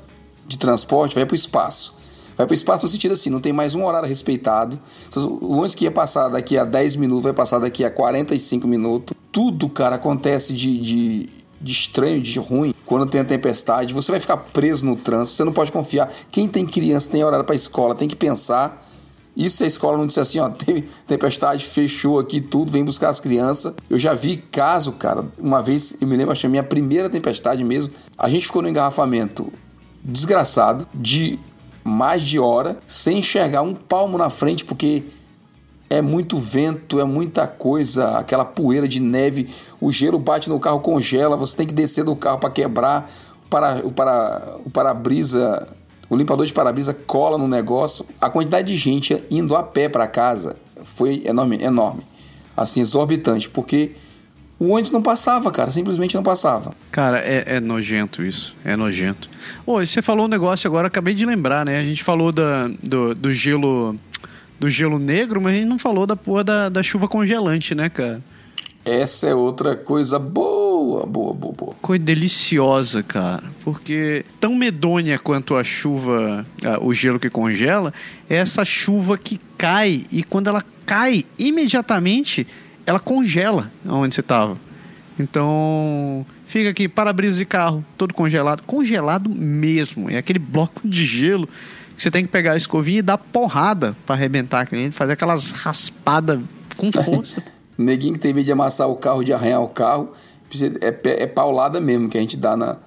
de 0.47 0.57
transporte 0.57 1.15
vai 1.15 1.25
para 1.25 1.33
o 1.33 1.35
espaço. 1.35 1.97
Vai 2.39 2.47
para 2.47 2.53
o 2.53 2.55
espaço 2.55 2.83
no 2.83 2.89
sentido 2.89 3.11
assim, 3.11 3.29
não 3.29 3.41
tem 3.41 3.51
mais 3.51 3.75
um 3.75 3.83
horário 3.83 4.07
respeitado. 4.07 4.79
O 5.17 5.55
ônibus 5.55 5.75
que 5.75 5.83
ia 5.83 5.91
passar 5.91 6.29
daqui 6.29 6.57
a 6.57 6.63
10 6.63 6.95
minutos 6.95 7.23
vai 7.25 7.33
passar 7.33 7.59
daqui 7.59 7.83
a 7.83 7.91
45 7.91 8.65
minutos. 8.65 9.13
Tudo, 9.29 9.67
cara, 9.67 9.97
acontece 9.97 10.53
de, 10.53 10.79
de, 10.79 11.29
de 11.59 11.71
estranho, 11.73 12.21
de 12.21 12.39
ruim. 12.39 12.73
Quando 12.85 13.11
tem 13.11 13.19
a 13.19 13.25
tempestade, 13.25 13.93
você 13.93 14.09
vai 14.09 14.21
ficar 14.21 14.37
preso 14.37 14.85
no 14.85 14.95
trânsito, 14.95 15.35
você 15.35 15.43
não 15.43 15.51
pode 15.51 15.69
confiar. 15.69 16.09
Quem 16.31 16.47
tem 16.47 16.65
criança 16.65 17.11
tem 17.11 17.21
horário 17.21 17.45
para 17.45 17.55
escola, 17.55 17.93
tem 17.93 18.07
que 18.07 18.15
pensar. 18.15 18.88
Isso 19.39 19.63
a 19.63 19.67
escola 19.67 19.97
não 19.97 20.05
disse 20.05 20.19
assim, 20.19 20.37
ó, 20.39 20.49
teve 20.51 20.81
tempestade, 21.07 21.63
fechou 21.63 22.19
aqui 22.19 22.41
tudo, 22.41 22.73
vem 22.73 22.83
buscar 22.83 23.07
as 23.07 23.21
crianças. 23.21 23.73
Eu 23.89 23.97
já 23.97 24.13
vi 24.13 24.35
caso, 24.35 24.91
cara, 24.91 25.25
uma 25.37 25.63
vez, 25.63 25.95
eu 26.01 26.07
me 26.07 26.17
lembro, 26.17 26.33
achei 26.33 26.49
a 26.49 26.51
minha 26.51 26.63
primeira 26.63 27.09
tempestade 27.09 27.63
mesmo. 27.63 27.93
A 28.17 28.27
gente 28.29 28.45
ficou 28.45 28.61
no 28.61 28.67
engarrafamento 28.67 29.51
desgraçado 30.03 30.85
de 30.93 31.39
mais 31.85 32.21
de 32.23 32.37
hora 32.37 32.79
sem 32.85 33.19
enxergar 33.19 33.61
um 33.61 33.73
palmo 33.73 34.17
na 34.17 34.29
frente, 34.29 34.65
porque 34.65 35.03
é 35.89 36.01
muito 36.01 36.37
vento, 36.37 36.99
é 36.99 37.05
muita 37.05 37.47
coisa, 37.47 38.17
aquela 38.17 38.43
poeira 38.43 38.89
de 38.89 38.99
neve, 38.99 39.47
o 39.79 39.89
gelo 39.89 40.19
bate 40.19 40.49
no 40.49 40.59
carro, 40.59 40.81
congela, 40.81 41.37
você 41.37 41.55
tem 41.55 41.65
que 41.65 41.73
descer 41.73 42.03
do 42.03 42.15
carro 42.15 42.39
para 42.39 42.49
quebrar, 42.49 43.09
para, 43.49 43.81
o 43.85 44.69
para 44.69 44.93
o 46.10 46.16
limpador 46.16 46.45
de 46.45 46.53
para-brisa 46.53 46.93
cola 46.93 47.38
no 47.38 47.47
negócio. 47.47 48.05
A 48.20 48.30
quantidade 48.30 48.68
de 48.68 48.78
gente 48.78 49.22
indo 49.30 49.55
a 49.55 49.64
pé 49.64 49.88
para 49.88 50.07
casa 50.07 50.57
foi 50.84 51.22
enorme, 51.26 51.57
enorme, 51.62 52.01
assim 52.55 52.82
exorbitante, 52.82 53.49
porque 53.49 53.91
o 54.60 54.70
ônibus 54.70 54.91
não 54.91 55.01
passava, 55.01 55.49
cara, 55.51 55.72
simplesmente 55.72 56.16
não 56.16 56.24
passava. 56.24 56.74
Cara, 56.91 57.20
é, 57.20 57.43
é 57.55 57.60
nojento 57.60 58.24
isso, 58.24 58.55
é 58.66 58.76
nojento. 58.76 59.30
Ô, 59.66 59.80
você 59.86 60.01
falou 60.01 60.26
um 60.26 60.30
negócio 60.30 60.68
agora, 60.68 60.88
acabei 60.88 61.14
de 61.14 61.26
lembrar, 61.26 61.66
né? 61.66 61.78
A 61.78 61.84
gente 61.84 62.03
falou 62.03 62.32
da, 62.32 62.68
do, 62.84 63.16
do 63.16 63.32
gelo 63.32 63.95
do 64.60 64.70
gelo 64.70 64.99
negro, 64.99 65.39
mas 65.39 65.53
a 65.53 65.55
gente 65.55 65.68
não 65.68 65.80
falou 65.80 66.05
da 66.05 66.18
porra 66.18 66.43
da, 66.43 66.70
da 66.70 66.84
chuva 66.84 67.07
congelante, 67.07 67.74
né, 67.74 67.88
cara? 67.88 68.22
Essa 68.84 69.28
é 69.28 69.36
outra 69.36 69.76
coisa 69.76 70.20
boa, 70.20 70.59
boa, 71.05 71.33
boa, 71.33 71.53
boa. 71.53 71.75
Coisa 71.81 72.03
deliciosa, 72.03 73.03
cara. 73.03 73.43
Porque 73.63 74.25
tão 74.39 74.55
medonha 74.55 75.17
quanto 75.19 75.55
a 75.55 75.63
chuva, 75.63 76.45
o 76.81 76.93
gelo 76.93 77.19
que 77.19 77.29
congela, 77.29 77.93
é 78.29 78.35
essa 78.35 78.65
chuva 78.65 79.17
que 79.17 79.39
cai 79.57 80.03
e 80.11 80.23
quando 80.23 80.47
ela 80.47 80.63
cai 80.85 81.25
imediatamente 81.37 82.47
ela 82.85 82.99
congela 82.99 83.71
onde 83.85 84.15
você 84.15 84.21
estava. 84.21 84.57
Então, 85.19 86.25
fica 86.47 86.69
aqui, 86.69 86.87
para-brisa 86.87 87.37
de 87.37 87.45
carro, 87.45 87.85
todo 87.97 88.13
congelado. 88.13 88.63
Congelado 88.63 89.29
mesmo. 89.29 90.09
É 90.09 90.17
aquele 90.17 90.39
bloco 90.39 90.87
de 90.87 91.05
gelo 91.05 91.47
que 91.95 92.01
você 92.01 92.09
tem 92.09 92.25
que 92.25 92.31
pegar 92.31 92.53
a 92.53 92.57
escovinha 92.57 92.99
e 92.99 93.01
dar 93.01 93.17
porrada 93.17 93.95
para 94.05 94.15
arrebentar 94.15 94.61
aquele, 94.61 94.89
fazer 94.89 95.13
aquelas 95.13 95.51
raspadas 95.51 96.39
com 96.77 96.91
força. 96.91 97.43
Neguinho 97.77 98.13
que 98.13 98.19
tem 98.19 98.33
medo 98.33 98.45
de 98.45 98.51
amassar 98.51 98.89
o 98.89 98.95
carro, 98.95 99.23
de 99.23 99.31
arranhar 99.31 99.61
o 99.61 99.67
carro, 99.67 100.11
é, 100.81 101.23
é 101.23 101.27
paulada 101.27 101.79
mesmo 101.79 102.09
que 102.09 102.17
a 102.17 102.21
gente 102.21 102.37
dá 102.37 102.55
na, 102.55 102.77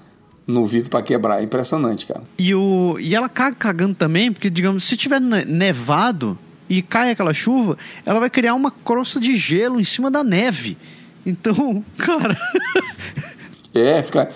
no 0.47 0.67
vidro 0.67 0.91
para 0.91 1.03
quebrar. 1.03 1.41
É 1.41 1.45
impressionante, 1.45 2.07
cara. 2.07 2.23
E, 2.39 2.55
o, 2.55 2.99
e 2.99 3.15
ela 3.15 3.29
caga 3.29 3.57
cagando 3.57 3.95
também, 3.95 4.33
porque, 4.33 4.51
digamos, 4.51 4.85
se 4.85 4.97
tiver 4.97 5.21
nevado, 5.21 6.39
e 6.69 6.81
cai 6.81 7.11
aquela 7.11 7.35
chuva, 7.35 7.77
ela 8.07 8.19
vai 8.19 8.31
criar 8.31 8.55
uma 8.55 8.71
crosta 8.71 9.21
de 9.21 9.37
gelo 9.37 9.79
em 9.79 9.85
cima 9.85 10.11
da 10.11 10.25
neve. 10.25 10.79
Então, 11.25 11.85
cara. 11.99 12.37
é, 13.75 14.03
fica. 14.03 14.31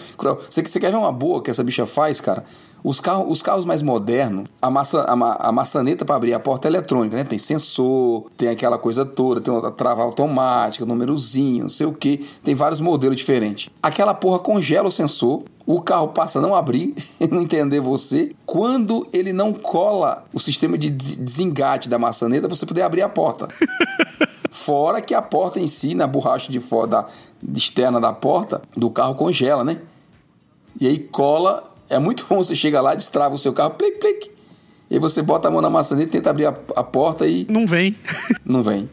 Você, 0.49 0.63
você 0.63 0.79
quer 0.79 0.91
ver 0.91 0.99
uma 0.99 1.13
boa 1.13 1.43
que 1.43 1.51
essa 1.51 1.65
bicha 1.65 1.87
faz, 1.87 2.21
cara? 2.21 2.45
Os 2.87 3.01
carros, 3.01 3.27
os 3.29 3.43
carros 3.43 3.65
mais 3.65 3.83
modernos, 3.83 4.45
a, 4.63 4.71
maça, 4.71 5.01
a, 5.01 5.49
a 5.49 5.51
maçaneta 5.51 6.05
para 6.05 6.15
abrir 6.15 6.33
a 6.33 6.39
porta 6.39 6.69
é 6.69 6.71
eletrônica, 6.71 7.17
né? 7.17 7.25
Tem 7.25 7.37
sensor, 7.37 8.27
tem 8.37 8.49
aquela 8.49 8.79
coisa 8.79 9.05
toda, 9.05 9.41
tem 9.41 9.53
outra 9.53 9.73
trava 9.73 10.05
automática, 10.05 10.87
númerozinho, 10.87 11.65
não 11.65 11.69
sei 11.69 11.85
o 11.85 11.93
que. 11.93 12.25
Tem 12.45 12.55
vários 12.55 12.79
modelos 12.79 13.17
diferentes. 13.17 13.71
Aquela 13.83 14.15
porra 14.15 14.39
congela 14.39 14.87
o 14.87 14.91
sensor, 14.93 15.43
o 15.67 15.83
carro 15.83 16.07
passa 16.11 16.39
a 16.39 16.43
não 16.43 16.55
abrir, 16.55 16.95
não 17.29 17.43
entender 17.43 17.81
você. 17.81 18.31
Quando 18.47 19.05
ele 19.13 19.33
não 19.33 19.53
cola 19.53 20.25
o 20.33 20.39
sistema 20.39 20.79
de 20.79 20.89
desengate 20.89 21.89
da 21.89 21.99
maçaneta 21.99 22.47
para 22.47 22.55
você 22.55 22.67
poder 22.67 22.83
abrir 22.83 23.03
a 23.03 23.09
porta. 23.09 23.49
Fora 24.49 25.01
que 25.01 25.13
a 25.13 25.21
porta 25.21 25.59
em 25.59 25.67
si, 25.67 25.93
na 25.93 26.07
borracha 26.07 26.53
de 26.53 26.61
fora 26.61 26.87
da 26.87 27.07
externa 27.53 28.01
da 28.01 28.13
porta 28.13 28.63
do 28.77 28.91
carro 28.91 29.17
congela, 29.17 29.65
né? 29.65 29.81
E 30.81 30.87
aí 30.87 30.99
cola 30.99 31.76
é 31.89 31.99
muito 31.99 32.27
bom 32.29 32.37
você 32.37 32.55
chega 32.55 32.81
lá, 32.81 32.95
destrava 32.95 33.35
o 33.35 33.39
seu 33.39 33.53
carro, 33.53 33.71
plic, 33.71 33.99
plic. 33.99 34.31
E 34.91 34.95
aí 34.95 35.01
você 35.01 35.21
bota 35.23 35.49
a 35.49 35.51
mão 35.51 35.61
na 35.61 35.71
maçaneta, 35.71 36.13
tenta 36.13 36.31
abrir 36.31 36.47
a, 36.47 36.55
a 36.77 36.85
porta 36.85 37.27
e. 37.27 37.47
Não 37.49 37.67
vem. 37.67 37.97
não 38.45 38.63
vem. 38.63 38.89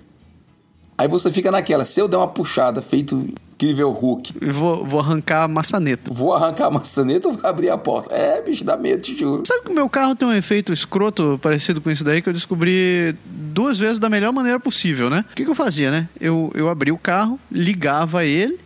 Aí 0.98 1.08
você 1.08 1.32
fica 1.32 1.52
naquela, 1.52 1.86
se 1.86 2.00
eu 2.00 2.08
der 2.08 2.18
uma 2.18 2.28
puxada 2.28 2.82
feito 2.82 3.28
incrível 3.64 3.92
Hulk. 3.92 4.34
Vou, 4.52 4.86
vou 4.86 5.00
arrancar 5.00 5.44
a 5.44 5.48
maçaneta. 5.48 6.14
Vou 6.14 6.34
arrancar 6.34 6.68
a 6.68 6.72
maçaneta 6.72 7.28
ou 7.28 7.34
vou 7.36 7.50
abrir 7.50 7.70
a 7.70 7.78
porta? 7.78 8.14
É, 8.14 8.42
bicho, 8.42 8.64
dá 8.64 8.76
medo, 8.76 9.02
te 9.02 9.18
juro. 9.18 9.44
Sabe 9.48 9.64
que 9.64 9.72
o 9.72 9.74
meu 9.74 9.90
carro 9.90 10.16
tem 10.16 10.28
um 10.28 10.34
efeito 10.34 10.74
escroto 10.74 11.40
parecido 11.42 11.80
com 11.80 11.90
isso 11.90 12.04
daí 12.04 12.22
que 12.22 12.30
eu 12.30 12.34
descobri 12.34 13.16
duas 13.26 13.80
vezes 13.80 14.00
da 14.00 14.10
melhor 14.10 14.34
maneira 14.34 14.60
possível, 14.60 15.10
né? 15.10 15.24
O 15.32 15.36
que, 15.36 15.44
que 15.44 15.50
eu 15.50 15.56
fazia, 15.56 15.90
né? 15.90 16.10
Eu, 16.20 16.52
eu 16.54 16.70
abri 16.70 16.92
o 16.92 16.98
carro, 16.98 17.40
ligava 17.52 18.26
ele 18.26 18.60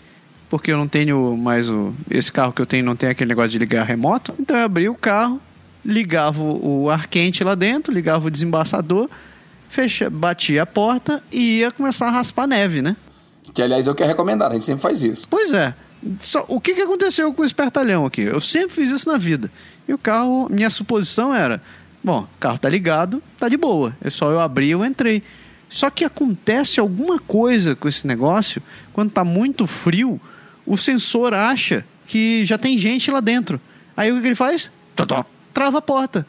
porque 0.49 0.71
eu 0.71 0.77
não 0.77 0.87
tenho 0.87 1.35
mais 1.35 1.69
o. 1.69 1.93
Esse 2.09 2.31
carro 2.31 2.53
que 2.53 2.61
eu 2.61 2.65
tenho 2.65 2.85
não 2.85 2.95
tem 2.95 3.09
aquele 3.09 3.27
negócio 3.27 3.51
de 3.51 3.59
ligar 3.59 3.85
remoto. 3.85 4.33
Então 4.39 4.55
eu 4.57 4.63
abri 4.63 4.87
o 4.87 4.95
carro, 4.95 5.41
ligava 5.83 6.41
o 6.41 6.89
ar 6.89 7.07
quente 7.07 7.43
lá 7.43 7.55
dentro, 7.55 7.93
ligava 7.93 8.27
o 8.27 8.31
desembaçador, 8.31 9.09
fecha, 9.69 10.09
batia 10.09 10.63
a 10.63 10.65
porta 10.65 11.21
e 11.31 11.59
ia 11.59 11.71
começar 11.71 12.07
a 12.07 12.11
raspar 12.11 12.47
neve, 12.47 12.81
né? 12.81 12.95
Que 13.53 13.61
aliás 13.61 13.87
é 13.87 13.91
o 13.91 13.95
que 13.95 14.03
é 14.03 14.05
recomendado, 14.05 14.51
a 14.51 14.53
gente 14.53 14.65
sempre 14.65 14.81
faz 14.81 15.03
isso. 15.03 15.27
Pois 15.29 15.51
é. 15.53 15.73
Só, 16.19 16.45
o 16.47 16.61
que, 16.61 16.75
que 16.75 16.81
aconteceu 16.81 17.33
com 17.33 17.41
o 17.41 17.45
espertalhão 17.45 18.05
aqui? 18.05 18.21
Eu 18.21 18.39
sempre 18.39 18.69
fiz 18.69 18.91
isso 18.91 19.09
na 19.09 19.17
vida. 19.17 19.51
E 19.87 19.93
o 19.93 19.97
carro, 19.97 20.47
minha 20.49 20.69
suposição 20.69 21.33
era: 21.33 21.61
bom, 22.03 22.21
o 22.21 22.39
carro 22.39 22.57
tá 22.57 22.69
ligado, 22.69 23.21
tá 23.37 23.49
de 23.49 23.57
boa. 23.57 23.95
É 24.01 24.09
só 24.09 24.31
eu 24.31 24.39
abrir 24.39 24.71
eu 24.71 24.85
entrei. 24.85 25.23
Só 25.69 25.89
que 25.89 26.05
acontece 26.05 26.79
alguma 26.79 27.19
coisa 27.19 27.75
com 27.75 27.89
esse 27.89 28.07
negócio 28.07 28.61
quando 28.93 29.11
tá 29.11 29.25
muito 29.25 29.67
frio 29.67 30.21
o 30.67 30.77
sensor 30.77 31.33
acha 31.33 31.83
que 32.05 32.45
já 32.45 32.57
tem 32.57 32.77
gente 32.77 33.09
lá 33.09 33.21
dentro. 33.21 33.59
Aí 33.95 34.11
o 34.11 34.21
que 34.21 34.27
ele 34.27 34.35
faz? 34.35 34.69
Trava 35.53 35.77
a 35.77 35.81
porta. 35.81 36.27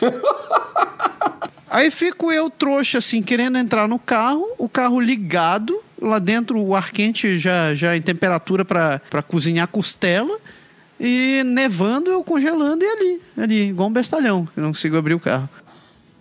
Aí 1.70 1.90
fico 1.90 2.32
eu 2.32 2.48
trouxa 2.48 2.98
assim, 2.98 3.22
querendo 3.22 3.58
entrar 3.58 3.86
no 3.86 3.98
carro, 3.98 4.46
o 4.56 4.68
carro 4.68 4.98
ligado, 5.00 5.82
lá 6.00 6.18
dentro 6.18 6.58
o 6.58 6.74
ar 6.74 6.90
quente 6.90 7.38
já, 7.38 7.74
já 7.74 7.96
em 7.96 8.00
temperatura 8.00 8.64
para 8.64 9.22
cozinhar 9.26 9.68
costela, 9.68 10.38
e 10.98 11.42
nevando, 11.44 12.10
eu 12.10 12.24
congelando 12.24 12.84
e 12.84 12.88
ali, 12.88 13.22
ali, 13.36 13.68
igual 13.68 13.88
um 13.88 13.92
bestalhão, 13.92 14.46
que 14.46 14.60
não 14.60 14.68
consigo 14.68 14.96
abrir 14.96 15.14
o 15.14 15.20
carro. 15.20 15.48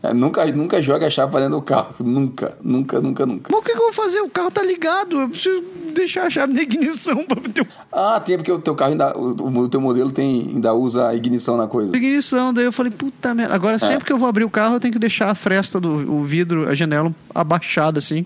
É, 0.03 0.13
nunca, 0.13 0.45
nunca 0.47 0.79
joga 0.81 1.07
a 1.07 1.09
chave 1.09 1.31
pra 1.31 1.39
dentro 1.39 1.55
do 1.55 1.61
carro. 1.61 1.95
Nunca, 1.99 2.55
nunca, 2.63 3.01
nunca, 3.01 3.25
nunca. 3.25 3.49
Mas 3.51 3.59
o 3.59 3.63
que, 3.63 3.71
que 3.71 3.77
eu 3.77 3.83
vou 3.83 3.93
fazer? 3.93 4.21
O 4.21 4.29
carro 4.29 4.51
tá 4.51 4.61
ligado. 4.63 5.21
Eu 5.21 5.29
preciso 5.29 5.63
deixar 5.93 6.27
a 6.27 6.29
chave 6.29 6.53
na 6.53 6.61
ignição 6.61 7.25
pra 7.25 7.41
ter 7.41 7.67
Ah, 7.91 8.19
tem 8.19 8.37
porque 8.37 8.51
o 8.51 8.59
teu 8.59 8.75
carro 8.75 8.91
ainda. 8.91 9.17
O, 9.17 9.59
o 9.61 9.67
teu 9.67 9.81
modelo 9.81 10.11
tem, 10.11 10.51
ainda 10.53 10.73
usa 10.73 11.07
a 11.07 11.15
ignição 11.15 11.57
na 11.57 11.67
coisa. 11.67 11.97
ignição. 11.97 12.53
Daí 12.53 12.65
eu 12.65 12.71
falei, 12.71 12.91
puta 12.91 13.33
merda. 13.33 13.55
Agora, 13.55 13.79
sempre 13.79 14.05
que 14.05 14.13
eu 14.13 14.19
vou 14.19 14.29
abrir 14.29 14.43
o 14.43 14.49
carro, 14.49 14.75
eu 14.75 14.79
tenho 14.79 14.93
que 14.93 14.99
deixar 14.99 15.31
a 15.31 15.35
fresta 15.35 15.79
do 15.79 16.21
vidro, 16.21 16.69
a 16.69 16.75
janela 16.75 17.13
abaixada 17.33 17.97
assim. 17.97 18.25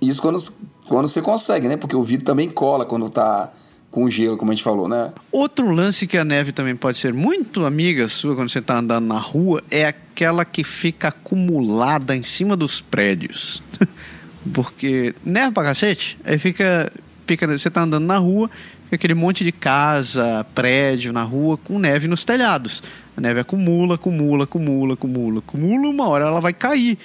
Isso 0.00 0.22
quando, 0.22 0.42
quando 0.88 1.06
você 1.06 1.20
consegue, 1.20 1.68
né? 1.68 1.76
Porque 1.76 1.94
o 1.94 2.02
vidro 2.02 2.24
também 2.24 2.48
cola 2.48 2.84
quando 2.86 3.10
tá 3.10 3.52
com 3.94 4.10
gelo, 4.10 4.36
como 4.36 4.50
a 4.50 4.54
gente 4.56 4.64
falou, 4.64 4.88
né? 4.88 5.12
Outro 5.30 5.70
lance 5.70 6.04
que 6.08 6.18
a 6.18 6.24
neve 6.24 6.50
também 6.50 6.74
pode 6.74 6.98
ser 6.98 7.14
muito 7.14 7.64
amiga 7.64 8.08
sua 8.08 8.34
quando 8.34 8.48
você 8.48 8.58
está 8.58 8.78
andando 8.78 9.06
na 9.06 9.20
rua 9.20 9.62
é 9.70 9.86
aquela 9.86 10.44
que 10.44 10.64
fica 10.64 11.08
acumulada 11.08 12.16
em 12.16 12.22
cima 12.24 12.56
dos 12.56 12.80
prédios. 12.80 13.62
Porque 14.52 15.14
neve 15.24 15.52
pra 15.52 15.62
cacete, 15.62 16.18
aí 16.24 16.40
fica, 16.40 16.92
fica. 17.24 17.46
Você 17.46 17.70
tá 17.70 17.82
andando 17.82 18.04
na 18.04 18.18
rua, 18.18 18.50
fica 18.82 18.96
aquele 18.96 19.14
monte 19.14 19.44
de 19.44 19.52
casa, 19.52 20.44
prédio 20.56 21.12
na 21.12 21.22
rua 21.22 21.56
com 21.56 21.78
neve 21.78 22.08
nos 22.08 22.24
telhados. 22.24 22.82
A 23.16 23.20
neve 23.20 23.38
acumula, 23.38 23.94
acumula, 23.94 24.42
acumula, 24.42 24.94
acumula, 24.94 25.38
acumula, 25.38 25.88
uma 25.88 26.08
hora 26.08 26.26
ela 26.26 26.40
vai 26.40 26.52
cair. 26.52 26.98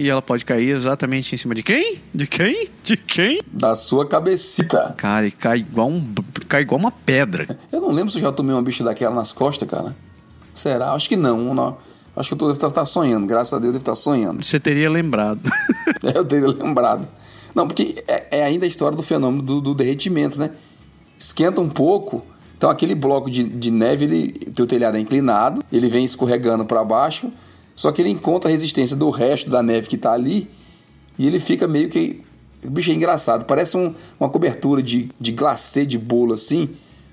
E 0.00 0.08
ela 0.08 0.22
pode 0.22 0.46
cair 0.46 0.74
exatamente 0.74 1.34
em 1.34 1.36
cima 1.36 1.54
de 1.54 1.62
quem? 1.62 2.00
De 2.14 2.26
quem? 2.26 2.70
De 2.82 2.96
quem? 2.96 3.42
Da 3.52 3.74
sua 3.74 4.08
cabecita. 4.08 4.94
Cara, 4.96 5.26
e 5.26 5.30
cai 5.30 5.58
igual, 5.58 5.88
um, 5.88 6.14
cai 6.48 6.62
igual 6.62 6.80
uma 6.80 6.90
pedra. 6.90 7.46
Eu 7.70 7.82
não 7.82 7.92
lembro 7.92 8.10
se 8.10 8.16
eu 8.16 8.22
já 8.22 8.32
tomei 8.32 8.54
uma 8.54 8.62
bicha 8.62 8.82
daquela 8.82 9.14
nas 9.14 9.30
costas, 9.30 9.68
cara. 9.68 9.94
Será? 10.54 10.92
Acho 10.92 11.06
que 11.06 11.16
não. 11.16 11.52
não. 11.52 11.76
Acho 12.16 12.30
que 12.30 12.34
eu 12.34 12.38
tô, 12.38 12.50
devo 12.50 12.66
estar 12.66 12.86
sonhando. 12.86 13.26
Graças 13.26 13.52
a 13.52 13.58
Deus, 13.58 13.66
eu 13.66 13.72
devo 13.72 13.82
estar 13.82 13.94
sonhando. 13.94 14.42
Você 14.42 14.58
teria 14.58 14.88
lembrado. 14.88 15.42
eu 16.14 16.24
teria 16.24 16.48
lembrado. 16.48 17.06
Não, 17.54 17.68
porque 17.68 18.02
é, 18.08 18.38
é 18.38 18.42
ainda 18.42 18.64
a 18.64 18.68
história 18.68 18.96
do 18.96 19.02
fenômeno 19.02 19.42
do, 19.42 19.60
do, 19.60 19.74
derretimento, 19.74 20.38
né? 20.38 20.50
Esquenta 21.18 21.60
um 21.60 21.68
pouco. 21.68 22.24
Então, 22.56 22.70
aquele 22.70 22.94
bloco 22.94 23.30
de, 23.30 23.44
de 23.44 23.70
neve, 23.70 24.06
ele, 24.06 24.28
teu 24.32 24.66
telhado 24.66 24.96
é 24.96 25.00
inclinado, 25.00 25.62
ele 25.70 25.90
vem 25.90 26.06
escorregando 26.06 26.64
para 26.64 26.82
baixo. 26.82 27.30
Só 27.74 27.90
que 27.92 28.02
ele 28.02 28.10
encontra 28.10 28.48
a 28.48 28.52
resistência 28.52 28.96
do 28.96 29.10
resto 29.10 29.48
da 29.48 29.62
neve 29.62 29.88
que 29.88 29.96
está 29.96 30.12
ali 30.12 30.50
e 31.18 31.26
ele 31.26 31.38
fica 31.38 31.66
meio 31.66 31.88
que. 31.88 32.22
O 32.64 32.70
bicho 32.70 32.90
é 32.90 32.94
engraçado, 32.94 33.46
parece 33.46 33.76
um, 33.76 33.94
uma 34.18 34.28
cobertura 34.28 34.82
de, 34.82 35.10
de 35.18 35.32
glacê 35.32 35.86
de 35.86 35.96
bolo 35.96 36.34
assim, 36.34 36.68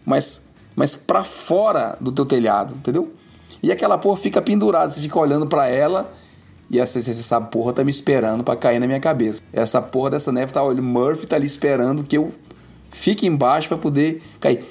mas, 0.06 0.50
mas 0.76 0.94
para 0.94 1.24
fora 1.24 1.98
do 2.02 2.12
teu 2.12 2.26
telhado, 2.26 2.74
entendeu? 2.74 3.14
E 3.64 3.72
aquela 3.72 3.98
porra 3.98 4.18
fica 4.18 4.42
pendurada, 4.42 4.92
você 4.92 5.02
fica 5.02 5.18
olhando 5.18 5.48
para 5.48 5.68
ela 5.70 6.14
e 6.70 6.80
essa, 6.80 7.00
essa 7.00 7.40
porra 7.40 7.72
tá 7.72 7.84
me 7.84 7.90
esperando 7.90 8.44
para 8.44 8.56
cair 8.58 8.80
na 8.80 8.88
minha 8.88 9.00
cabeça. 9.00 9.42
Essa 9.54 9.82
porra 9.82 10.12
dessa 10.12 10.32
neve 10.32 10.52
tá 10.52 10.62
olhando, 10.62 10.84
Murphy 10.84 11.26
tá 11.26 11.38
ali 11.38 11.46
esperando 11.46 12.04
que 12.04 12.18
eu 12.18 12.34
fique 12.92 13.26
embaixo 13.26 13.70
para 13.70 13.78
poder 13.78 14.22
cair. 14.40 14.66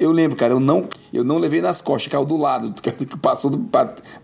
Eu 0.00 0.12
lembro, 0.12 0.34
cara, 0.34 0.54
eu 0.54 0.60
não, 0.60 0.88
eu 1.12 1.22
não 1.22 1.36
levei 1.36 1.60
nas 1.60 1.82
costas, 1.82 2.10
caiu 2.10 2.24
do 2.24 2.38
lado, 2.38 2.72
que 2.72 2.90
passou, 3.20 3.50
do, 3.50 3.58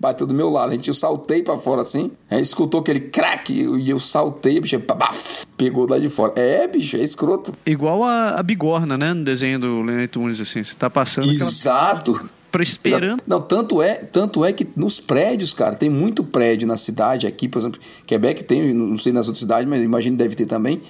bateu 0.01 0.27
do 0.27 0.33
meu 0.33 0.49
lado. 0.49 0.70
A 0.70 0.72
gente, 0.72 0.89
eu 0.89 0.95
saltei 0.95 1.43
para 1.43 1.59
fora 1.59 1.83
assim, 1.83 2.11
aí 2.31 2.41
escutou 2.41 2.81
aquele 2.81 3.01
crack 3.01 3.53
e 3.53 3.91
eu 3.91 4.01
saltei, 4.01 4.59
bicho, 4.59 4.81
pegou 5.55 5.87
lá 5.87 5.99
de 5.99 6.09
fora. 6.09 6.33
É, 6.35 6.66
bicho, 6.66 6.97
é 6.97 7.03
escroto. 7.03 7.53
Igual 7.66 8.03
a, 8.03 8.31
a 8.31 8.43
bigorna, 8.43 8.97
né, 8.97 9.12
no 9.12 9.22
desenho 9.22 9.61
do 9.61 9.83
Leonard 9.83 10.09
Tunes, 10.09 10.41
assim, 10.41 10.64
você 10.64 10.74
tá 10.74 10.89
passando 10.89 11.31
Exato. 11.31 12.12
Aquela... 12.12 12.37
Pra 12.51 12.62
esperando. 12.62 13.22
Não, 13.27 13.43
tanto 13.43 13.83
é, 13.83 13.97
tanto 13.97 14.43
é 14.43 14.55
que 14.55 14.66
nos 14.74 14.99
prédios, 14.99 15.53
cara, 15.53 15.74
tem 15.74 15.91
muito 15.91 16.24
prédio 16.24 16.66
na 16.66 16.79
cidade 16.79 17.27
aqui, 17.27 17.49
por 17.49 17.59
exemplo, 17.59 17.79
Quebec 18.07 18.45
tem, 18.45 18.72
não 18.72 18.97
sei 18.97 19.12
nas 19.12 19.27
outras 19.27 19.41
cidades, 19.41 19.68
mas 19.68 19.85
imagino 19.85 20.16
deve 20.16 20.35
ter 20.35 20.47
também, 20.47 20.81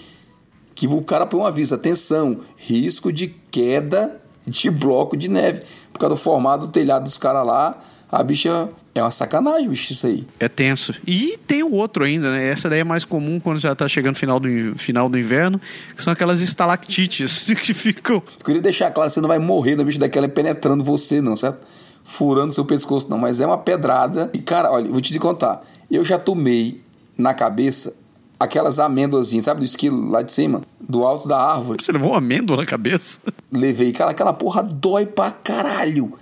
que 0.77 0.87
o 0.87 1.03
cara 1.03 1.27
põe 1.27 1.41
um 1.41 1.47
aviso, 1.47 1.75
atenção, 1.75 2.39
risco 2.57 3.13
de 3.13 3.35
queda 3.51 4.21
de 4.47 4.71
bloco 4.71 5.17
de 5.17 5.29
neve. 5.29 5.63
Por 5.93 5.99
causa 5.99 6.15
do 6.15 6.21
formato 6.21 6.67
do 6.67 6.73
telhado 6.73 7.05
dos 7.05 7.19
caras 7.19 7.47
lá, 7.47 7.79
a 8.11 8.23
bicha 8.23 8.69
é 8.95 9.03
uma 9.03 9.11
sacanagem, 9.11 9.69
bicho, 9.69 9.93
isso 9.93 10.07
aí. 10.07 10.27
É 10.39 10.49
tenso. 10.49 10.95
E 11.07 11.39
tem 11.47 11.63
o 11.63 11.73
outro 11.73 12.05
ainda, 12.05 12.31
né? 12.31 12.49
Essa 12.49 12.69
daí 12.69 12.81
é 12.81 12.85
mais 12.85 13.05
comum 13.05 13.41
quando 13.41 13.59
já 13.59 13.75
tá 13.75 13.89
chegando 13.89 14.15
no 14.15 14.19
final 14.19 14.41
do, 14.41 14.79
final 14.79 15.09
do 15.09 15.19
inverno, 15.19 15.61
que 15.95 16.03
são 16.03 16.13
aquelas 16.13 16.41
estalactites 16.41 17.47
que 17.61 17.75
ficam. 17.75 18.23
Eu 18.39 18.45
queria 18.45 18.63
deixar 18.63 18.91
claro, 18.91 19.11
você 19.11 19.21
não 19.21 19.29
vai 19.29 19.39
morrer 19.39 19.77
da 19.77 19.85
bicha 19.85 19.99
daquela 19.99 20.29
penetrando 20.29 20.85
você, 20.85 21.21
não, 21.21 21.37
certo? 21.37 21.59
Furando 22.05 22.53
seu 22.53 22.65
pescoço, 22.65 23.11
não. 23.11 23.19
Mas 23.19 23.41
é 23.41 23.47
uma 23.47 23.59
pedrada. 23.59 24.31
E, 24.33 24.39
cara, 24.39 24.71
olha, 24.71 24.89
vou 24.89 25.01
te 25.01 25.19
contar. 25.19 25.67
Eu 25.91 26.05
já 26.05 26.19
tomei 26.19 26.81
na 27.19 27.35
cabeça 27.35 27.95
aquelas 28.39 28.79
amêndoazinhas, 28.79 29.45
sabe, 29.45 29.61
do 29.61 29.65
esquilo 29.65 30.11
lá 30.11 30.23
de 30.23 30.33
cima, 30.33 30.63
do 30.81 31.05
alto 31.05 31.27
da 31.27 31.39
árvore. 31.39 31.83
Você 31.83 31.93
levou 31.93 32.11
uma 32.11 32.19
amêndoa 32.19 32.57
na 32.57 32.67
cabeça? 32.67 33.19
Levei, 33.51 33.93
cara, 33.93 34.11
aquela 34.11 34.33
porra 34.33 34.63
dói 34.63 35.07
pra 35.07 35.31
caralho. 35.31 36.13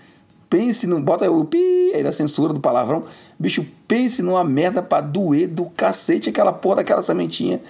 Pense 0.49 0.87
num. 0.87 1.03
Bota 1.03 1.29
o 1.31 1.45
pi 1.45 1.93
aí 1.95 2.03
da 2.03 2.13
censura 2.13 2.53
do 2.53 2.61
palavrão. 2.61 3.05
Bicho, 3.39 3.67
pense 3.89 4.23
numa 4.23 4.45
merda 4.45 4.81
pra 4.81 5.01
doer 5.01 5.49
do 5.49 5.65
cacete 5.67 6.31
aquela 6.31 6.53
porra 6.53 6.77
daquela 6.77 7.03
sementinha 7.03 7.61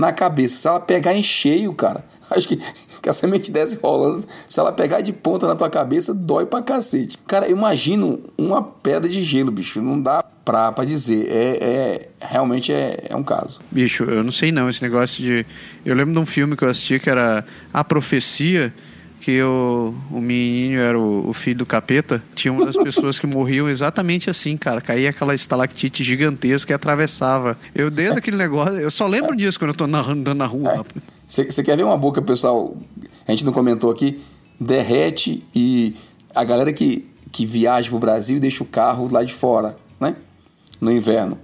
na 0.00 0.12
cabeça. 0.12 0.56
Se 0.56 0.66
ela 0.66 0.80
pegar 0.80 1.14
em 1.14 1.22
cheio, 1.22 1.72
cara, 1.74 2.04
acho 2.30 2.48
que, 2.48 2.56
que 3.02 3.08
a 3.08 3.12
semente 3.12 3.52
desce 3.52 3.78
rolando. 3.80 4.26
Se 4.48 4.58
ela 4.58 4.72
pegar 4.72 5.02
de 5.02 5.12
ponta 5.12 5.46
na 5.46 5.54
tua 5.54 5.68
cabeça, 5.68 6.14
dói 6.14 6.46
pra 6.46 6.62
cacete. 6.62 7.18
Cara, 7.26 7.46
eu 7.46 7.56
imagino 7.56 8.18
uma 8.36 8.62
pedra 8.62 9.08
de 9.08 9.20
gelo, 9.22 9.50
bicho. 9.50 9.80
Não 9.82 10.00
dá 10.00 10.24
pra, 10.44 10.72
pra 10.72 10.84
dizer. 10.84 11.28
É, 11.28 11.64
é 11.64 12.08
realmente 12.18 12.72
é, 12.72 13.06
é 13.10 13.16
um 13.16 13.22
caso. 13.22 13.60
Bicho, 13.70 14.04
eu 14.04 14.24
não 14.24 14.32
sei 14.32 14.50
não. 14.50 14.68
Esse 14.68 14.82
negócio 14.82 15.22
de. 15.22 15.46
Eu 15.84 15.94
lembro 15.94 16.14
de 16.14 16.18
um 16.18 16.26
filme 16.26 16.56
que 16.56 16.64
eu 16.64 16.68
assisti 16.68 16.98
que 16.98 17.10
era 17.10 17.44
A 17.72 17.84
Profecia 17.84 18.72
que 19.20 19.42
o, 19.42 19.94
o 20.10 20.20
menino 20.20 20.80
era 20.80 20.98
o, 20.98 21.28
o, 21.28 21.32
filho 21.32 21.58
do 21.58 21.66
capeta, 21.66 22.22
tinha 22.34 22.50
uma 22.50 22.64
das 22.64 22.76
pessoas 22.82 23.18
que 23.18 23.26
morriam 23.26 23.68
exatamente 23.68 24.30
assim, 24.30 24.56
cara. 24.56 24.80
Caía 24.80 25.10
aquela 25.10 25.34
estalactite 25.34 26.02
gigantesca 26.02 26.72
e 26.72 26.74
atravessava. 26.74 27.58
Eu 27.74 27.90
desde 27.90 28.18
aquele 28.18 28.38
negócio, 28.38 28.78
eu 28.78 28.90
só 28.90 29.06
lembro 29.06 29.36
disso 29.36 29.58
quando 29.58 29.72
eu 29.72 29.76
tô 29.76 29.84
andando 29.84 30.34
na 30.34 30.46
rua. 30.46 30.86
Você 31.26 31.42
é. 31.42 31.62
quer 31.62 31.76
ver 31.76 31.84
uma 31.84 31.98
boca, 31.98 32.22
pessoal? 32.22 32.74
A 33.28 33.30
gente 33.30 33.44
não 33.44 33.52
comentou 33.52 33.90
aqui. 33.90 34.20
Derrete 34.58 35.44
e 35.54 35.94
a 36.34 36.42
galera 36.42 36.72
que, 36.72 37.06
que 37.30 37.44
viaja 37.44 37.88
pro 37.90 37.98
Brasil 37.98 38.40
deixa 38.40 38.62
o 38.62 38.66
carro 38.66 39.08
lá 39.12 39.22
de 39.22 39.34
fora, 39.34 39.76
né? 39.98 40.16
No 40.80 40.90
inverno. 40.90 41.38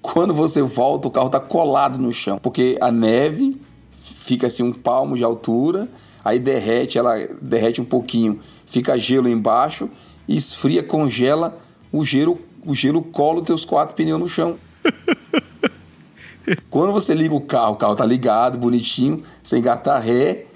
Quando 0.00 0.34
você 0.34 0.60
volta, 0.60 1.06
o 1.06 1.10
carro 1.10 1.30
tá 1.30 1.38
colado 1.38 1.98
no 1.98 2.12
chão, 2.12 2.38
porque 2.38 2.76
a 2.80 2.90
neve 2.90 3.60
fica 3.92 4.48
assim 4.48 4.64
um 4.64 4.72
palmo 4.72 5.16
de 5.16 5.22
altura 5.22 5.88
aí 6.24 6.38
derrete, 6.38 6.98
ela 6.98 7.14
derrete 7.40 7.80
um 7.80 7.84
pouquinho, 7.84 8.40
fica 8.66 8.98
gelo 8.98 9.28
embaixo, 9.28 9.88
esfria, 10.28 10.82
congela, 10.82 11.58
o 11.92 12.04
gelo, 12.04 12.38
o 12.66 12.74
gelo 12.74 13.02
cola 13.02 13.40
os 13.40 13.46
teus 13.46 13.64
quatro 13.64 13.94
pneus 13.94 14.20
no 14.20 14.28
chão. 14.28 14.56
Quando 16.70 16.92
você 16.92 17.14
liga 17.14 17.34
o 17.34 17.40
carro, 17.40 17.74
o 17.74 17.76
carro 17.76 17.94
tá 17.94 18.04
ligado, 18.04 18.58
bonitinho, 18.58 19.22
sem 19.42 19.60
engatar 19.60 20.02
ré, 20.02 20.46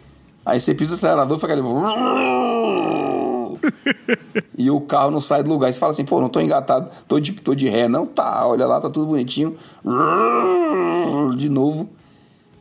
aí 0.45 0.59
você 0.59 0.75
pisa 0.75 0.93
o 0.93 0.97
acelerador, 0.97 1.39
fica 1.39 1.53
ali. 1.53 1.63
e 4.57 4.71
o 4.71 4.81
carro 4.81 5.11
não 5.11 5.21
sai 5.21 5.43
do 5.43 5.51
lugar. 5.51 5.73
Você 5.73 5.79
fala 5.79 5.91
assim, 5.91 6.05
pô, 6.05 6.21
não 6.21 6.29
tô 6.29 6.41
engatado, 6.41 6.91
tô 7.07 7.21
de, 7.21 7.33
tô 7.33 7.55
de 7.55 7.69
ré. 7.69 7.89
Não, 7.89 8.07
tá, 8.07 8.47
olha 8.47 8.67
lá, 8.67 8.81
tá 8.81 8.91
tudo 8.91 9.07
bonitinho. 9.07 9.57
De 11.37 11.49
novo, 11.49 11.89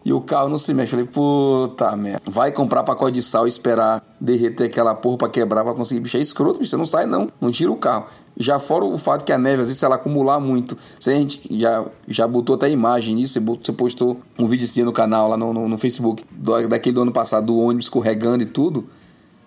e 0.05 0.13
o 0.13 0.21
carro 0.21 0.47
não 0.47 0.59
se 0.59 0.71
mexe. 0.71 0.95
Eu 0.95 0.99
falei, 0.99 1.05
puta 1.11 1.95
merda. 1.95 2.21
Vai 2.29 2.51
comprar 2.51 2.83
pacote 2.83 3.13
de 3.13 3.23
sal 3.23 3.47
e 3.47 3.49
esperar 3.49 4.05
derreter 4.21 4.65
aquela 4.65 4.93
porra 4.93 5.17
pra 5.17 5.29
quebrar 5.29 5.63
pra 5.63 5.73
conseguir. 5.73 5.99
Bicho, 5.99 6.15
é 6.17 6.19
escroto, 6.21 6.59
bicho. 6.59 6.69
Você 6.69 6.77
não 6.77 6.85
sai, 6.85 7.07
não. 7.07 7.27
Não 7.41 7.49
tira 7.49 7.71
o 7.71 7.75
carro. 7.75 8.05
Já 8.37 8.59
fora 8.59 8.85
o 8.85 8.99
fato 8.99 9.25
que 9.25 9.31
a 9.31 9.37
neve, 9.37 9.61
às 9.61 9.67
vezes, 9.67 9.79
se 9.79 9.83
ela 9.83 9.95
acumular 9.95 10.39
muito. 10.39 10.77
Você, 10.99 11.09
a 11.09 11.13
gente 11.15 11.41
já, 11.59 11.83
já 12.07 12.27
botou 12.27 12.55
até 12.55 12.69
imagem 12.69 13.15
nisso. 13.15 13.41
Você 13.41 13.71
postou 13.73 14.19
um 14.37 14.47
vídeo 14.47 14.65
assim 14.65 14.83
no 14.83 14.93
canal, 14.93 15.27
lá 15.27 15.37
no, 15.37 15.51
no, 15.51 15.67
no 15.67 15.77
Facebook, 15.79 16.23
do, 16.29 16.67
daquele 16.67 16.93
do 16.93 17.01
ano 17.01 17.11
passado, 17.11 17.47
do 17.47 17.57
ônibus 17.57 17.85
escorregando 17.85 18.43
e 18.43 18.45
tudo. 18.45 18.85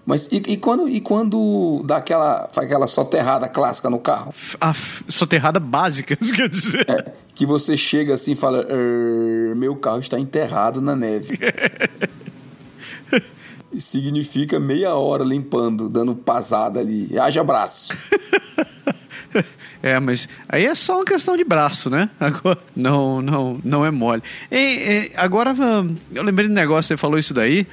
Mas 0.08 0.26
e, 0.32 0.36
e, 0.36 0.56
quando, 0.56 0.88
e 0.88 1.02
quando 1.02 1.82
dá 1.84 1.98
aquela, 1.98 2.48
faz 2.50 2.66
aquela 2.66 2.86
soterrada 2.86 3.46
clássica 3.46 3.90
no 3.90 3.98
carro? 3.98 4.34
A 4.58 4.72
soterrada 5.06 5.60
básica, 5.60 6.16
isso 6.18 6.32
quer 6.32 6.48
dizer. 6.48 6.86
É, 6.88 7.12
que 7.34 7.44
você 7.44 7.76
chega 7.76 8.14
assim 8.14 8.32
e 8.32 8.34
fala: 8.34 8.66
er, 8.70 9.54
meu 9.54 9.76
carro 9.76 9.98
está 9.98 10.18
enterrado 10.18 10.80
na 10.80 10.96
neve. 10.96 11.38
e 13.70 13.78
significa 13.82 14.58
meia 14.58 14.94
hora 14.94 15.22
limpando, 15.22 15.90
dando 15.90 16.14
pasada 16.14 16.80
ali. 16.80 17.10
Haja 17.18 17.44
braço. 17.44 17.94
É, 19.80 20.00
mas 20.00 20.28
aí 20.48 20.66
é 20.66 20.74
só 20.74 20.96
uma 20.96 21.04
questão 21.04 21.36
de 21.36 21.44
braço, 21.44 21.88
né? 21.88 22.10
Agora, 22.18 22.58
não, 22.74 23.22
não, 23.22 23.60
não 23.62 23.86
é 23.86 23.90
mole. 23.92 24.22
E, 24.50 24.56
e, 24.56 25.12
agora, 25.14 25.54
eu 26.12 26.22
lembrei 26.24 26.48
do 26.48 26.54
negócio, 26.54 26.88
você 26.88 26.96
falou 26.96 27.16
isso 27.16 27.32
daí. 27.32 27.64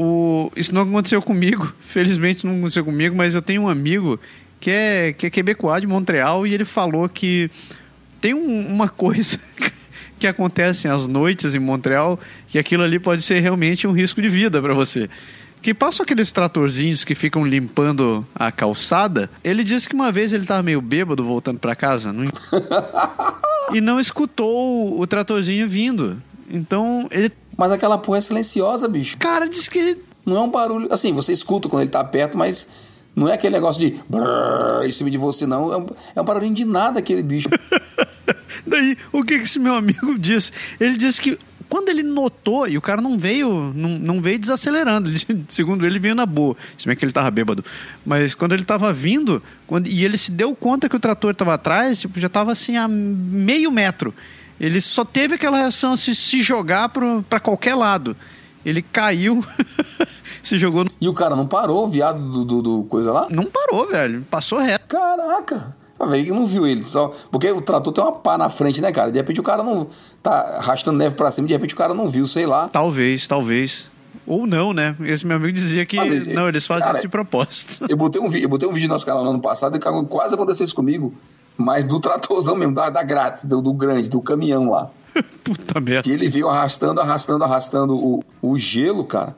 O, 0.00 0.52
isso 0.54 0.72
não 0.72 0.82
aconteceu 0.82 1.20
comigo, 1.20 1.72
felizmente 1.84 2.46
não 2.46 2.56
aconteceu 2.56 2.84
comigo, 2.84 3.16
mas 3.16 3.34
eu 3.34 3.42
tenho 3.42 3.62
um 3.62 3.68
amigo 3.68 4.20
que 4.60 4.70
é, 4.70 5.12
que 5.12 5.26
é 5.26 5.30
quebecois 5.30 5.80
de 5.80 5.88
Montreal 5.88 6.46
e 6.46 6.54
ele 6.54 6.64
falou 6.64 7.08
que 7.08 7.50
tem 8.20 8.32
um- 8.32 8.66
uma 8.68 8.86
coisa 8.88 9.38
que 10.20 10.26
acontece 10.26 10.86
às 10.86 11.06
noites 11.08 11.54
em 11.56 11.58
Montreal 11.58 12.18
que 12.46 12.58
aquilo 12.60 12.84
ali 12.84 12.98
pode 13.00 13.22
ser 13.22 13.40
realmente 13.40 13.86
um 13.88 13.92
risco 13.92 14.22
de 14.22 14.28
vida 14.28 14.62
para 14.62 14.72
você. 14.72 15.10
Que 15.60 15.74
passam 15.74 16.04
aqueles 16.04 16.30
tratorzinhos 16.30 17.02
que 17.04 17.16
ficam 17.16 17.44
limpando 17.44 18.24
a 18.32 18.52
calçada. 18.52 19.28
Ele 19.42 19.64
disse 19.64 19.88
que 19.88 19.94
uma 19.96 20.12
vez 20.12 20.32
ele 20.32 20.46
tava 20.46 20.62
meio 20.62 20.80
bêbado 20.80 21.24
voltando 21.24 21.58
para 21.58 21.74
casa 21.74 22.12
não- 22.12 22.22
e 23.74 23.80
não 23.80 23.98
escutou 23.98 25.00
o 25.00 25.04
tratorzinho 25.08 25.68
vindo. 25.68 26.22
Então 26.48 27.08
ele. 27.10 27.32
Mas 27.58 27.72
aquela 27.72 27.98
porra 27.98 28.18
é 28.18 28.20
silenciosa, 28.20 28.86
bicho. 28.88 29.18
Cara, 29.18 29.48
disse 29.48 29.68
que 29.68 29.78
ele. 29.80 30.02
Não 30.24 30.36
é 30.36 30.40
um 30.40 30.50
barulho. 30.50 30.86
Assim, 30.92 31.12
você 31.12 31.32
escuta 31.32 31.68
quando 31.68 31.82
ele 31.82 31.90
tá 31.90 32.04
perto, 32.04 32.38
mas 32.38 32.68
não 33.16 33.28
é 33.28 33.32
aquele 33.34 33.54
negócio 33.56 33.80
de 33.80 33.98
brrr 34.08 34.86
em 34.86 34.92
cima 34.92 35.10
de 35.10 35.18
você, 35.18 35.44
não. 35.44 35.72
É 35.72 35.76
um, 35.76 35.86
é 36.14 36.20
um 36.20 36.24
barulhinho 36.24 36.54
de 36.54 36.64
nada 36.64 37.00
aquele 37.00 37.22
bicho. 37.22 37.48
Daí, 38.64 38.96
o 39.12 39.24
que 39.24 39.38
que 39.38 39.44
esse 39.44 39.58
meu 39.58 39.74
amigo 39.74 40.16
disse? 40.18 40.52
Ele 40.78 40.96
disse 40.96 41.20
que 41.20 41.36
quando 41.68 41.88
ele 41.88 42.02
notou, 42.02 42.66
e 42.68 42.78
o 42.78 42.80
cara 42.80 43.02
não 43.02 43.18
veio, 43.18 43.72
não, 43.74 43.90
não 43.98 44.22
veio 44.22 44.38
desacelerando, 44.38 45.08
ele- 45.10 45.44
segundo 45.48 45.84
ele, 45.84 45.98
veio 45.98 46.14
na 46.14 46.24
boa, 46.26 46.56
se 46.76 46.86
bem 46.86 46.96
que 46.96 47.04
ele 47.04 47.12
tava 47.12 47.30
bêbado. 47.30 47.64
Mas 48.06 48.34
quando 48.34 48.52
ele 48.52 48.64
tava 48.64 48.92
vindo, 48.92 49.42
quando, 49.66 49.86
e 49.88 50.04
ele 50.04 50.16
se 50.16 50.30
deu 50.30 50.54
conta 50.54 50.88
que 50.88 50.96
o 50.96 51.00
trator 51.00 51.34
tava 51.34 51.54
atrás, 51.54 51.98
tipo, 51.98 52.20
já 52.20 52.28
tava 52.28 52.52
assim 52.52 52.76
a 52.76 52.86
meio 52.86 53.70
metro. 53.72 54.14
Ele 54.60 54.80
só 54.80 55.04
teve 55.04 55.34
aquela 55.34 55.58
reação 55.58 55.94
de 55.94 56.14
se 56.14 56.42
jogar 56.42 56.88
pro, 56.88 57.24
pra 57.28 57.38
qualquer 57.38 57.74
lado. 57.74 58.16
Ele 58.64 58.82
caiu, 58.82 59.44
se 60.42 60.58
jogou. 60.58 60.84
No... 60.84 60.90
E 61.00 61.08
o 61.08 61.14
cara 61.14 61.36
não 61.36 61.46
parou, 61.46 61.84
o 61.84 61.88
viado 61.88 62.20
do, 62.20 62.44
do, 62.44 62.62
do 62.62 62.84
coisa 62.84 63.12
lá? 63.12 63.28
Não 63.30 63.44
parou, 63.44 63.86
velho. 63.86 64.26
Passou 64.30 64.58
reto. 64.58 64.86
Caraca! 64.88 65.76
A 65.98 66.06
velho 66.06 66.34
não 66.34 66.46
viu 66.46 66.66
ele, 66.66 66.84
só. 66.84 67.12
Porque 67.30 67.50
o 67.50 67.60
trator 67.60 67.92
tem 67.92 68.02
uma 68.04 68.12
pá 68.12 68.38
na 68.38 68.48
frente, 68.48 68.80
né, 68.80 68.92
cara? 68.92 69.10
De 69.10 69.18
repente 69.18 69.40
o 69.40 69.42
cara 69.42 69.62
não. 69.62 69.88
Tá 70.22 70.58
arrastando 70.58 70.98
neve 70.98 71.14
pra 71.14 71.30
cima, 71.30 71.46
de 71.48 71.54
repente 71.54 71.74
o 71.74 71.76
cara 71.76 71.94
não 71.94 72.08
viu, 72.08 72.26
sei 72.26 72.46
lá. 72.46 72.68
Talvez, 72.68 73.26
talvez. 73.26 73.90
Ou 74.26 74.46
não, 74.46 74.72
né? 74.74 74.94
Esse 75.00 75.26
meu 75.26 75.36
amigo 75.36 75.52
dizia 75.52 75.86
que 75.86 75.96
Mas 75.96 76.26
não, 76.26 76.48
eles 76.48 76.66
fazem 76.66 76.84
cara, 76.84 76.98
isso 76.98 77.02
de 77.02 77.08
propósito. 77.08 77.86
Eu 77.88 77.96
botei 77.96 78.20
um, 78.20 78.30
eu 78.32 78.48
botei 78.48 78.68
um 78.68 78.72
vídeo 78.72 78.86
no 78.86 78.94
nosso 78.94 79.06
canal 79.06 79.24
no 79.24 79.30
ano 79.30 79.40
passado 79.40 79.76
e 79.76 79.80
quase 80.06 80.34
aconteceu 80.34 80.64
isso 80.64 80.74
comigo. 80.74 81.14
Mas 81.58 81.84
do 81.84 81.98
tratorzão 81.98 82.54
mesmo, 82.56 82.72
da, 82.74 82.88
da 82.88 83.02
grátis, 83.02 83.44
do, 83.44 83.60
do 83.60 83.72
grande, 83.74 84.08
do 84.08 84.22
caminhão 84.22 84.70
lá. 84.70 84.90
Puta 85.42 85.80
merda. 85.80 86.02
Que 86.04 86.12
ele 86.12 86.28
veio 86.28 86.48
arrastando, 86.48 87.00
arrastando, 87.00 87.42
arrastando 87.42 87.94
o, 87.96 88.22
o 88.40 88.56
gelo, 88.56 89.04
cara, 89.04 89.36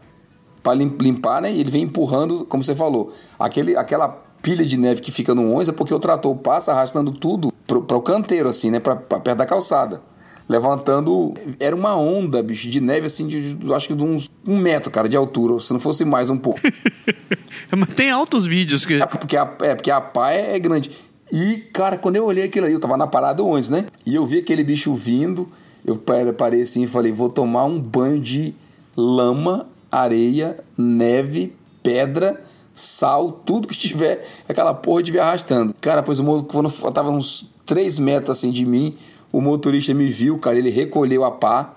pra 0.63 0.75
lim- 0.75 0.95
limpar, 1.01 1.41
né? 1.41 1.51
E 1.51 1.59
ele 1.61 1.71
vem 1.71 1.83
empurrando, 1.85 2.45
como 2.45 2.63
você 2.63 2.75
falou, 2.75 3.11
aquele, 3.39 3.75
aquela 3.77 4.09
pilha 4.43 4.65
de 4.67 4.77
neve 4.77 5.01
que 5.01 5.11
fica 5.11 5.35
no 5.35 5.55
11 5.57 5.71
é 5.71 5.73
porque 5.73 5.95
o 5.95 5.99
trator 5.99 6.35
passa 6.37 6.73
arrastando 6.73 7.11
tudo 7.11 7.51
pro, 7.67 7.81
pro 7.83 8.03
canteiro, 8.03 8.49
assim, 8.51 8.71
né? 8.71 8.79
Pra, 8.81 8.95
pra 8.97 9.19
perto 9.19 9.39
da 9.39 9.47
calçada. 9.47 10.03
Levantando. 10.47 11.33
Era 11.61 11.75
uma 11.77 11.97
onda, 11.97 12.43
bicho, 12.43 12.69
de 12.69 12.81
neve, 12.81 13.07
assim, 13.07 13.27
de, 13.27 13.55
de- 13.55 13.73
acho 13.73 13.89
que 13.89 13.95
de 13.95 14.03
uns 14.03 14.29
um 14.47 14.59
metro, 14.59 14.91
cara, 14.91 15.09
de 15.09 15.17
altura, 15.17 15.59
se 15.61 15.73
não 15.73 15.81
fosse 15.81 16.05
mais 16.05 16.29
um 16.29 16.37
pouco. 16.37 16.61
Mas 17.77 17.89
tem 17.95 18.11
altos 18.11 18.45
vídeos 18.45 18.85
que. 18.85 18.95
É 18.95 19.07
porque 19.07 19.37
a, 19.37 19.49
é 19.63 19.75
porque 19.77 19.91
a 19.91 20.01
pá 20.01 20.33
é, 20.33 20.57
é 20.57 20.59
grande. 20.59 20.91
E, 21.33 21.57
cara, 21.73 21.97
quando 21.97 22.17
eu 22.17 22.25
olhei 22.25 22.45
aquilo 22.45 22.67
aí, 22.67 22.73
eu 22.73 22.81
tava 22.81 22.97
na 22.97 23.07
parada 23.07 23.43
antes, 23.45 23.71
né? 23.71 23.87
E 24.05 24.15
eu 24.15 24.27
vi 24.27 24.39
aquele 24.39 24.65
bicho 24.65 24.95
vindo, 24.95 25.49
eu 25.85 25.97
pa- 25.97 26.15
parei 26.37 26.63
assim 26.63 26.83
e 26.85 26.87
falei, 26.87 27.13
vou 27.13 27.29
tomar 27.31 27.65
um 27.65 27.81
banho 27.81 28.21
de 28.21 28.55
lama, 28.97 29.67
areia, 29.91 30.59
neve, 30.77 31.53
pedra, 31.83 32.41
sal, 32.75 33.31
tudo 33.33 33.69
que 33.69 33.77
tiver, 33.77 34.27
aquela 34.49 34.75
porra 34.75 35.03
devia 35.03 35.23
arrastando. 35.23 35.75
Cara, 35.81 36.03
pois 36.03 36.19
o 36.19 36.25
mo- 36.25 36.45
quando 36.45 36.73
eu 36.83 36.93
tava 36.93 37.11
uns 37.11 37.51
3 37.65 37.99
metros 37.99 38.31
assim 38.39 38.51
de 38.51 38.67
mim, 38.67 38.95
o 39.33 39.41
motorista 39.41 39.95
me 39.95 40.07
viu, 40.09 40.39
cara, 40.39 40.59
ele 40.59 40.71
recolheu 40.71 41.25
a 41.25 41.31
pá, 41.31 41.75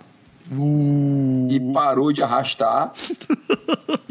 e 1.50 1.60
parou 1.74 2.12
de 2.12 2.22
arrastar. 2.22 2.92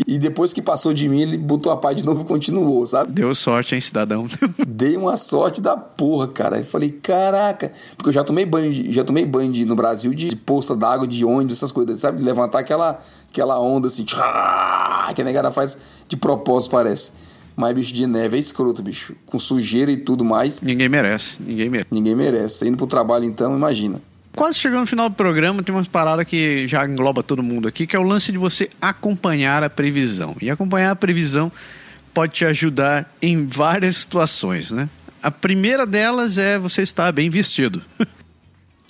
e 0.06 0.18
depois 0.18 0.52
que 0.52 0.62
passou 0.62 0.92
de 0.92 1.08
mim, 1.08 1.20
ele 1.20 1.36
botou 1.36 1.70
a 1.72 1.76
pá 1.76 1.92
de 1.92 2.04
novo 2.04 2.22
e 2.22 2.24
continuou, 2.24 2.84
sabe? 2.86 3.12
Deu 3.12 3.34
sorte, 3.34 3.74
hein, 3.74 3.80
cidadão? 3.80 4.26
Dei 4.66 4.96
uma 4.96 5.16
sorte 5.16 5.60
da 5.60 5.76
porra, 5.76 6.28
cara. 6.28 6.58
Eu 6.58 6.64
falei, 6.64 6.90
caraca. 6.90 7.72
Porque 7.96 8.08
eu 8.08 8.12
já 8.12 8.24
tomei 8.24 8.44
banho, 8.46 8.72
já 8.92 9.04
tomei 9.04 9.24
banho 9.26 9.52
de- 9.52 9.64
no 9.64 9.76
Brasil 9.76 10.12
de, 10.14 10.28
de 10.28 10.36
poça 10.36 10.74
d'água, 10.76 11.06
de 11.06 11.24
ônibus, 11.24 11.56
essas 11.56 11.70
coisas, 11.72 12.00
sabe? 12.00 12.18
De 12.18 12.24
levantar 12.24 12.60
aquela, 12.60 12.98
aquela 13.30 13.60
onda 13.60 13.86
assim, 13.86 14.04
tchá, 14.04 15.10
que 15.14 15.20
a 15.20 15.24
negada 15.24 15.50
faz 15.50 15.76
de 16.08 16.16
propósito, 16.16 16.70
parece. 16.72 17.12
Mas 17.54 17.74
bicho 17.74 17.92
de 17.92 18.06
neve 18.06 18.36
é 18.36 18.40
escroto, 18.40 18.82
bicho. 18.82 19.14
Com 19.26 19.38
sujeira 19.38 19.92
e 19.92 19.98
tudo 19.98 20.24
mais. 20.24 20.62
Ninguém 20.62 20.88
merece, 20.88 21.36
ninguém 21.42 21.68
merece. 21.68 21.88
Ninguém 21.92 22.14
merece. 22.16 22.66
Indo 22.66 22.78
pro 22.78 22.86
trabalho 22.86 23.24
então, 23.24 23.54
imagina. 23.54 24.00
Quase 24.34 24.58
chegando 24.58 24.80
no 24.80 24.86
final 24.86 25.08
do 25.10 25.14
programa, 25.14 25.62
tem 25.62 25.74
umas 25.74 25.86
paradas 25.86 26.26
que 26.26 26.66
já 26.66 26.86
engloba 26.86 27.22
todo 27.22 27.42
mundo 27.42 27.68
aqui, 27.68 27.86
que 27.86 27.94
é 27.94 27.98
o 27.98 28.02
lance 28.02 28.32
de 28.32 28.38
você 28.38 28.68
acompanhar 28.80 29.62
a 29.62 29.68
previsão. 29.68 30.34
E 30.40 30.50
acompanhar 30.50 30.90
a 30.92 30.96
previsão 30.96 31.52
pode 32.14 32.32
te 32.32 32.44
ajudar 32.44 33.14
em 33.20 33.46
várias 33.46 33.98
situações, 33.98 34.70
né? 34.70 34.88
A 35.22 35.30
primeira 35.30 35.86
delas 35.86 36.38
é 36.38 36.58
você 36.58 36.82
estar 36.82 37.12
bem 37.12 37.28
vestido. 37.28 37.82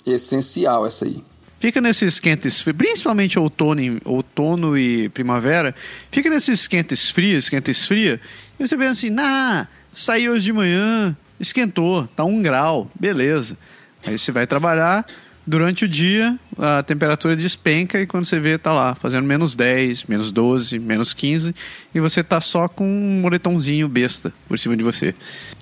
Essencial 0.05 0.85
essa 0.85 1.05
aí. 1.05 1.23
Fica 1.59 1.79
nesses 1.79 2.19
quentes 2.19 2.61
principalmente 2.61 3.39
outono, 3.39 3.79
e- 3.81 4.01
outono 4.03 4.77
e 4.77 5.07
primavera, 5.09 5.73
fica 6.11 6.29
nesses 6.29 6.67
quentes 6.67 7.09
frios, 7.09 7.49
quentes 7.49 7.85
fria, 7.85 8.19
e 8.59 8.67
você 8.67 8.75
pensa 8.75 8.91
assim, 8.91 9.09
nah, 9.09 9.67
saí 9.93 10.29
hoje 10.29 10.43
de 10.43 10.51
manhã, 10.51 11.15
esquentou, 11.39 12.05
tá 12.07 12.25
um 12.25 12.41
grau, 12.41 12.91
beleza. 12.99 13.57
Aí 14.05 14.17
você 14.17 14.29
vai 14.29 14.45
trabalhar, 14.45 15.05
durante 15.45 15.85
o 15.85 15.87
dia 15.87 16.37
a 16.57 16.83
temperatura 16.83 17.35
despenca 17.35 17.99
e 17.99 18.07
quando 18.07 18.25
você 18.25 18.39
vê 18.39 18.57
tá 18.57 18.71
lá, 18.71 18.95
fazendo 18.95 19.25
menos 19.25 19.55
10, 19.55 20.05
menos 20.05 20.31
12, 20.31 20.79
menos 20.79 21.13
15, 21.13 21.53
e 21.93 21.99
você 21.99 22.23
tá 22.23 22.39
só 22.39 22.67
com 22.67 22.85
um 22.85 23.21
moletomzinho 23.21 23.87
besta 23.87 24.33
por 24.47 24.57
cima 24.57 24.75
de 24.75 24.83
você. 24.83 25.13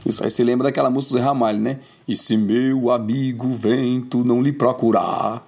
Isso 0.06 0.24
aí 0.24 0.30
você 0.30 0.44
lembra 0.44 0.66
daquela 0.66 0.90
música 0.90 1.16
do 1.16 1.20
Zé 1.20 1.26
Ramalho, 1.26 1.60
né? 1.60 1.80
E 2.08 2.16
se 2.16 2.38
meu 2.38 2.92
amigo 2.92 3.52
vento 3.52 4.24
não 4.24 4.42
lhe 4.42 4.52
procurar, 4.52 5.46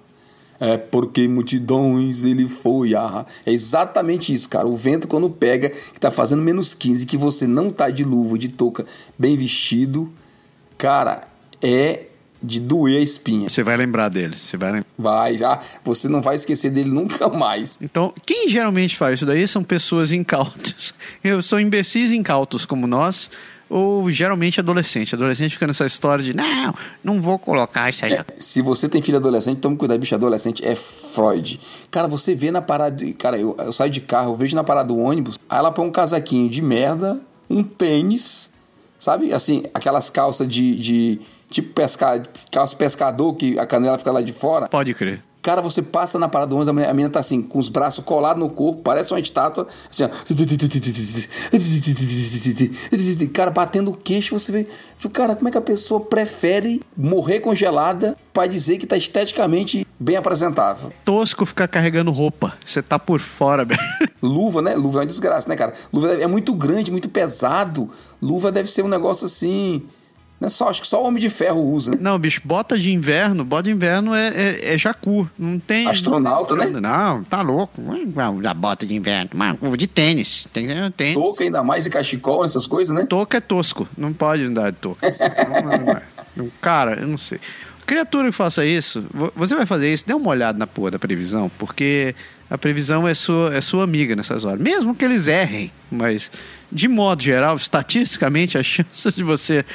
é 0.60 0.76
porque 0.76 1.26
multidões 1.26 2.24
ele 2.24 2.48
foi 2.48 2.94
a. 2.94 3.26
É 3.44 3.52
exatamente 3.52 4.32
isso, 4.32 4.48
cara. 4.48 4.66
O 4.66 4.76
vento, 4.76 5.08
quando 5.08 5.28
pega, 5.28 5.68
que 5.68 6.00
tá 6.00 6.10
fazendo 6.10 6.42
menos 6.42 6.74
15, 6.74 7.06
que 7.06 7.16
você 7.16 7.46
não 7.46 7.70
tá 7.70 7.90
de 7.90 8.04
luva, 8.04 8.38
de 8.38 8.48
touca, 8.48 8.86
bem 9.18 9.36
vestido, 9.36 10.12
cara, 10.78 11.28
é 11.62 12.06
de 12.44 12.60
doer 12.60 12.98
a 12.98 13.00
espinha. 13.00 13.48
Você 13.48 13.62
vai 13.62 13.76
lembrar 13.76 14.08
dele, 14.08 14.36
você 14.36 14.56
vai 14.56 14.72
lembrar. 14.72 14.86
Vai, 14.98 15.38
já. 15.38 15.60
Você 15.84 16.08
não 16.08 16.20
vai 16.20 16.36
esquecer 16.36 16.70
dele 16.70 16.90
nunca 16.90 17.28
mais. 17.28 17.78
Então, 17.80 18.12
quem 18.24 18.48
geralmente 18.48 18.96
faz 18.96 19.18
isso 19.18 19.26
daí 19.26 19.46
são 19.48 19.64
pessoas 19.64 20.12
incautas. 20.12 20.94
Eu 21.24 21.42
são 21.42 21.58
imbecis 21.58 22.12
incautos 22.12 22.66
como 22.66 22.86
nós, 22.86 23.30
ou 23.68 24.10
geralmente 24.10 24.60
adolescente. 24.60 25.14
Adolescente 25.14 25.52
fica 25.52 25.66
nessa 25.66 25.86
história 25.86 26.22
de 26.22 26.36
não, 26.36 26.74
não 27.02 27.20
vou 27.20 27.38
colocar 27.38 27.88
isso 27.88 28.04
aí. 28.04 28.12
É, 28.12 28.24
se 28.36 28.60
você 28.62 28.88
tem 28.88 29.00
filho 29.00 29.18
adolescente, 29.18 29.58
tome 29.60 29.76
cuidado, 29.76 29.98
bicho 29.98 30.14
adolescente 30.14 30.64
é 30.64 30.74
Freud. 30.74 31.60
Cara, 31.90 32.06
você 32.06 32.34
vê 32.34 32.50
na 32.50 32.60
parada. 32.60 33.04
Cara, 33.14 33.38
eu, 33.38 33.56
eu 33.58 33.72
saio 33.72 33.90
de 33.90 34.00
carro, 34.00 34.32
eu 34.32 34.36
vejo 34.36 34.54
na 34.54 34.64
parada 34.64 34.88
do 34.88 34.98
ônibus, 34.98 35.38
aí 35.48 35.58
ela 35.58 35.72
põe 35.72 35.86
um 35.86 35.90
casaquinho 35.90 36.48
de 36.48 36.60
merda, 36.60 37.20
um 37.48 37.62
tênis, 37.62 38.52
sabe? 38.98 39.32
Assim, 39.32 39.64
aquelas 39.72 40.10
calças 40.10 40.46
de. 40.48 40.76
de 40.76 41.20
tipo 41.50 41.72
pesca, 41.74 42.22
calça 42.50 42.76
pescador, 42.76 43.34
que 43.34 43.58
a 43.58 43.66
canela 43.66 43.98
fica 43.98 44.12
lá 44.12 44.20
de 44.22 44.32
fora. 44.32 44.68
Pode 44.68 44.94
crer. 44.94 45.22
Cara, 45.44 45.60
você 45.60 45.82
passa 45.82 46.18
na 46.18 46.26
parada 46.26 46.48
do 46.48 46.54
ônibus, 46.56 46.70
a 46.70 46.72
menina, 46.72 46.90
a 46.90 46.94
menina 46.94 47.12
tá 47.12 47.20
assim, 47.20 47.42
com 47.42 47.58
os 47.58 47.68
braços 47.68 48.02
colados 48.02 48.42
no 48.42 48.48
corpo, 48.48 48.80
parece 48.80 49.12
uma 49.12 49.20
estátua, 49.20 49.66
assim, 49.90 50.04
ó. 50.04 50.08
Cara, 53.30 53.50
batendo 53.50 53.90
o 53.90 53.94
queixo, 53.94 54.38
você 54.38 54.50
vê. 54.50 54.66
Cara, 55.12 55.36
como 55.36 55.46
é 55.46 55.52
que 55.52 55.58
a 55.58 55.60
pessoa 55.60 56.00
prefere 56.00 56.80
morrer 56.96 57.40
congelada 57.40 58.16
pra 58.32 58.46
dizer 58.46 58.78
que 58.78 58.86
tá 58.86 58.96
esteticamente 58.96 59.86
bem 60.00 60.16
apresentável? 60.16 60.90
Tosco 61.04 61.44
ficar 61.44 61.68
carregando 61.68 62.10
roupa. 62.10 62.56
Você 62.64 62.80
tá 62.80 62.98
por 62.98 63.20
fora, 63.20 63.66
velho. 63.68 63.78
Luva, 64.22 64.62
né? 64.62 64.74
Luva 64.74 65.00
é 65.00 65.02
uma 65.02 65.06
desgraça, 65.06 65.46
né, 65.46 65.56
cara? 65.56 65.74
Luva 65.92 66.14
é 66.14 66.26
muito 66.26 66.54
grande, 66.54 66.90
muito 66.90 67.10
pesado. 67.10 67.90
Luva 68.22 68.50
deve 68.50 68.70
ser 68.70 68.82
um 68.82 68.88
negócio 68.88 69.26
assim. 69.26 69.82
Não 70.40 70.46
é 70.46 70.50
só, 70.50 70.68
acho 70.68 70.82
que 70.82 70.88
só 70.88 71.02
o 71.02 71.06
Homem 71.06 71.20
de 71.20 71.30
Ferro 71.30 71.60
usa. 71.62 71.92
né? 71.92 71.98
Não, 72.00 72.18
bicho, 72.18 72.40
bota 72.44 72.76
de 72.78 72.92
inverno, 72.92 73.44
bota 73.44 73.62
de 73.64 73.70
inverno 73.70 74.12
é, 74.14 74.28
é, 74.28 74.74
é 74.74 74.78
jacu. 74.78 75.30
Não 75.38 75.58
tem. 75.58 75.86
Astronauta, 75.88 76.54
não 76.56 76.64
tem- 76.64 76.72
né? 76.74 76.80
Não, 76.80 77.22
tá 77.24 77.40
louco. 77.40 77.80
Não, 77.80 78.40
Da 78.42 78.52
bota 78.52 78.84
de 78.84 78.94
inverno. 78.94 79.30
Mas 79.32 79.56
de 79.78 79.86
tênis. 79.86 80.46
Tem, 80.52 80.66
tem. 80.96 81.14
Touca 81.14 81.44
ainda 81.44 81.62
mais 81.62 81.86
e 81.86 81.90
cachecol, 81.90 82.44
essas 82.44 82.66
coisas, 82.66 82.94
né? 82.94 83.06
Touca 83.06 83.38
é 83.38 83.40
tosco. 83.40 83.88
Não 83.96 84.12
pode 84.12 84.42
andar 84.42 84.70
de 84.72 84.78
não. 86.36 86.50
Cara, 86.60 87.00
eu 87.00 87.06
não 87.06 87.18
sei. 87.18 87.38
Criatura 87.86 88.28
que 88.28 88.32
faça 88.32 88.64
isso, 88.64 89.04
vo- 89.12 89.32
você 89.36 89.54
vai 89.54 89.66
fazer 89.66 89.92
isso, 89.92 90.06
dê 90.06 90.14
uma 90.14 90.30
olhada 90.30 90.58
na 90.58 90.66
porra 90.66 90.92
da 90.92 90.98
previsão, 90.98 91.50
porque 91.58 92.14
a 92.48 92.56
previsão 92.56 93.06
é 93.06 93.12
sua, 93.12 93.54
é 93.54 93.60
sua 93.60 93.84
amiga 93.84 94.16
nessas 94.16 94.42
horas. 94.44 94.58
Mesmo 94.60 94.94
que 94.94 95.04
eles 95.04 95.28
errem, 95.28 95.70
mas 95.90 96.30
de 96.72 96.88
modo 96.88 97.22
geral, 97.22 97.56
estatisticamente, 97.56 98.56
as 98.56 98.64
chances 98.66 99.14
de 99.14 99.22
você 99.22 99.66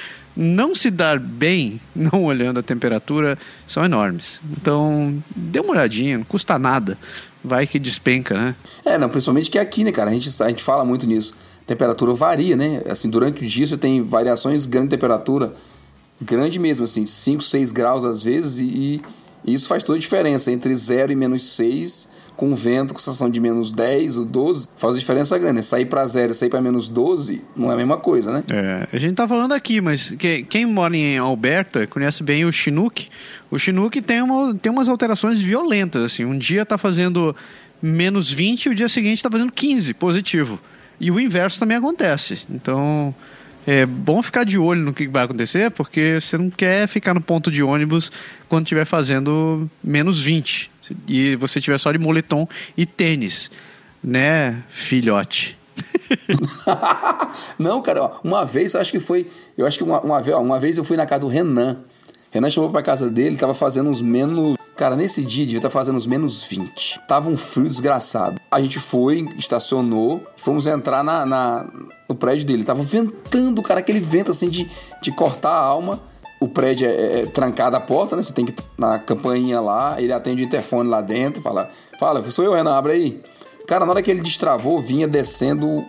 não 0.41 0.73
se 0.73 0.89
dar 0.89 1.19
bem 1.19 1.81
não 1.93 2.23
olhando 2.23 2.61
a 2.61 2.63
temperatura 2.63 3.37
são 3.67 3.83
enormes. 3.83 4.39
Então, 4.51 5.21
dê 5.35 5.59
uma 5.59 5.71
olhadinha, 5.71 6.17
não 6.17 6.23
custa 6.23 6.57
nada. 6.57 6.97
Vai 7.43 7.67
que 7.67 7.77
despenca, 7.77 8.35
né? 8.35 8.55
É, 8.85 8.97
não, 8.97 9.09
principalmente 9.09 9.51
que 9.51 9.57
é 9.57 9.61
aqui, 9.61 9.83
né, 9.83 9.91
cara? 9.91 10.09
A 10.09 10.13
gente, 10.13 10.29
a 10.41 10.47
gente 10.47 10.63
fala 10.63 10.85
muito 10.85 11.05
nisso. 11.05 11.35
Temperatura 11.67 12.13
varia, 12.13 12.55
né? 12.55 12.81
Assim, 12.87 13.09
durante 13.09 13.43
o 13.43 13.47
dia 13.47 13.67
você 13.67 13.77
tem 13.77 14.01
variações 14.01 14.65
grandes 14.65 14.91
de 14.91 14.95
temperatura, 14.95 15.53
grande 16.21 16.57
mesmo, 16.57 16.85
assim, 16.85 17.05
5, 17.05 17.43
6 17.43 17.71
graus 17.73 18.05
às 18.05 18.23
vezes, 18.23 18.59
e, 18.59 18.65
e 18.65 19.01
isso 19.45 19.67
faz 19.67 19.83
toda 19.83 19.97
a 19.97 19.99
diferença 19.99 20.51
entre 20.51 20.73
0 20.73 21.11
e 21.11 21.15
menos 21.15 21.55
6 21.55 22.29
com 22.35 22.55
vento, 22.55 22.93
com 22.93 22.99
sensação 23.01 23.29
de 23.29 23.39
menos 23.41 23.73
10 23.73 24.17
ou 24.17 24.25
12, 24.25 24.69
faz 24.77 24.97
diferença 24.97 25.37
grande. 25.37 25.55
Né? 25.55 25.61
Sair 25.61 25.85
para 25.85 26.07
zero 26.07 26.31
e 26.31 26.35
sair 26.35 26.49
para 26.49 26.61
menos 26.61 26.87
12 26.87 27.41
não 27.53 27.69
é 27.69 27.73
a 27.73 27.77
mesma 27.77 27.97
coisa, 27.97 28.31
né? 28.31 28.43
É, 28.49 28.87
a 28.93 28.97
gente 28.97 29.13
tá 29.15 29.27
falando 29.27 29.51
aqui, 29.51 29.81
mas 29.81 30.11
que, 30.11 30.43
quem 30.43 30.65
mora 30.65 30.95
em 30.95 31.17
Alberta 31.17 31.85
conhece 31.85 32.23
bem 32.23 32.45
o 32.45 32.51
Chinook. 32.51 33.09
O 33.51 33.59
Chinook 33.59 34.01
tem, 34.01 34.21
uma, 34.21 34.55
tem 34.55 34.71
umas 34.71 34.87
alterações 34.87 35.41
violentas, 35.41 36.01
assim. 36.01 36.23
Um 36.23 36.37
dia 36.37 36.65
tá 36.65 36.77
fazendo 36.77 37.35
menos 37.81 38.31
20 38.31 38.67
e 38.67 38.69
o 38.69 38.75
dia 38.75 38.87
seguinte 38.87 39.21
tá 39.21 39.29
fazendo 39.29 39.51
15, 39.51 39.93
positivo. 39.95 40.61
E 40.97 41.11
o 41.11 41.19
inverso 41.19 41.59
também 41.59 41.75
acontece. 41.75 42.43
Então, 42.49 43.13
é 43.71 43.85
bom 43.85 44.23
ficar 44.23 44.43
de 44.43 44.57
olho 44.57 44.81
no 44.81 44.91
que 44.91 45.07
vai 45.07 45.25
acontecer, 45.25 45.69
porque 45.69 46.19
você 46.19 46.39
não 46.39 46.49
quer 46.49 46.87
ficar 46.87 47.13
no 47.13 47.21
ponto 47.21 47.51
de 47.51 47.61
ônibus 47.61 48.11
quando 48.47 48.65
estiver 48.65 48.83
fazendo 48.83 49.69
menos 49.83 50.19
20 50.19 50.71
e 51.07 51.35
você 51.35 51.61
tiver 51.61 51.77
só 51.77 51.91
de 51.91 51.99
moletom 51.99 52.47
e 52.75 52.83
tênis, 52.83 53.51
né, 54.03 54.63
filhote? 54.69 55.55
não, 57.59 57.79
cara, 57.79 58.13
uma 58.23 58.43
vez, 58.43 58.75
acho 58.75 58.91
que 58.91 58.99
foi, 58.99 59.29
eu 59.55 59.67
acho 59.67 59.77
que 59.77 59.83
uma, 59.83 60.01
uma, 60.01 60.19
uma 60.37 60.59
vez 60.59 60.79
eu 60.79 60.83
fui 60.83 60.97
na 60.97 61.05
casa 61.05 61.21
do 61.21 61.27
Renan. 61.27 61.77
Renan 62.31 62.49
chamou 62.49 62.71
pra 62.71 62.81
casa 62.81 63.07
dele, 63.07 63.37
tava 63.37 63.53
fazendo 63.53 63.87
uns 63.87 64.01
menos. 64.01 64.57
Cara, 64.75 64.95
nesse 64.95 65.23
dia 65.23 65.45
devia 65.45 65.59
estar 65.59 65.69
tá 65.69 65.73
fazendo 65.73 65.95
uns 65.95 66.07
menos 66.07 66.43
20. 66.43 67.01
Tava 67.07 67.29
um 67.29 67.37
frio 67.37 67.67
desgraçado. 67.67 68.41
A 68.49 68.59
gente 68.59 68.79
foi, 68.79 69.29
estacionou, 69.37 70.23
fomos 70.37 70.65
entrar 70.65 71.03
na, 71.03 71.23
na 71.23 71.67
no 72.09 72.15
prédio 72.15 72.47
dele. 72.47 72.63
Tava 72.63 72.81
ventando, 72.81 73.61
cara, 73.61 73.79
aquele 73.79 73.99
vento 73.99 74.31
assim 74.31 74.49
de, 74.49 74.69
de 75.01 75.11
cortar 75.11 75.51
a 75.51 75.61
alma. 75.61 76.01
O 76.41 76.47
prédio 76.47 76.87
é, 76.87 76.91
é, 76.91 77.21
é 77.21 77.25
trancado 77.27 77.75
a 77.75 77.79
porta, 77.79 78.15
né? 78.15 78.23
Você 78.23 78.33
tem 78.33 78.45
que 78.45 78.55
na 78.77 78.97
campainha 78.97 79.61
lá, 79.61 80.01
ele 80.01 80.11
atende 80.11 80.41
o 80.41 80.45
interfone 80.45 80.89
lá 80.89 81.01
dentro, 81.01 81.41
fala: 81.41 81.69
Fala, 81.99 82.31
sou 82.31 82.43
eu, 82.43 82.53
Renan, 82.53 82.75
abre 82.75 82.93
aí. 82.93 83.21
Cara, 83.67 83.85
na 83.85 83.91
hora 83.91 84.01
que 84.01 84.09
ele 84.09 84.21
destravou, 84.21 84.79
vinha 84.79 85.07
descendo 85.07 85.85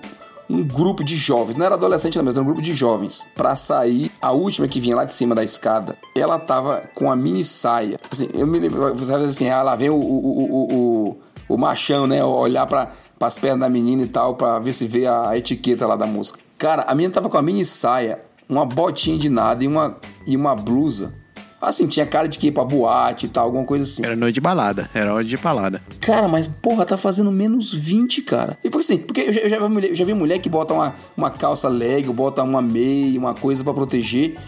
um 0.50 0.64
grupo 0.64 1.04
de 1.04 1.16
jovens, 1.16 1.56
não 1.56 1.64
era 1.64 1.76
adolescente 1.76 2.18
não, 2.18 2.24
mas 2.24 2.34
era 2.34 2.42
um 2.42 2.46
grupo 2.46 2.60
de 2.60 2.74
jovens, 2.74 3.26
para 3.36 3.54
sair. 3.54 4.10
A 4.20 4.32
última 4.32 4.66
que 4.66 4.80
vinha 4.80 4.96
lá 4.96 5.04
de 5.04 5.14
cima 5.14 5.32
da 5.32 5.44
escada, 5.44 5.96
ela 6.14 6.40
tava 6.40 6.82
com 6.94 7.08
a 7.10 7.14
mini 7.14 7.44
saia. 7.44 7.96
Assim, 8.10 8.28
eu 8.34 8.48
me 8.48 8.58
lembro, 8.58 8.92
você 8.92 9.12
sabe 9.12 9.24
assim, 9.24 9.48
ah, 9.48 9.62
lá 9.62 9.76
vem 9.76 9.88
o, 9.88 9.94
o, 9.94 10.00
o, 10.00 10.74
o, 10.74 11.54
o 11.54 11.56
machão, 11.56 12.04
né? 12.08 12.22
Olhar 12.24 12.66
para 12.66 12.90
as 13.26 13.36
pernas 13.36 13.60
da 13.60 13.68
menina 13.68 14.02
e 14.02 14.06
tal, 14.06 14.34
para 14.34 14.58
ver 14.58 14.72
se 14.72 14.86
vê 14.86 15.06
a 15.06 15.36
etiqueta 15.36 15.86
lá 15.86 15.96
da 15.96 16.06
música. 16.06 16.38
Cara, 16.58 16.82
a 16.82 16.94
menina 16.94 17.12
tava 17.12 17.28
com 17.28 17.36
a 17.36 17.42
mini 17.42 17.64
saia, 17.64 18.20
uma 18.48 18.64
botinha 18.64 19.18
de 19.18 19.28
nada 19.28 19.62
e 19.62 19.66
uma, 19.66 19.96
e 20.26 20.36
uma 20.36 20.54
blusa. 20.54 21.14
Assim, 21.60 21.86
tinha 21.86 22.06
cara 22.06 22.26
de 22.26 22.38
que 22.38 22.46
ia 22.46 22.52
pra 22.52 22.64
boate 22.64 23.26
e 23.26 23.28
tal, 23.28 23.44
alguma 23.44 23.64
coisa 23.64 23.84
assim. 23.84 24.02
Era 24.02 24.16
noite 24.16 24.36
de 24.36 24.40
balada, 24.40 24.88
era 24.94 25.12
hora 25.12 25.22
de 25.22 25.36
balada. 25.36 25.82
Cara, 26.00 26.26
mas 26.26 26.48
porra, 26.48 26.86
tá 26.86 26.96
fazendo 26.96 27.30
menos 27.30 27.74
20, 27.74 28.22
cara. 28.22 28.56
E 28.64 28.70
porque 28.70 28.84
assim, 28.84 28.98
porque 28.98 29.20
eu 29.20 29.32
já, 29.32 29.40
eu 29.40 29.50
já, 29.50 29.58
vi, 29.58 29.68
mulher, 29.68 29.88
eu 29.90 29.94
já 29.94 30.04
vi 30.06 30.14
mulher 30.14 30.38
que 30.38 30.48
bota 30.48 30.72
uma, 30.72 30.94
uma 31.14 31.30
calça 31.30 31.68
leg, 31.68 32.10
bota 32.10 32.42
uma 32.42 32.62
meia, 32.62 33.18
uma 33.18 33.34
coisa 33.34 33.62
para 33.62 33.74
proteger 33.74 34.38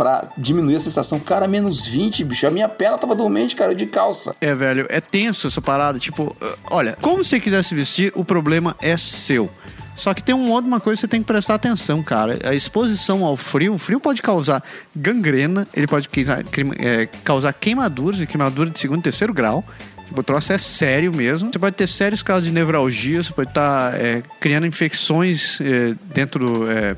para 0.00 0.32
diminuir 0.34 0.76
a 0.76 0.80
sensação. 0.80 1.20
Cara, 1.20 1.46
menos 1.46 1.86
20, 1.86 2.24
bicho. 2.24 2.46
A 2.46 2.50
minha 2.50 2.70
perna 2.70 2.96
tava 2.96 3.14
dormente, 3.14 3.54
cara, 3.54 3.74
de 3.74 3.84
calça. 3.84 4.34
É, 4.40 4.54
velho, 4.54 4.86
é 4.88 4.98
tenso 4.98 5.46
essa 5.46 5.60
parada. 5.60 5.98
Tipo, 5.98 6.34
olha, 6.70 6.96
como 7.02 7.22
você 7.22 7.38
quiser 7.38 7.62
se 7.62 7.74
vestir, 7.74 8.10
o 8.14 8.24
problema 8.24 8.74
é 8.80 8.96
seu. 8.96 9.50
Só 9.94 10.14
que 10.14 10.22
tem 10.22 10.34
um 10.34 10.46
modo, 10.46 10.66
uma 10.66 10.80
coisa 10.80 10.96
que 10.96 11.00
você 11.02 11.08
tem 11.08 11.20
que 11.20 11.26
prestar 11.26 11.56
atenção, 11.56 12.02
cara. 12.02 12.38
A 12.44 12.54
exposição 12.54 13.26
ao 13.26 13.36
frio, 13.36 13.74
o 13.74 13.78
frio 13.78 14.00
pode 14.00 14.22
causar 14.22 14.64
gangrena, 14.96 15.68
ele 15.76 15.86
pode 15.86 16.08
causar, 16.08 16.42
é, 16.78 17.04
causar 17.22 17.52
queimaduras, 17.52 18.20
e 18.20 18.26
queimadura 18.26 18.70
de 18.70 18.78
segundo 18.78 19.00
e 19.00 19.02
terceiro 19.02 19.34
grau. 19.34 19.62
Tipo, 20.06 20.22
o 20.22 20.24
troço 20.24 20.50
é 20.54 20.56
sério 20.56 21.14
mesmo. 21.14 21.50
Você 21.52 21.58
pode 21.58 21.76
ter 21.76 21.86
sérios 21.86 22.22
casos 22.22 22.46
de 22.46 22.52
nevralgia, 22.52 23.22
você 23.22 23.32
pode 23.34 23.50
estar 23.50 23.92
tá, 23.92 23.98
é, 23.98 24.22
criando 24.40 24.66
infecções 24.66 25.60
é, 25.60 25.94
dentro, 26.14 26.68
é, 26.70 26.96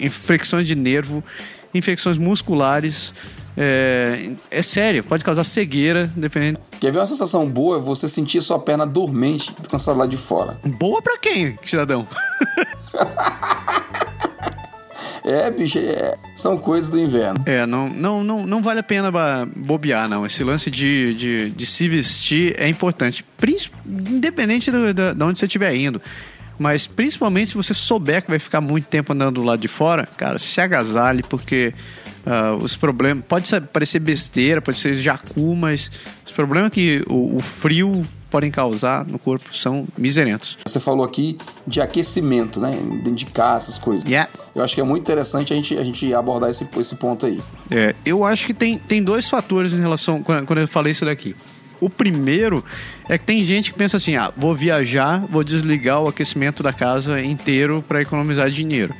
infecções 0.00 0.66
de 0.66 0.74
nervo, 0.74 1.22
infecções 1.76 2.18
musculares. 2.18 3.12
É, 3.58 4.32
é 4.50 4.62
sério, 4.62 5.02
pode 5.02 5.24
causar 5.24 5.44
cegueira, 5.44 6.10
dependendo. 6.14 6.60
Quer 6.78 6.92
ver 6.92 6.98
uma 6.98 7.06
sensação 7.06 7.48
boa? 7.48 7.78
É 7.78 7.80
você 7.80 8.06
sentir 8.08 8.42
sua 8.42 8.58
perna 8.58 8.86
dormente 8.86 9.50
com 9.70 9.76
o 9.78 9.94
lá 9.94 10.06
de 10.06 10.16
fora. 10.16 10.60
Boa 10.78 11.00
para 11.00 11.16
quem, 11.18 11.58
cidadão? 11.64 12.06
É, 15.26 15.50
bicho, 15.50 15.80
é, 15.80 16.16
são 16.36 16.56
coisas 16.56 16.88
do 16.88 17.00
inverno. 17.00 17.42
É, 17.46 17.66
não, 17.66 17.88
não, 17.88 18.22
não, 18.22 18.46
não 18.46 18.62
vale 18.62 18.78
a 18.78 18.82
pena 18.82 19.10
bobear, 19.56 20.08
não. 20.08 20.24
Esse 20.24 20.44
lance 20.44 20.70
de, 20.70 21.12
de, 21.14 21.50
de 21.50 21.66
se 21.66 21.88
vestir 21.88 22.54
é 22.56 22.68
importante, 22.68 23.24
independente 23.84 24.70
de 24.70 25.24
onde 25.24 25.38
você 25.40 25.46
estiver 25.46 25.74
indo. 25.74 26.00
Mas 26.58 26.86
principalmente 26.86 27.50
se 27.50 27.56
você 27.56 27.74
souber 27.74 28.22
que 28.22 28.30
vai 28.30 28.38
ficar 28.38 28.60
muito 28.60 28.86
tempo 28.86 29.12
andando 29.12 29.36
do 29.36 29.44
lado 29.44 29.60
de 29.60 29.68
fora, 29.68 30.06
cara, 30.06 30.38
se 30.38 30.60
agasalhe, 30.60 31.22
porque 31.22 31.74
uh, 32.26 32.62
os 32.62 32.76
problemas. 32.76 33.24
Pode 33.26 33.48
parecer 33.72 34.00
besteira, 34.00 34.60
pode 34.60 34.78
ser 34.78 34.94
jacu, 34.94 35.54
mas 35.54 35.90
os 36.24 36.32
problemas 36.32 36.70
que 36.72 37.02
o, 37.08 37.36
o 37.36 37.40
frio 37.40 38.02
podem 38.28 38.50
causar 38.50 39.06
no 39.06 39.18
corpo 39.18 39.56
são 39.56 39.86
miserentos. 39.96 40.58
Você 40.66 40.80
falou 40.80 41.04
aqui 41.04 41.38
de 41.66 41.80
aquecimento, 41.80 42.60
né? 42.60 42.72
De 43.14 43.24
casa, 43.26 43.66
essas 43.68 43.78
coisas. 43.78 44.06
Yeah. 44.06 44.30
Eu 44.54 44.62
acho 44.62 44.74
que 44.74 44.80
é 44.80 44.84
muito 44.84 45.02
interessante 45.02 45.52
a 45.52 45.56
gente, 45.56 45.78
a 45.78 45.84
gente 45.84 46.12
abordar 46.12 46.50
esse, 46.50 46.66
esse 46.78 46.96
ponto 46.96 47.24
aí. 47.24 47.40
É, 47.70 47.94
eu 48.04 48.24
acho 48.24 48.46
que 48.46 48.52
tem, 48.52 48.78
tem 48.78 49.02
dois 49.02 49.28
fatores 49.28 49.72
em 49.72 49.80
relação. 49.80 50.22
Quando 50.22 50.58
eu 50.58 50.68
falei 50.68 50.92
isso 50.92 51.04
daqui. 51.04 51.34
O 51.80 51.90
primeiro 51.90 52.64
é 53.08 53.18
que 53.18 53.24
tem 53.24 53.44
gente 53.44 53.72
que 53.72 53.78
pensa 53.78 53.96
assim: 53.96 54.16
ah, 54.16 54.32
vou 54.36 54.54
viajar, 54.54 55.24
vou 55.28 55.44
desligar 55.44 56.02
o 56.02 56.08
aquecimento 56.08 56.62
da 56.62 56.72
casa 56.72 57.22
inteiro 57.22 57.84
para 57.86 58.02
economizar 58.02 58.50
dinheiro. 58.50 58.94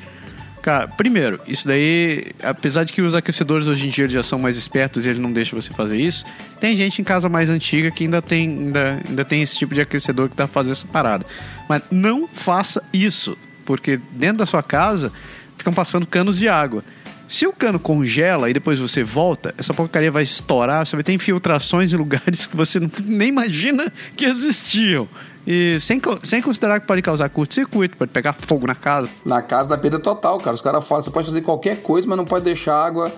Cara, 0.66 0.88
primeiro, 0.88 1.40
isso 1.46 1.64
daí, 1.68 2.32
apesar 2.42 2.82
de 2.82 2.92
que 2.92 3.00
os 3.00 3.14
aquecedores 3.14 3.68
hoje 3.68 3.86
em 3.86 3.88
dia 3.88 4.08
já 4.08 4.20
são 4.20 4.36
mais 4.36 4.56
espertos 4.56 5.06
e 5.06 5.08
ele 5.08 5.20
não 5.20 5.32
deixa 5.32 5.54
você 5.54 5.70
fazer 5.70 5.96
isso, 5.96 6.24
tem 6.58 6.76
gente 6.76 7.00
em 7.00 7.04
casa 7.04 7.28
mais 7.28 7.48
antiga 7.48 7.88
que 7.88 8.02
ainda 8.02 8.20
tem, 8.20 8.48
ainda, 8.48 9.00
ainda 9.08 9.24
tem 9.24 9.42
esse 9.42 9.56
tipo 9.56 9.72
de 9.72 9.80
aquecedor 9.80 10.28
que 10.28 10.34
pra 10.34 10.48
fazer 10.48 10.72
essa 10.72 10.84
parada. 10.84 11.24
Mas 11.68 11.82
não 11.88 12.26
faça 12.26 12.82
isso, 12.92 13.38
porque 13.64 14.00
dentro 14.10 14.38
da 14.38 14.46
sua 14.46 14.60
casa 14.60 15.12
ficam 15.56 15.72
passando 15.72 16.04
canos 16.04 16.36
de 16.36 16.48
água. 16.48 16.82
Se 17.28 17.46
o 17.46 17.52
cano 17.52 17.78
congela 17.78 18.48
e 18.48 18.52
depois 18.52 18.78
você 18.78 19.02
volta, 19.02 19.54
essa 19.58 19.74
porcaria 19.74 20.10
vai 20.10 20.22
estourar, 20.22 20.86
você 20.86 20.94
vai 20.94 21.02
ter 21.02 21.12
infiltrações 21.12 21.92
em 21.92 21.96
lugares 21.96 22.46
que 22.46 22.56
você 22.56 22.80
nem 23.04 23.28
imagina 23.28 23.92
que 24.16 24.24
existiam. 24.24 25.08
E 25.46 25.78
sem, 25.80 26.00
sem 26.24 26.42
considerar 26.42 26.80
que 26.80 26.86
pode 26.86 27.02
causar 27.02 27.28
curto-circuito, 27.28 27.96
pode 27.96 28.10
pegar 28.10 28.32
fogo 28.32 28.66
na 28.66 28.74
casa. 28.74 29.08
Na 29.24 29.40
casa 29.42 29.68
da 29.68 29.78
perda 29.78 29.98
total, 29.98 30.38
cara. 30.38 30.54
Os 30.54 30.60
caras 30.60 30.86
falam, 30.86 31.04
você 31.04 31.10
pode 31.10 31.26
fazer 31.26 31.40
qualquer 31.42 31.82
coisa, 31.82 32.08
mas 32.08 32.16
não 32.16 32.24
pode 32.24 32.44
deixar 32.44 32.74
a 32.74 32.84
água 32.84 33.12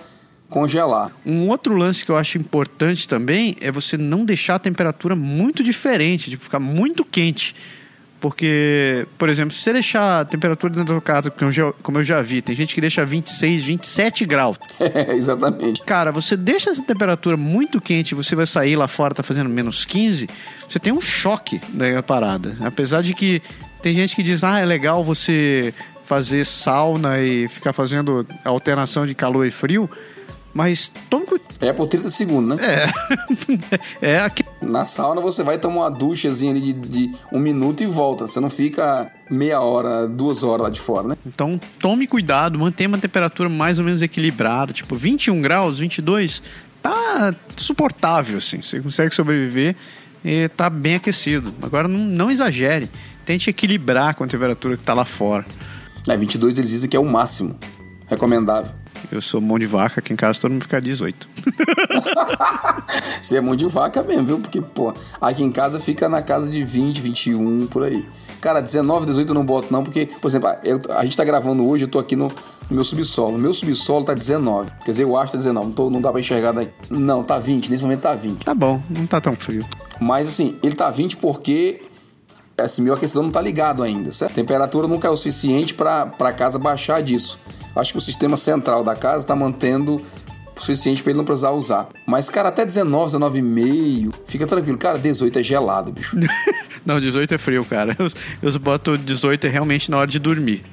congelar. 0.47 1.11
Um 1.25 1.47
outro 1.47 1.75
lance 1.75 2.05
que 2.05 2.11
eu 2.11 2.15
acho 2.15 2.37
importante 2.37 3.07
também 3.07 3.55
é 3.61 3.71
você 3.71 3.97
não 3.97 4.25
deixar 4.25 4.55
a 4.55 4.59
temperatura 4.59 5.15
muito 5.15 5.63
diferente, 5.63 6.29
tipo, 6.29 6.43
ficar 6.43 6.59
muito 6.59 7.03
quente. 7.03 7.55
Porque, 8.19 9.07
por 9.17 9.29
exemplo, 9.29 9.53
se 9.53 9.61
você 9.61 9.71
deixar 9.71 10.21
a 10.21 10.25
temperatura 10.25 10.73
dentro 10.73 10.93
da 10.93 11.01
casa, 11.01 11.31
como 11.31 11.47
eu, 11.47 11.51
já, 11.51 11.71
como 11.81 11.99
eu 11.99 12.03
já 12.03 12.21
vi, 12.21 12.41
tem 12.41 12.53
gente 12.53 12.75
que 12.75 12.81
deixa 12.81 13.05
26, 13.05 13.65
27 13.65 14.25
graus. 14.25 14.57
É, 14.91 15.13
exatamente. 15.13 15.81
Cara, 15.81 16.11
você 16.11 16.35
deixa 16.35 16.71
essa 16.71 16.81
temperatura 16.81 17.37
muito 17.37 17.79
quente, 17.79 18.15
você 18.15 18.35
vai 18.35 18.47
sair 18.47 18.75
lá 18.75 18.87
fora, 18.87 19.13
tá 19.13 19.21
fazendo 19.21 19.47
menos 19.49 19.85
15, 19.85 20.27
você 20.67 20.79
tem 20.79 20.91
um 20.91 20.99
choque 20.99 21.59
da 21.69 22.01
parada. 22.01 22.57
Apesar 22.59 23.03
de 23.03 23.13
que 23.13 23.41
tem 23.81 23.93
gente 23.93 24.15
que 24.15 24.23
diz, 24.23 24.43
ah, 24.43 24.59
é 24.59 24.65
legal 24.65 25.03
você 25.03 25.73
fazer 26.03 26.43
sauna 26.43 27.19
e 27.19 27.47
ficar 27.47 27.71
fazendo 27.71 28.25
alternação 28.43 29.05
de 29.05 29.13
calor 29.13 29.45
e 29.45 29.51
frio. 29.51 29.87
Mas 30.53 30.91
tome 31.09 31.25
cuidado. 31.25 31.63
É 31.63 31.71
por 31.71 31.87
30 31.87 32.09
segundos, 32.09 32.57
né? 32.57 32.65
É. 32.65 32.91
é 34.13 34.19
aqui. 34.19 34.43
Na 34.61 34.83
sauna 34.83 35.21
você 35.21 35.43
vai 35.43 35.57
tomar 35.57 35.81
uma 35.81 35.91
duchazinha 35.91 36.51
ali 36.51 36.61
de, 36.61 36.73
de, 36.73 37.11
um 37.31 37.39
minuto 37.39 37.83
e 37.83 37.85
volta. 37.85 38.27
Você 38.27 38.39
não 38.39 38.49
fica 38.49 39.11
meia 39.29 39.61
hora, 39.61 40.07
duas 40.07 40.43
horas 40.43 40.63
lá 40.63 40.69
de 40.69 40.79
fora, 40.79 41.09
né? 41.09 41.17
Então 41.25 41.59
tome 41.79 42.07
cuidado, 42.07 42.57
mantenha 42.57 42.89
uma 42.89 42.97
temperatura 42.97 43.47
mais 43.47 43.79
ou 43.79 43.85
menos 43.85 44.01
equilibrada. 44.01 44.73
Tipo, 44.73 44.95
21 44.95 45.41
graus, 45.41 45.79
22, 45.79 46.41
tá 46.81 47.33
suportável, 47.55 48.37
assim. 48.39 48.61
Você 48.61 48.79
consegue 48.81 49.13
sobreviver. 49.13 49.75
e 50.25 50.47
tá 50.49 50.69
bem 50.69 50.95
aquecido. 50.95 51.53
Agora 51.61 51.87
não, 51.87 51.99
não 51.99 52.31
exagere. 52.31 52.89
Tente 53.23 53.49
equilibrar 53.49 54.15
com 54.15 54.23
a 54.23 54.27
temperatura 54.27 54.75
que 54.75 54.83
tá 54.83 54.93
lá 54.93 55.05
fora. 55.05 55.45
É, 56.07 56.17
22 56.17 56.57
eles 56.57 56.71
dizem 56.71 56.89
que 56.89 56.97
é 56.97 56.99
o 56.99 57.05
máximo 57.05 57.57
recomendável. 58.07 58.78
Eu 59.11 59.21
sou 59.21 59.41
mão 59.41 59.57
de 59.57 59.65
vaca, 59.65 59.99
aqui 59.99 60.13
em 60.13 60.15
casa 60.15 60.39
todo 60.39 60.51
mundo 60.51 60.63
fica 60.63 60.79
18. 60.79 61.27
Você 63.21 63.37
é 63.37 63.41
mão 63.41 63.55
de 63.55 63.65
vaca 63.65 64.03
mesmo, 64.03 64.25
viu? 64.25 64.39
Porque, 64.39 64.61
pô, 64.61 64.93
aqui 65.19 65.43
em 65.43 65.51
casa 65.51 65.79
fica 65.79 66.07
na 66.07 66.21
casa 66.21 66.49
de 66.49 66.63
20, 66.63 67.01
21, 67.01 67.67
por 67.67 67.83
aí. 67.83 68.05
Cara, 68.39 68.61
19, 68.61 69.07
18 69.07 69.29
eu 69.29 69.33
não 69.33 69.45
boto 69.45 69.73
não, 69.73 69.83
porque, 69.83 70.07
por 70.21 70.27
exemplo, 70.27 70.49
eu, 70.63 70.79
a 70.89 71.03
gente 71.03 71.17
tá 71.17 71.23
gravando 71.23 71.67
hoje, 71.67 71.85
eu 71.85 71.87
tô 71.87 71.97
aqui 71.97 72.15
no, 72.15 72.27
no 72.27 72.75
meu 72.75 72.83
subsolo. 72.83 73.35
O 73.35 73.39
meu 73.39 73.53
subsolo 73.53 74.05
tá 74.05 74.13
19. 74.13 74.71
Quer 74.85 74.91
dizer, 74.91 75.03
eu 75.03 75.17
acho 75.17 75.31
que 75.31 75.31
tá 75.33 75.37
19, 75.39 75.65
não, 75.67 75.73
tô, 75.73 75.89
não 75.89 76.01
dá 76.01 76.11
pra 76.11 76.19
enxergar 76.19 76.51
daí. 76.51 76.69
Não, 76.89 77.23
tá 77.23 77.39
20, 77.39 77.69
nesse 77.71 77.83
momento 77.83 78.01
tá 78.01 78.13
20. 78.13 78.45
Tá 78.45 78.53
bom, 78.53 78.81
não 78.89 79.07
tá 79.07 79.19
tão 79.19 79.35
frio. 79.35 79.65
Mas 79.99 80.27
assim, 80.27 80.57
ele 80.61 80.75
tá 80.75 80.89
20 80.89 81.17
porque 81.17 81.81
esse 82.65 82.81
meu 82.81 82.93
aquecedor 82.93 83.23
não 83.23 83.31
tá 83.31 83.41
ligado 83.41 83.83
ainda, 83.83 84.11
certo? 84.11 84.31
A 84.31 84.35
temperatura 84.35 84.87
não 84.87 84.97
caiu 84.97 85.13
o 85.13 85.17
suficiente 85.17 85.73
para 85.73 86.11
a 86.19 86.33
casa 86.33 86.57
baixar 86.59 87.01
disso. 87.01 87.39
Acho 87.75 87.91
que 87.91 87.97
o 87.97 88.01
sistema 88.01 88.35
central 88.35 88.83
da 88.83 88.95
casa 88.95 89.23
está 89.23 89.35
mantendo 89.35 90.01
o 90.55 90.59
suficiente 90.59 91.01
para 91.01 91.11
ele 91.11 91.17
não 91.17 91.25
precisar 91.25 91.51
usar. 91.51 91.87
Mas, 92.05 92.29
cara, 92.29 92.49
até 92.49 92.65
19, 92.65 93.17
19,5, 93.17 94.13
fica 94.25 94.45
tranquilo. 94.45 94.77
Cara, 94.77 94.97
18 94.99 95.39
é 95.39 95.43
gelado, 95.43 95.91
bicho. 95.91 96.17
não, 96.85 96.99
18 96.99 97.33
é 97.33 97.37
frio, 97.37 97.63
cara. 97.65 97.95
Eu, 97.97 98.09
eu 98.41 98.59
boto 98.59 98.97
18 98.97 99.47
é 99.47 99.49
realmente 99.49 99.89
na 99.89 99.97
hora 99.97 100.07
de 100.07 100.19
dormir. 100.19 100.63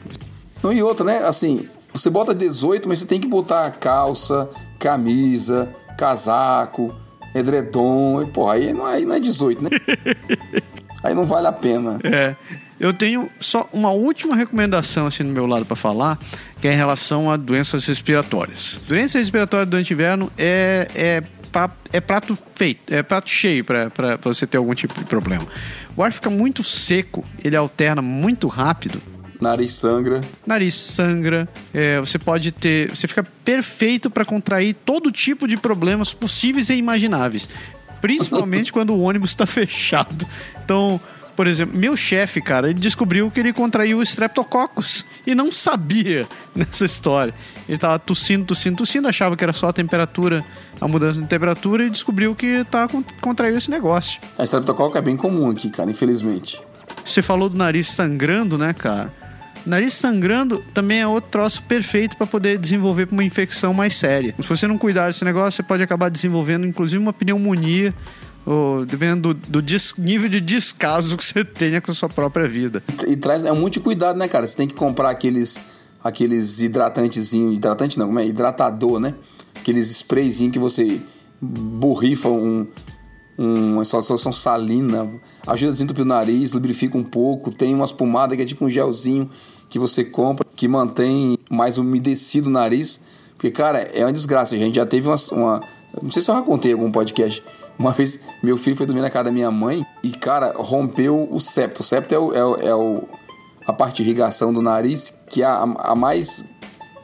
Não, 0.63 0.73
e 0.73 0.83
outra, 0.83 1.05
né? 1.05 1.19
Assim, 1.19 1.69
você 1.93 2.11
bota 2.11 2.35
18, 2.35 2.89
mas 2.89 2.99
você 2.99 3.07
tem 3.07 3.21
que 3.21 3.29
botar 3.29 3.71
calça, 3.71 4.49
camisa, 4.79 5.69
casaco, 5.97 6.95
edredom. 7.35 8.23
E, 8.23 8.27
porra, 8.27 8.55
aí 8.55 8.73
não, 8.73 8.89
é, 8.89 8.95
aí 8.95 9.05
não 9.05 9.15
é 9.15 9.21
18, 9.21 9.63
né? 9.63 9.71
aí 11.07 11.15
não 11.15 11.25
vale 11.25 11.47
a 11.47 11.53
pena. 11.53 11.99
É. 12.05 12.35
Eu 12.79 12.93
tenho 12.93 13.31
só 13.41 13.69
uma 13.73 13.91
última 13.91 14.37
recomendação 14.37 15.07
assim 15.07 15.25
do 15.25 15.31
meu 15.31 15.47
lado 15.47 15.65
para 15.65 15.77
falar, 15.77 16.19
que 16.61 16.69
é 16.69 16.75
em 16.75 16.77
relação 16.77 17.31
a 17.31 17.37
doenças 17.37 17.87
respiratórias. 17.87 18.83
Doença 18.87 19.19
respiratória 19.19 19.65
durante 19.65 19.93
o 19.93 19.95
inverno 19.95 20.31
é, 20.37 20.87
é, 20.95 21.23
é 21.93 22.01
prato 22.01 22.37
feito, 22.55 22.93
é 22.93 23.03
prato 23.03 23.31
cheio 23.31 23.65
para 23.65 24.19
você 24.21 24.47
ter 24.47 24.59
algum 24.59 24.75
tipo 24.75 24.99
de 24.99 25.07
problema. 25.07 25.47
O 25.97 26.03
ar 26.03 26.13
fica 26.13 26.29
muito 26.29 26.63
seco, 26.63 27.25
ele 27.43 27.57
alterna 27.57 28.03
muito 28.03 28.47
rápido. 28.47 29.01
Nariz 29.41 29.73
sangra. 29.73 30.21
Nariz 30.47 30.75
sangra. 30.75 31.49
É, 31.73 32.01
você 32.01 32.19
pode 32.19 32.53
ter. 32.53 32.89
Você 32.91 33.07
fica 33.07 33.23
perfeito 33.45 34.09
para 34.09 34.25
contrair 34.25 34.75
todo 34.75 35.13
tipo 35.13 35.47
de 35.47 35.59
problemas 35.59 36.15
possíveis 36.15 36.71
e 36.71 36.75
imagináveis. 36.75 37.49
Principalmente 38.01 38.73
quando 38.73 38.95
o 38.95 39.01
ônibus 39.01 39.31
está 39.31 39.45
fechado. 39.47 40.27
Então, 40.65 41.01
por 41.37 41.47
exemplo, 41.47 41.79
meu 41.79 41.95
chefe, 41.95 42.41
cara, 42.41 42.71
ele 42.71 42.81
descobriu 42.81 43.31
que 43.31 43.39
ele 43.39 43.53
contraiu 43.53 44.03
Streptococcus 44.03 45.05
e 45.27 45.35
não 45.35 45.53
sabia 45.53 46.27
nessa 46.57 46.87
história. 46.87 47.35
Ele 47.69 47.77
tava 47.77 47.99
tossindo, 47.99 48.47
tossindo, 48.47 48.77
tossindo, 48.77 49.07
achava 49.07 49.37
que 49.37 49.45
era 49.45 49.53
só 49.53 49.69
a 49.69 49.73
temperatura, 49.73 50.43
a 50.81 50.89
mudança 50.89 51.21
de 51.21 51.27
temperatura 51.27 51.85
e 51.85 51.91
descobriu 51.91 52.35
que 52.35 52.65
tava 52.65 53.05
contraiu 53.21 53.59
esse 53.59 53.71
negócio. 53.71 54.21
A 54.39 54.45
Streptococcus 54.45 54.97
é 54.97 55.03
bem 55.03 55.17
comum 55.17 55.51
aqui, 55.51 55.69
cara, 55.69 55.91
infelizmente. 55.91 56.59
Você 57.05 57.21
falou 57.21 57.49
do 57.49 57.59
nariz 57.59 57.89
sangrando, 57.89 58.57
né, 58.57 58.73
cara? 58.73 59.13
Nariz 59.67 59.95
sangrando 59.95 60.63
também 60.73 61.01
é 61.01 61.07
outro 61.07 61.31
troço 61.31 61.63
perfeito 61.65 62.17
para 62.17 62.27
poder 62.27 62.57
desenvolver 62.57 63.09
uma 63.11 63.25
infecção 63.25 63.75
mais 63.75 63.97
séria. 63.97 64.35
Se 64.41 64.49
você 64.49 64.67
não 64.67 64.79
cuidar 64.79 65.09
desse 65.09 65.25
negócio, 65.25 65.57
você 65.57 65.63
pode 65.63 65.83
acabar 65.83 66.09
desenvolvendo 66.09 66.67
inclusive 66.67 67.03
uma 67.03 67.13
pneumonia 67.13 67.93
ou 68.47 68.87
dependendo 68.87 69.35
do, 69.35 69.61
do 69.61 69.75
nível 69.99 70.29
de 70.29 70.41
descaso 70.41 71.17
que 71.17 71.25
você 71.25 71.45
tenha 71.45 71.81
com 71.81 71.91
a 71.91 71.95
sua 71.95 72.09
própria 72.09 72.49
vida. 72.49 72.83
E, 73.07 73.17
traz 73.17 73.45
é 73.45 73.53
muito 73.53 73.81
cuidado, 73.81 74.17
né, 74.17 74.29
cara? 74.29 74.47
Você 74.47 74.57
tem 74.57 74.69
que 74.69 74.75
comprar 74.75 75.11
aqueles 75.11 75.61
aqueles 76.03 76.61
hidratantezinhos, 76.61 77.57
hidratante 77.57 77.99
não, 77.99 78.07
como 78.07 78.21
é? 78.21 78.25
Hidratador, 78.25 79.01
né? 79.01 79.15
Aqueles 79.57 79.91
sprayzinhos 79.91 80.53
que 80.53 80.59
você 80.61 81.01
borrifa 81.41 82.29
um, 82.29 82.69
uma 83.37 83.85
solução 83.85 84.33
salina, 84.33 85.07
ajuda 85.47 85.71
a 85.71 85.73
desentupir 85.73 86.05
o 86.05 86.07
nariz, 86.07 86.53
lubrifica 86.53 86.97
um 86.97 87.03
pouco, 87.03 87.51
tem 87.51 87.75
umas 87.75 87.91
pomadas 87.91 88.37
que 88.37 88.43
é 88.43 88.47
tipo 88.47 88.65
um 88.65 88.71
gelzinho 88.71 89.29
que 89.69 89.79
você 89.79 90.05
compra 90.05 90.47
que 90.55 90.69
mantém 90.69 91.39
mais 91.51 91.79
umedecido 91.79 92.49
o 92.49 92.53
nariz. 92.53 93.05
Porque, 93.35 93.51
cara, 93.51 93.81
é 93.81 94.05
uma 94.05 94.13
desgraça. 94.13 94.55
A 94.55 94.59
gente 94.59 94.77
já 94.77 94.87
teve 94.87 95.09
uma, 95.09 95.17
uma 95.33 95.61
não 96.03 96.11
sei 96.11 96.23
se 96.23 96.31
eu 96.31 96.35
já 96.35 96.43
contei 96.43 96.73
em 96.73 96.75
algum 96.75 96.91
podcast. 96.91 97.43
Uma 97.79 97.91
vez 97.91 98.21
meu 98.43 98.57
filho 98.57 98.75
foi 98.75 98.87
dormir 98.87 99.03
na 99.03 99.11
casa 99.11 99.25
da 99.25 99.31
minha 99.31 99.51
mãe 99.51 99.85
e, 100.03 100.11
cara, 100.11 100.55
rompeu 100.57 101.29
o 101.31 101.39
septo. 101.39 101.81
O 101.81 101.85
septo 101.85 102.15
é, 102.15 102.19
o, 102.19 102.33
é, 102.33 102.45
o, 102.45 102.57
é 102.57 102.75
o, 102.75 103.05
a 103.67 103.73
parte 103.73 103.97
de 103.97 104.03
irrigação 104.03 104.51
do 104.53 104.63
nariz 104.63 105.23
que 105.29 105.43
é 105.43 105.47
a, 105.47 105.63
a 105.63 105.95
mais 105.95 106.57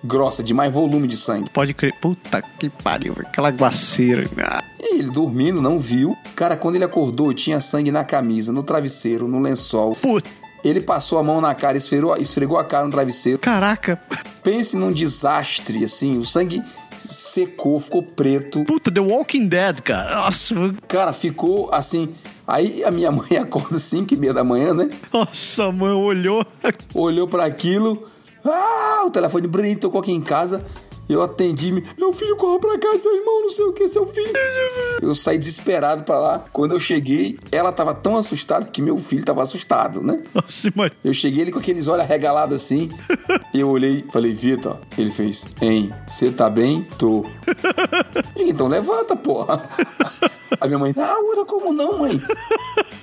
grossa, 0.03 0.43
de 0.43 0.53
mais 0.53 0.73
volume 0.73 1.07
de 1.07 1.17
sangue. 1.17 1.51
Pode 1.51 1.75
crer. 1.75 1.95
Puta 2.01 2.43
que 2.59 2.69
pariu, 2.69 3.15
aquela 3.19 3.51
guaceira. 3.51 4.25
E 4.81 4.99
ele 4.99 5.11
dormindo, 5.11 5.61
não 5.61 5.79
viu. 5.79 6.17
Cara, 6.35 6.57
quando 6.57 6.77
ele 6.77 6.85
acordou, 6.85 7.33
tinha 7.33 7.61
sangue 7.61 7.93
na 7.93 8.05
camisa, 8.05 8.53
no 8.53 8.63
travesseiro, 8.63 9.29
no 9.29 9.41
lençol. 9.41 9.95
Puta. 9.97 10.29
Ele 10.65 10.81
passou 10.81 11.19
a 11.19 11.23
mão 11.23 11.41
na 11.41 11.55
cara, 11.55 11.77
esfregou, 11.77 12.17
esfregou 12.17 12.59
a 12.59 12.65
cara 12.65 12.85
no 12.85 12.91
travesseiro. 12.91 13.39
Caraca! 13.39 14.01
Pense 14.43 14.77
num 14.77 14.91
desastre, 14.91 15.85
assim. 15.85 16.19
O 16.19 16.25
sangue 16.25 16.63
secou, 16.99 17.79
ficou 17.81 18.03
preto. 18.03 18.65
Puta, 18.65 18.91
The 18.91 19.01
Walking 19.01 19.49
Dead, 19.49 19.81
cara. 19.81 20.15
Nossa. 20.25 20.55
Cara, 20.89 21.13
ficou 21.13 21.69
assim. 21.73 22.15
Aí 22.47 22.85
a 22.85 22.91
minha 22.91 23.11
mãe 23.13 23.37
acorda 23.41 23.79
5 23.79 24.15
e 24.15 24.17
meia 24.17 24.33
da 24.33 24.45
manhã, 24.45 24.73
né? 24.75 24.89
Nossa, 25.13 25.65
a 25.65 25.73
mãe 25.73 25.93
olhou. 25.93 26.45
Olhou 26.95 27.27
para 27.27 27.45
aquilo. 27.45 28.09
Ah, 28.45 29.05
o 29.07 29.11
telefone 29.11 29.47
brilhou, 29.47 29.77
tocou 29.79 30.01
aqui 30.01 30.13
em 30.13 30.21
casa. 30.21 30.65
Eu 31.13 31.23
atendi, 31.23 31.71
meu 31.99 32.13
filho 32.13 32.37
correu 32.37 32.59
pra 32.59 32.79
casa, 32.79 33.01
seu 33.01 33.15
irmão, 33.15 33.43
não 33.43 33.51
sei 33.51 33.65
o 33.67 33.73
que, 33.73 33.87
seu 33.87 34.07
filho. 34.07 34.33
Eu 35.03 35.15
saí 35.15 35.37
desesperado 35.37 36.05
pra 36.05 36.19
lá. 36.19 36.45
Quando 36.53 36.73
eu 36.73 36.81
cheguei, 36.81 37.39
ela 37.51 37.71
tava 37.71 37.93
tão 37.93 38.17
assustada 38.17 38.67
que 38.67 38.81
meu 38.81 38.97
filho 38.97 39.25
tava 39.25 39.43
assustado, 39.43 40.01
né? 40.01 40.23
Nossa, 40.35 40.73
mãe. 40.75 40.91
Eu 41.05 41.13
cheguei 41.13 41.43
ele 41.43 41.53
com 41.53 41.59
aqueles 41.59 41.87
olhos 41.87 42.05
arregalados 42.05 42.63
assim. 42.63 42.89
eu 43.53 43.69
olhei, 43.69 44.05
falei, 44.11 44.33
Vitor. 44.33 44.79
Ele 44.97 45.11
fez, 45.11 45.47
hein, 45.61 45.93
você 46.07 46.31
tá 46.31 46.49
bem? 46.49 46.89
Tô. 46.99 47.27
então 48.37 48.69
levanta, 48.69 49.15
porra. 49.15 49.69
A 50.61 50.67
minha 50.67 50.79
mãe, 50.79 50.93
não, 50.97 51.45
como 51.45 51.73
não, 51.73 51.99
mãe? 51.99 52.21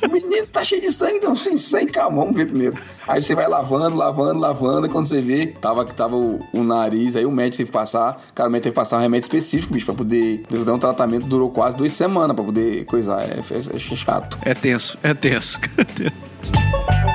O 0.03 0.11
menino 0.11 0.47
tá 0.47 0.63
cheio 0.63 0.81
de 0.81 0.91
sangue, 0.91 1.19
não, 1.25 1.35
sem 1.35 1.57
sangue, 1.57 1.91
calma, 1.91 2.21
vamos 2.21 2.35
ver 2.35 2.47
primeiro. 2.47 2.75
Aí 3.07 3.21
você 3.21 3.35
vai 3.35 3.47
lavando, 3.47 3.95
lavando, 3.95 4.39
lavando, 4.39 4.87
e 4.87 4.89
quando 4.89 5.05
você 5.05 5.21
vê, 5.21 5.47
tava 5.47 5.83
que 5.85 5.93
tava 5.93 6.15
o, 6.15 6.39
o, 6.53 6.63
nariz, 6.63 7.15
aí 7.15 7.25
o 7.25 7.31
médico 7.31 7.57
teve 7.57 7.69
que 7.69 7.73
passar, 7.99 8.17
cara, 8.33 8.49
médico 8.49 8.63
teve 8.63 8.73
que 8.73 8.79
passar 8.79 8.97
um 8.97 9.01
remédio 9.01 9.25
específico, 9.25 9.73
bicho, 9.73 9.85
pra 9.85 9.95
poder. 9.95 10.43
Deus 10.49 10.65
dar 10.65 10.73
um 10.73 10.79
tratamento, 10.79 11.25
durou 11.25 11.49
quase 11.51 11.75
duas 11.75 11.93
semanas 11.93 12.35
pra 12.35 12.45
poder 12.45 12.85
coisar. 12.85 13.21
É, 13.23 13.39
é, 13.39 13.57
é 13.75 13.77
chato. 13.77 14.39
É 14.41 14.53
tenso, 14.53 14.97
é 15.03 15.13
tenso. 15.13 15.59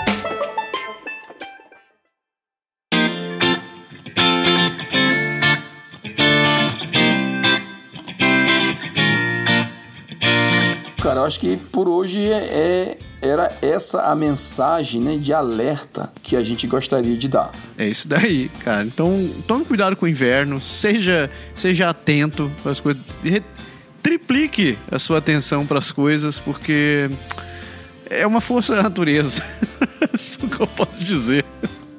eu 11.25 11.27
acho 11.27 11.41
que 11.41 11.57
por 11.57 11.89
hoje 11.89 12.31
é, 12.31 12.37
é, 12.37 12.99
era 13.22 13.51
essa 13.62 14.03
a 14.03 14.14
mensagem 14.14 15.01
né, 15.01 15.16
de 15.16 15.33
alerta 15.33 16.12
que 16.22 16.37
a 16.37 16.43
gente 16.43 16.66
gostaria 16.66 17.16
de 17.16 17.29
dar. 17.29 17.51
É 17.79 17.89
isso 17.89 18.07
daí, 18.07 18.51
cara. 18.62 18.85
Então, 18.85 19.31
tome 19.49 19.64
cuidado 19.64 19.97
com 19.97 20.05
o 20.05 20.09
inverno, 20.09 20.61
seja, 20.61 21.31
seja 21.57 21.89
atento 21.89 22.53
às 22.62 22.79
coisas. 22.79 23.07
Triplique 24.03 24.79
a 24.93 24.99
sua 24.99 25.16
atenção 25.16 25.64
para 25.64 25.79
as 25.79 25.91
coisas, 25.91 26.39
porque 26.39 27.09
é 28.11 28.27
uma 28.27 28.43
força 28.43 28.77
da 28.77 28.83
natureza. 28.83 29.43
Isso 30.12 30.41
que 30.41 30.61
eu 30.61 30.66
posso 30.66 30.99
dizer. 30.99 31.43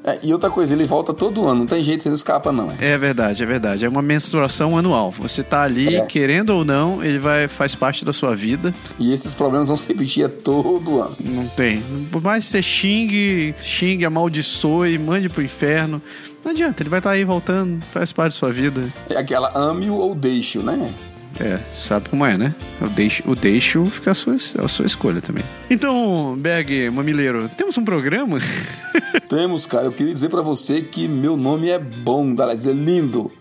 É, 0.05 0.19
e 0.21 0.31
outra 0.31 0.51
coisa, 0.51 0.73
ele 0.73 0.85
volta 0.85 1.13
todo 1.13 1.47
ano, 1.47 1.61
não 1.61 1.65
tem 1.65 1.83
jeito, 1.83 2.03
você 2.03 2.09
não 2.09 2.15
escapa, 2.15 2.51
não. 2.51 2.71
É, 2.79 2.91
é 2.91 2.97
verdade, 2.97 3.41
é 3.41 3.45
verdade. 3.45 3.85
É 3.85 3.89
uma 3.89 4.03
menstruação 4.03 4.77
anual. 4.77 5.11
Você 5.11 5.41
tá 5.41 5.63
ali, 5.63 5.95
é. 5.95 6.05
querendo 6.05 6.51
ou 6.51 6.63
não, 6.63 7.03
ele 7.03 7.17
vai 7.17 7.47
faz 7.47 7.73
parte 7.73 8.05
da 8.05 8.13
sua 8.13 8.35
vida. 8.35 8.73
E 8.99 9.11
esses 9.11 9.33
problemas 9.33 9.67
vão 9.67 9.75
se 9.75 9.87
repetir 9.87 10.29
todo 10.29 11.01
ano. 11.01 11.15
Não 11.21 11.47
tem. 11.47 11.83
Por 12.11 12.21
mais 12.21 12.45
que 12.45 12.51
você 12.51 12.61
xingue, 12.61 13.55
xingue, 13.61 14.05
amaldiçoe, 14.05 14.97
mande 14.99 15.27
pro 15.27 15.41
inferno. 15.41 16.01
Não 16.43 16.51
adianta, 16.51 16.83
ele 16.83 16.89
vai 16.89 16.99
estar 16.99 17.09
tá 17.09 17.15
aí 17.15 17.25
voltando, 17.25 17.83
faz 17.85 18.13
parte 18.13 18.33
da 18.33 18.39
sua 18.39 18.51
vida. 18.51 18.87
É 19.09 19.17
aquela 19.17 19.51
ame-o 19.57 19.95
ou 19.95 20.13
deixe-o, 20.13 20.61
né? 20.61 20.93
É, 21.39 21.59
sabe 21.73 22.09
como 22.09 22.25
é, 22.25 22.37
né? 22.37 22.53
O 22.79 22.87
deixo, 22.87 23.23
o 23.29 23.35
deixo 23.35 23.85
fica 23.87 24.11
a 24.11 24.13
sua, 24.13 24.35
a 24.35 24.67
sua 24.67 24.85
escolha 24.85 25.21
também. 25.21 25.43
Então, 25.69 26.37
Berg, 26.39 26.89
mamileiro, 26.91 27.49
temos 27.49 27.77
um 27.77 27.83
programa? 27.83 28.39
temos, 29.27 29.65
cara. 29.65 29.85
Eu 29.85 29.91
queria 29.91 30.13
dizer 30.13 30.29
para 30.29 30.41
você 30.41 30.81
que 30.81 31.07
meu 31.07 31.35
nome 31.35 31.69
é 31.69 31.79
bom, 31.79 32.33
dá 32.33 32.53
dizer 32.53 32.73
lindo. 32.73 33.31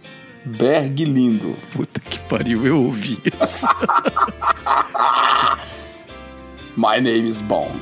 Berg 0.45 1.05
Lindo. 1.05 1.57
Puta 1.73 2.01
que 2.01 2.19
pariu, 2.21 2.67
eu 2.67 2.83
ouvi 2.83 3.19
isso. 3.43 3.67
My 6.77 7.01
name 7.01 7.27
is 7.27 7.41
Bond. 7.41 7.81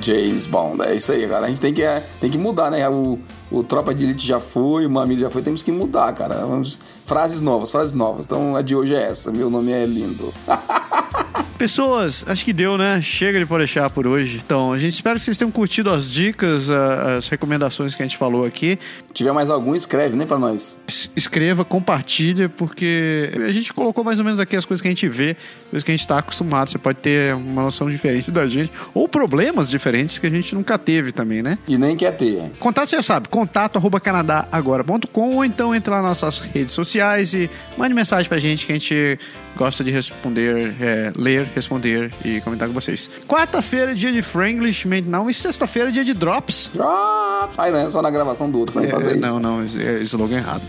James 0.00 0.46
Bond. 0.46 0.82
É 0.82 0.94
isso 0.94 1.12
aí, 1.12 1.26
cara. 1.28 1.46
A 1.46 1.48
gente 1.48 1.60
tem 1.60 1.72
que, 1.72 1.82
é, 1.82 2.04
tem 2.20 2.30
que 2.30 2.38
mudar, 2.38 2.70
né? 2.70 2.88
O, 2.88 3.18
o 3.50 3.62
Tropa 3.62 3.94
de 3.94 4.04
Elite 4.04 4.26
já 4.26 4.40
foi, 4.40 4.86
o 4.86 4.90
Mamilo 4.90 5.20
já 5.20 5.30
foi, 5.30 5.42
temos 5.42 5.62
que 5.62 5.72
mudar, 5.72 6.12
cara. 6.12 6.34
Vamos, 6.46 6.78
frases 7.04 7.40
novas, 7.40 7.70
frases 7.70 7.94
novas. 7.94 8.26
Então 8.26 8.54
a 8.56 8.62
de 8.62 8.76
hoje 8.76 8.94
é 8.94 9.02
essa. 9.02 9.32
Meu 9.32 9.50
nome 9.50 9.72
é 9.72 9.84
lindo. 9.84 10.32
Pessoas, 11.60 12.24
acho 12.26 12.42
que 12.42 12.54
deu, 12.54 12.78
né? 12.78 13.02
Chega 13.02 13.38
de 13.38 13.44
deixar 13.44 13.90
por 13.90 14.06
hoje. 14.06 14.40
Então, 14.42 14.72
a 14.72 14.78
gente 14.78 14.94
espera 14.94 15.16
que 15.16 15.20
vocês 15.20 15.36
tenham 15.36 15.50
curtido 15.50 15.90
as 15.90 16.08
dicas, 16.08 16.70
as 16.70 17.28
recomendações 17.28 17.94
que 17.94 18.02
a 18.02 18.06
gente 18.06 18.16
falou 18.16 18.46
aqui. 18.46 18.78
Se 19.08 19.12
tiver 19.12 19.32
mais 19.32 19.50
algum, 19.50 19.74
escreve, 19.74 20.16
né, 20.16 20.24
pra 20.24 20.38
nós. 20.38 20.80
Escreva, 21.14 21.62
compartilha, 21.62 22.48
porque 22.48 23.30
a 23.46 23.52
gente 23.52 23.74
colocou 23.74 24.02
mais 24.02 24.18
ou 24.18 24.24
menos 24.24 24.40
aqui 24.40 24.56
as 24.56 24.64
coisas 24.64 24.80
que 24.80 24.88
a 24.88 24.90
gente 24.90 25.06
vê, 25.06 25.36
coisas 25.68 25.84
que 25.84 25.90
a 25.90 25.94
gente 25.94 26.00
está 26.00 26.16
acostumado. 26.16 26.70
Você 26.70 26.78
pode 26.78 26.96
ter 27.00 27.34
uma 27.34 27.64
noção 27.64 27.90
diferente 27.90 28.30
da 28.30 28.46
gente, 28.46 28.72
ou 28.94 29.06
problemas 29.06 29.68
diferentes 29.68 30.18
que 30.18 30.26
a 30.26 30.30
gente 30.30 30.54
nunca 30.54 30.78
teve 30.78 31.12
também, 31.12 31.42
né? 31.42 31.58
E 31.68 31.76
nem 31.76 31.94
quer 31.94 32.16
ter. 32.16 32.50
Contato, 32.58 32.88
você 32.88 32.96
já 32.96 33.02
sabe, 33.02 33.28
contato 33.28 33.76
arroba 33.76 34.00
canadagora.com 34.00 35.36
ou 35.36 35.44
então 35.44 35.74
entra 35.74 35.96
nas 35.96 36.22
nossas 36.22 36.38
redes 36.38 36.72
sociais 36.72 37.34
e 37.34 37.50
mande 37.76 37.92
mensagem 37.94 38.30
pra 38.30 38.38
gente 38.38 38.64
que 38.64 38.72
a 38.72 38.74
gente 38.76 39.18
gosta 39.56 39.84
de 39.84 39.90
responder, 39.90 40.74
é, 40.80 41.12
ler, 41.16 41.50
responder 41.54 42.10
e 42.24 42.40
comentar 42.40 42.68
com 42.68 42.74
vocês. 42.74 43.10
Quarta-feira, 43.26 43.94
dia 43.94 44.12
de 44.12 44.22
Franglish, 44.22 44.86
não, 45.06 45.28
e 45.28 45.34
sexta-feira, 45.34 45.90
dia 45.90 46.04
de 46.04 46.14
Drops. 46.14 46.70
Drops! 46.72 47.58
Aí, 47.58 47.72
né? 47.72 47.88
Só 47.88 48.02
na 48.02 48.10
gravação 48.10 48.50
do 48.50 48.58
outro 48.58 48.80
pra 48.80 48.88
é, 48.88 48.90
fazer 48.90 49.16
não, 49.16 49.28
isso. 49.28 49.40
Não, 49.40 49.56
não, 49.58 49.62
é 49.62 50.02
slogan 50.02 50.36
errado. 50.36 50.62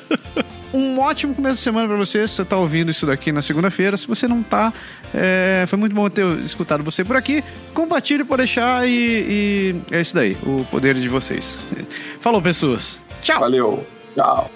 um 0.72 0.98
ótimo 1.00 1.34
começo 1.34 1.56
de 1.56 1.62
semana 1.62 1.86
para 1.86 1.96
você. 1.96 2.26
Se 2.26 2.36
você 2.36 2.44
tá 2.44 2.56
ouvindo 2.56 2.90
isso 2.90 3.06
daqui 3.06 3.32
na 3.32 3.42
segunda-feira. 3.42 3.96
Se 3.96 4.06
você 4.06 4.26
não 4.28 4.42
tá, 4.42 4.72
é, 5.14 5.64
foi 5.66 5.78
muito 5.78 5.94
bom 5.94 6.08
ter 6.08 6.24
escutado 6.38 6.82
você 6.82 7.04
por 7.04 7.16
aqui. 7.16 7.44
Compartilhe 7.74 8.24
por 8.24 8.38
deixar 8.38 8.86
e, 8.88 9.74
e 9.90 9.94
é 9.94 10.00
isso 10.00 10.14
daí, 10.14 10.36
o 10.42 10.64
poder 10.66 10.94
de 10.94 11.08
vocês. 11.08 11.58
Falou, 12.20 12.40
pessoas. 12.40 13.02
Tchau. 13.20 13.40
Valeu. 13.40 13.84
Tchau. 14.14 14.50